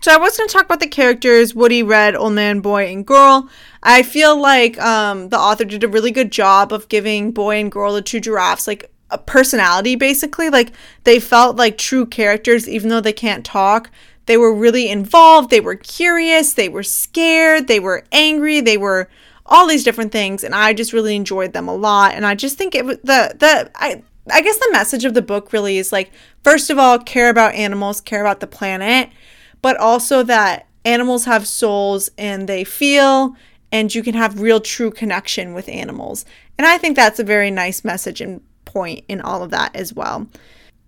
so 0.00 0.12
I 0.12 0.16
was 0.16 0.36
going 0.36 0.48
to 0.48 0.52
talk 0.52 0.64
about 0.64 0.80
the 0.80 0.86
characters 0.86 1.54
Woody, 1.54 1.82
Red, 1.82 2.16
Old 2.16 2.32
Man, 2.32 2.60
Boy, 2.60 2.86
and 2.86 3.06
Girl. 3.06 3.48
I 3.82 4.02
feel 4.02 4.40
like 4.40 4.80
um, 4.80 5.28
the 5.28 5.38
author 5.38 5.64
did 5.64 5.84
a 5.84 5.88
really 5.88 6.10
good 6.10 6.32
job 6.32 6.72
of 6.72 6.88
giving 6.88 7.32
Boy 7.32 7.60
and 7.60 7.70
Girl, 7.70 7.92
the 7.92 8.02
two 8.02 8.20
giraffes, 8.20 8.66
like 8.66 8.90
a 9.10 9.18
personality 9.18 9.96
basically. 9.96 10.50
Like 10.50 10.72
they 11.04 11.20
felt 11.20 11.56
like 11.56 11.76
true 11.76 12.06
characters, 12.06 12.68
even 12.68 12.88
though 12.88 13.00
they 13.00 13.12
can't 13.12 13.44
talk. 13.44 13.90
They 14.26 14.36
were 14.36 14.54
really 14.54 14.88
involved, 14.88 15.50
they 15.50 15.60
were 15.60 15.74
curious, 15.74 16.52
they 16.52 16.68
were 16.68 16.84
scared, 16.84 17.66
they 17.66 17.80
were 17.80 18.04
angry, 18.12 18.60
they 18.60 18.76
were 18.76 19.08
all 19.44 19.66
these 19.66 19.82
different 19.82 20.12
things 20.12 20.44
and 20.44 20.54
I 20.54 20.72
just 20.72 20.92
really 20.92 21.16
enjoyed 21.16 21.52
them 21.52 21.66
a 21.66 21.74
lot 21.74 22.14
and 22.14 22.24
I 22.24 22.36
just 22.36 22.56
think 22.56 22.76
it 22.76 22.84
was 22.84 22.98
the 22.98 23.34
the 23.36 23.68
I 23.74 24.02
I 24.30 24.42
guess 24.42 24.58
the 24.58 24.68
message 24.70 25.04
of 25.04 25.14
the 25.14 25.22
book 25.22 25.52
really 25.52 25.78
is 25.78 25.90
like 25.90 26.12
first 26.44 26.70
of 26.70 26.78
all 26.78 27.00
care 27.00 27.28
about 27.28 27.54
animals, 27.54 28.00
care 28.00 28.20
about 28.20 28.38
the 28.38 28.46
planet 28.46 29.10
but 29.62 29.76
also 29.76 30.22
that 30.22 30.66
animals 30.84 31.24
have 31.24 31.46
souls 31.46 32.10
and 32.16 32.48
they 32.48 32.64
feel 32.64 33.36
and 33.72 33.94
you 33.94 34.02
can 34.02 34.14
have 34.14 34.40
real 34.40 34.60
true 34.60 34.90
connection 34.90 35.54
with 35.54 35.68
animals. 35.68 36.24
And 36.58 36.66
I 36.66 36.78
think 36.78 36.96
that's 36.96 37.18
a 37.18 37.24
very 37.24 37.50
nice 37.50 37.84
message 37.84 38.20
and 38.20 38.40
point 38.64 39.04
in 39.08 39.20
all 39.20 39.42
of 39.42 39.50
that 39.50 39.74
as 39.74 39.92
well. 39.92 40.26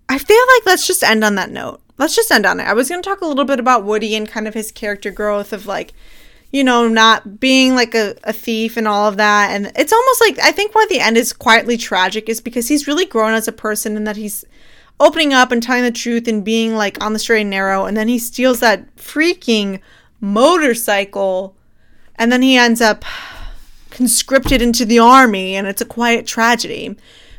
I 0.09 0.19
feel 0.19 0.37
like 0.55 0.67
let's 0.67 0.87
just 0.87 1.03
end 1.03 1.25
on 1.25 1.37
that 1.37 1.51
note. 1.51 1.81
Let's 1.99 2.17
just 2.17 2.31
end 2.31 2.47
on 2.47 2.61
it. 2.61 2.65
I 2.65 2.73
was 2.73 2.89
going 2.89 3.03
to 3.03 3.09
talk 3.09 3.21
a 3.21 3.27
little 3.27 3.45
bit 3.45 3.61
about 3.61 3.85
Woody 3.85 4.15
and 4.15 4.29
kind 4.29 4.49
of 4.49 4.55
his 4.55 4.73
character 4.73 5.11
growth 5.11 5.53
of 5.53 5.67
like, 5.67 5.93
you 6.51 6.65
know, 6.65 6.89
not 6.89 7.41
being 7.41 7.75
like 7.75 7.95
a, 7.95 8.17
a 8.25 8.33
thief 8.33 8.77
and 8.77 8.89
all 8.89 9.09
of 9.09 9.17
that. 9.17 9.51
And 9.53 9.73
it's 9.77 9.93
almost 9.93 10.21
like 10.21 10.39
I 10.41 10.53
think 10.53 10.75
why 10.75 10.87
the 10.89 11.01
end 11.01 11.17
is 11.17 11.33
quietly 11.33 11.77
tragic 11.77 12.29
is 12.29 12.41
because 12.41 12.69
he's 12.69 12.89
really 12.89 13.07
grown 13.07 13.35
as 13.35 13.49
a 13.49 13.53
person 13.53 13.97
and 13.97 14.07
that 14.07 14.17
he's 14.17 14.45
opening 15.01 15.33
up 15.33 15.51
and 15.53 15.63
telling 15.63 15.83
the 15.83 15.91
truth 15.91 16.29
and 16.29 16.45
being 16.45 16.75
like 16.75 17.03
on 17.03 17.13
the 17.13 17.19
straight 17.19 17.43
and 17.43 17.51
narrow. 17.51 17.87
And 17.87 17.97
then 17.97 18.09
he 18.09 18.19
steals 18.19 18.61
that 18.61 18.95
freaking 18.97 19.81
motorcycle 20.21 21.57
and 22.17 22.31
then 22.31 22.43
he 22.43 22.57
ends 22.57 22.81
up 22.81 23.05
conscripted 23.91 24.63
into 24.63 24.85
the 24.85 24.99
army 24.99 25.55
and 25.57 25.67
it's 25.67 25.81
a 25.81 25.87
quiet 25.87 26.27
tragedy. 26.27 26.97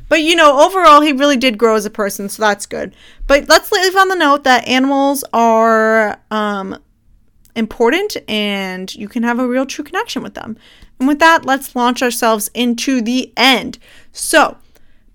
But 0.10 0.22
you 0.22 0.36
know, 0.36 0.62
overall, 0.62 1.02
he 1.02 1.14
really 1.14 1.38
did 1.38 1.58
grow 1.58 1.76
as 1.76 1.86
a 1.86 1.90
person, 1.90 2.30
so 2.30 2.44
that's 2.44 2.66
good. 2.66 2.94
But 3.26 3.50
let's 3.50 3.72
leave 3.72 3.96
on 3.96 4.10
the 4.10 4.16
note 4.16 4.44
that 4.44 4.68
animals 4.68 5.24
are 5.34 6.20
um, 6.30 6.78
important 7.56 8.18
and 8.28 8.94
you 8.94 9.08
can 9.08 9.24
have 9.24 9.40
a 9.40 9.48
real 9.48 9.66
true 9.66 9.84
connection 9.84 10.22
with 10.22 10.34
them. 10.34 10.58
And 11.00 11.08
with 11.08 11.20
that, 11.20 11.46
let's 11.46 11.76
launch 11.76 12.04
ourselves 12.04 12.50
into 12.54 13.02
the 13.02 13.34
end. 13.36 13.80
So, 14.12 14.58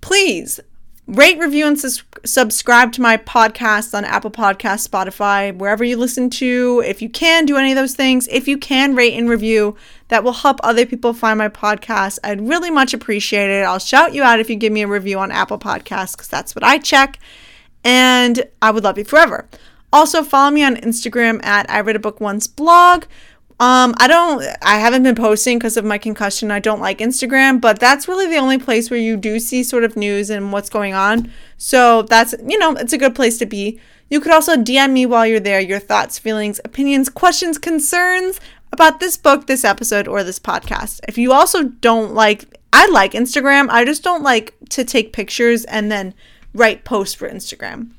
please 0.00 0.60
rate, 1.08 1.38
review, 1.38 1.66
and 1.66 1.80
sus- 1.80 2.02
subscribe 2.24 2.92
to 2.92 3.00
my 3.00 3.16
podcast 3.16 3.96
on 3.96 4.04
Apple 4.04 4.30
Podcasts, 4.30 4.86
Spotify, 4.86 5.56
wherever 5.56 5.82
you 5.82 5.96
listen 5.96 6.28
to. 6.30 6.82
If 6.86 7.00
you 7.00 7.08
can, 7.08 7.46
do 7.46 7.56
any 7.56 7.72
of 7.72 7.76
those 7.76 7.94
things. 7.94 8.28
If 8.28 8.46
you 8.46 8.58
can, 8.58 8.94
rate 8.94 9.14
and 9.14 9.28
review. 9.28 9.74
That 10.08 10.22
will 10.22 10.32
help 10.32 10.60
other 10.62 10.86
people 10.86 11.12
find 11.14 11.38
my 11.38 11.48
podcast. 11.48 12.18
I'd 12.22 12.46
really 12.46 12.70
much 12.70 12.94
appreciate 12.94 13.50
it. 13.50 13.64
I'll 13.64 13.78
shout 13.78 14.14
you 14.14 14.22
out 14.22 14.38
if 14.38 14.48
you 14.48 14.56
give 14.56 14.72
me 14.72 14.82
a 14.82 14.88
review 14.88 15.18
on 15.18 15.32
Apple 15.32 15.58
Podcasts 15.58 16.12
because 16.12 16.28
that's 16.28 16.54
what 16.54 16.64
I 16.64 16.78
check. 16.78 17.18
And 17.84 18.44
I 18.60 18.70
would 18.70 18.84
love 18.84 18.98
you 18.98 19.04
forever. 19.04 19.48
Also, 19.92 20.22
follow 20.22 20.50
me 20.50 20.62
on 20.62 20.76
Instagram 20.76 21.42
at 21.44 21.68
I 21.70 21.80
Read 21.80 21.96
a 21.96 21.98
Book 21.98 22.20
Once 22.20 22.46
blog 22.46 23.04
um, 23.60 23.94
I 23.98 24.06
don't, 24.06 24.44
I 24.62 24.78
haven't 24.78 25.02
been 25.02 25.16
posting 25.16 25.58
because 25.58 25.76
of 25.76 25.84
my 25.84 25.98
concussion. 25.98 26.52
I 26.52 26.60
don't 26.60 26.80
like 26.80 26.98
Instagram, 26.98 27.60
but 27.60 27.80
that's 27.80 28.06
really 28.06 28.28
the 28.28 28.36
only 28.36 28.58
place 28.58 28.88
where 28.88 29.00
you 29.00 29.16
do 29.16 29.40
see 29.40 29.64
sort 29.64 29.82
of 29.82 29.96
news 29.96 30.30
and 30.30 30.52
what's 30.52 30.70
going 30.70 30.94
on. 30.94 31.32
So 31.56 32.02
that's, 32.02 32.36
you 32.46 32.56
know, 32.56 32.72
it's 32.74 32.92
a 32.92 32.98
good 32.98 33.16
place 33.16 33.36
to 33.38 33.46
be. 33.46 33.80
You 34.10 34.20
could 34.20 34.32
also 34.32 34.56
DM 34.56 34.92
me 34.92 35.06
while 35.06 35.26
you're 35.26 35.40
there 35.40 35.60
your 35.60 35.80
thoughts, 35.80 36.20
feelings, 36.20 36.60
opinions, 36.64 37.08
questions, 37.08 37.58
concerns 37.58 38.40
about 38.72 39.00
this 39.00 39.16
book, 39.16 39.46
this 39.48 39.64
episode, 39.64 40.06
or 40.06 40.22
this 40.22 40.38
podcast. 40.38 41.00
If 41.08 41.18
you 41.18 41.32
also 41.32 41.64
don't 41.64 42.14
like, 42.14 42.58
I 42.72 42.86
like 42.86 43.12
Instagram, 43.12 43.68
I 43.70 43.84
just 43.84 44.04
don't 44.04 44.22
like 44.22 44.54
to 44.70 44.84
take 44.84 45.12
pictures 45.12 45.64
and 45.64 45.90
then 45.90 46.14
write 46.54 46.84
posts 46.84 47.14
for 47.14 47.28
Instagram. 47.28 47.90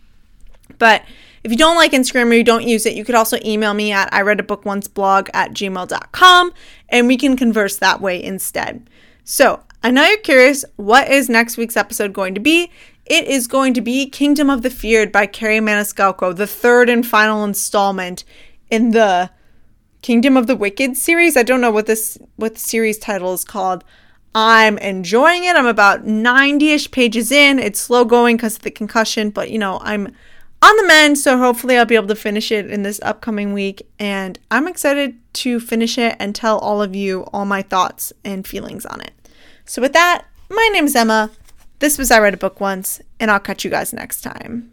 But 0.77 1.03
if 1.43 1.51
you 1.51 1.57
don't 1.57 1.75
like 1.75 1.91
Instagram 1.91 2.31
or 2.31 2.33
you 2.33 2.43
don't 2.43 2.67
use 2.67 2.85
it, 2.85 2.95
you 2.95 3.05
could 3.05 3.15
also 3.15 3.37
email 3.45 3.73
me 3.73 3.91
at 3.91 4.13
I 4.13 4.21
read 4.21 4.39
a 4.39 4.43
book 4.43 4.65
once 4.65 4.87
blog 4.87 5.29
at 5.33 5.51
gmail.com 5.51 6.53
and 6.89 7.07
we 7.07 7.17
can 7.17 7.37
converse 7.37 7.77
that 7.77 8.01
way 8.01 8.21
instead. 8.21 8.89
So 9.23 9.63
I 9.83 9.91
know 9.91 10.05
you're 10.05 10.17
curious, 10.17 10.65
what 10.75 11.09
is 11.09 11.29
next 11.29 11.57
week's 11.57 11.77
episode 11.77 12.13
going 12.13 12.33
to 12.35 12.41
be? 12.41 12.71
It 13.05 13.25
is 13.25 13.47
going 13.47 13.73
to 13.73 13.81
be 13.81 14.09
Kingdom 14.09 14.49
of 14.49 14.61
the 14.61 14.69
Feared 14.69 15.11
by 15.11 15.25
Kerri 15.25 15.59
Maniscalco, 15.59 16.35
the 16.35 16.45
third 16.45 16.89
and 16.89 17.05
final 17.05 17.43
installment 17.43 18.23
in 18.69 18.91
the 18.91 19.31
Kingdom 20.01 20.37
of 20.37 20.47
the 20.47 20.55
Wicked 20.55 20.95
series. 20.95 21.35
I 21.35 21.43
don't 21.43 21.61
know 21.61 21.71
what 21.71 21.85
this 21.85 22.17
what 22.35 22.53
the 22.53 22.59
series 22.59 22.97
title 22.97 23.33
is 23.33 23.43
called. 23.43 23.83
I'm 24.35 24.77
enjoying 24.77 25.43
it. 25.43 25.55
I'm 25.55 25.65
about 25.65 26.05
90-ish 26.05 26.91
pages 26.91 27.31
in. 27.31 27.57
It's 27.57 27.79
slow 27.79 28.05
going 28.05 28.37
because 28.37 28.57
of 28.57 28.61
the 28.61 28.71
concussion, 28.71 29.31
but 29.31 29.49
you 29.49 29.57
know, 29.57 29.79
I'm 29.81 30.15
on 30.61 30.75
the 30.77 30.83
mend, 30.87 31.17
so 31.17 31.37
hopefully 31.37 31.77
I'll 31.77 31.85
be 31.85 31.95
able 31.95 32.07
to 32.07 32.15
finish 32.15 32.51
it 32.51 32.69
in 32.69 32.83
this 32.83 32.99
upcoming 33.03 33.53
week. 33.53 33.87
And 33.97 34.37
I'm 34.51 34.67
excited 34.67 35.17
to 35.33 35.59
finish 35.59 35.97
it 35.97 36.15
and 36.19 36.35
tell 36.35 36.59
all 36.59 36.81
of 36.81 36.95
you 36.95 37.23
all 37.33 37.45
my 37.45 37.61
thoughts 37.61 38.11
and 38.25 38.45
feelings 38.45 38.85
on 38.85 39.01
it. 39.01 39.13
So, 39.65 39.81
with 39.81 39.93
that, 39.93 40.25
my 40.49 40.69
name 40.73 40.85
is 40.85 40.95
Emma. 40.95 41.31
This 41.79 41.97
was 41.97 42.11
I 42.11 42.19
Read 42.19 42.33
a 42.33 42.37
Book 42.37 42.59
Once, 42.59 43.01
and 43.19 43.31
I'll 43.31 43.39
catch 43.39 43.63
you 43.63 43.71
guys 43.71 43.93
next 43.93 44.21
time. 44.21 44.71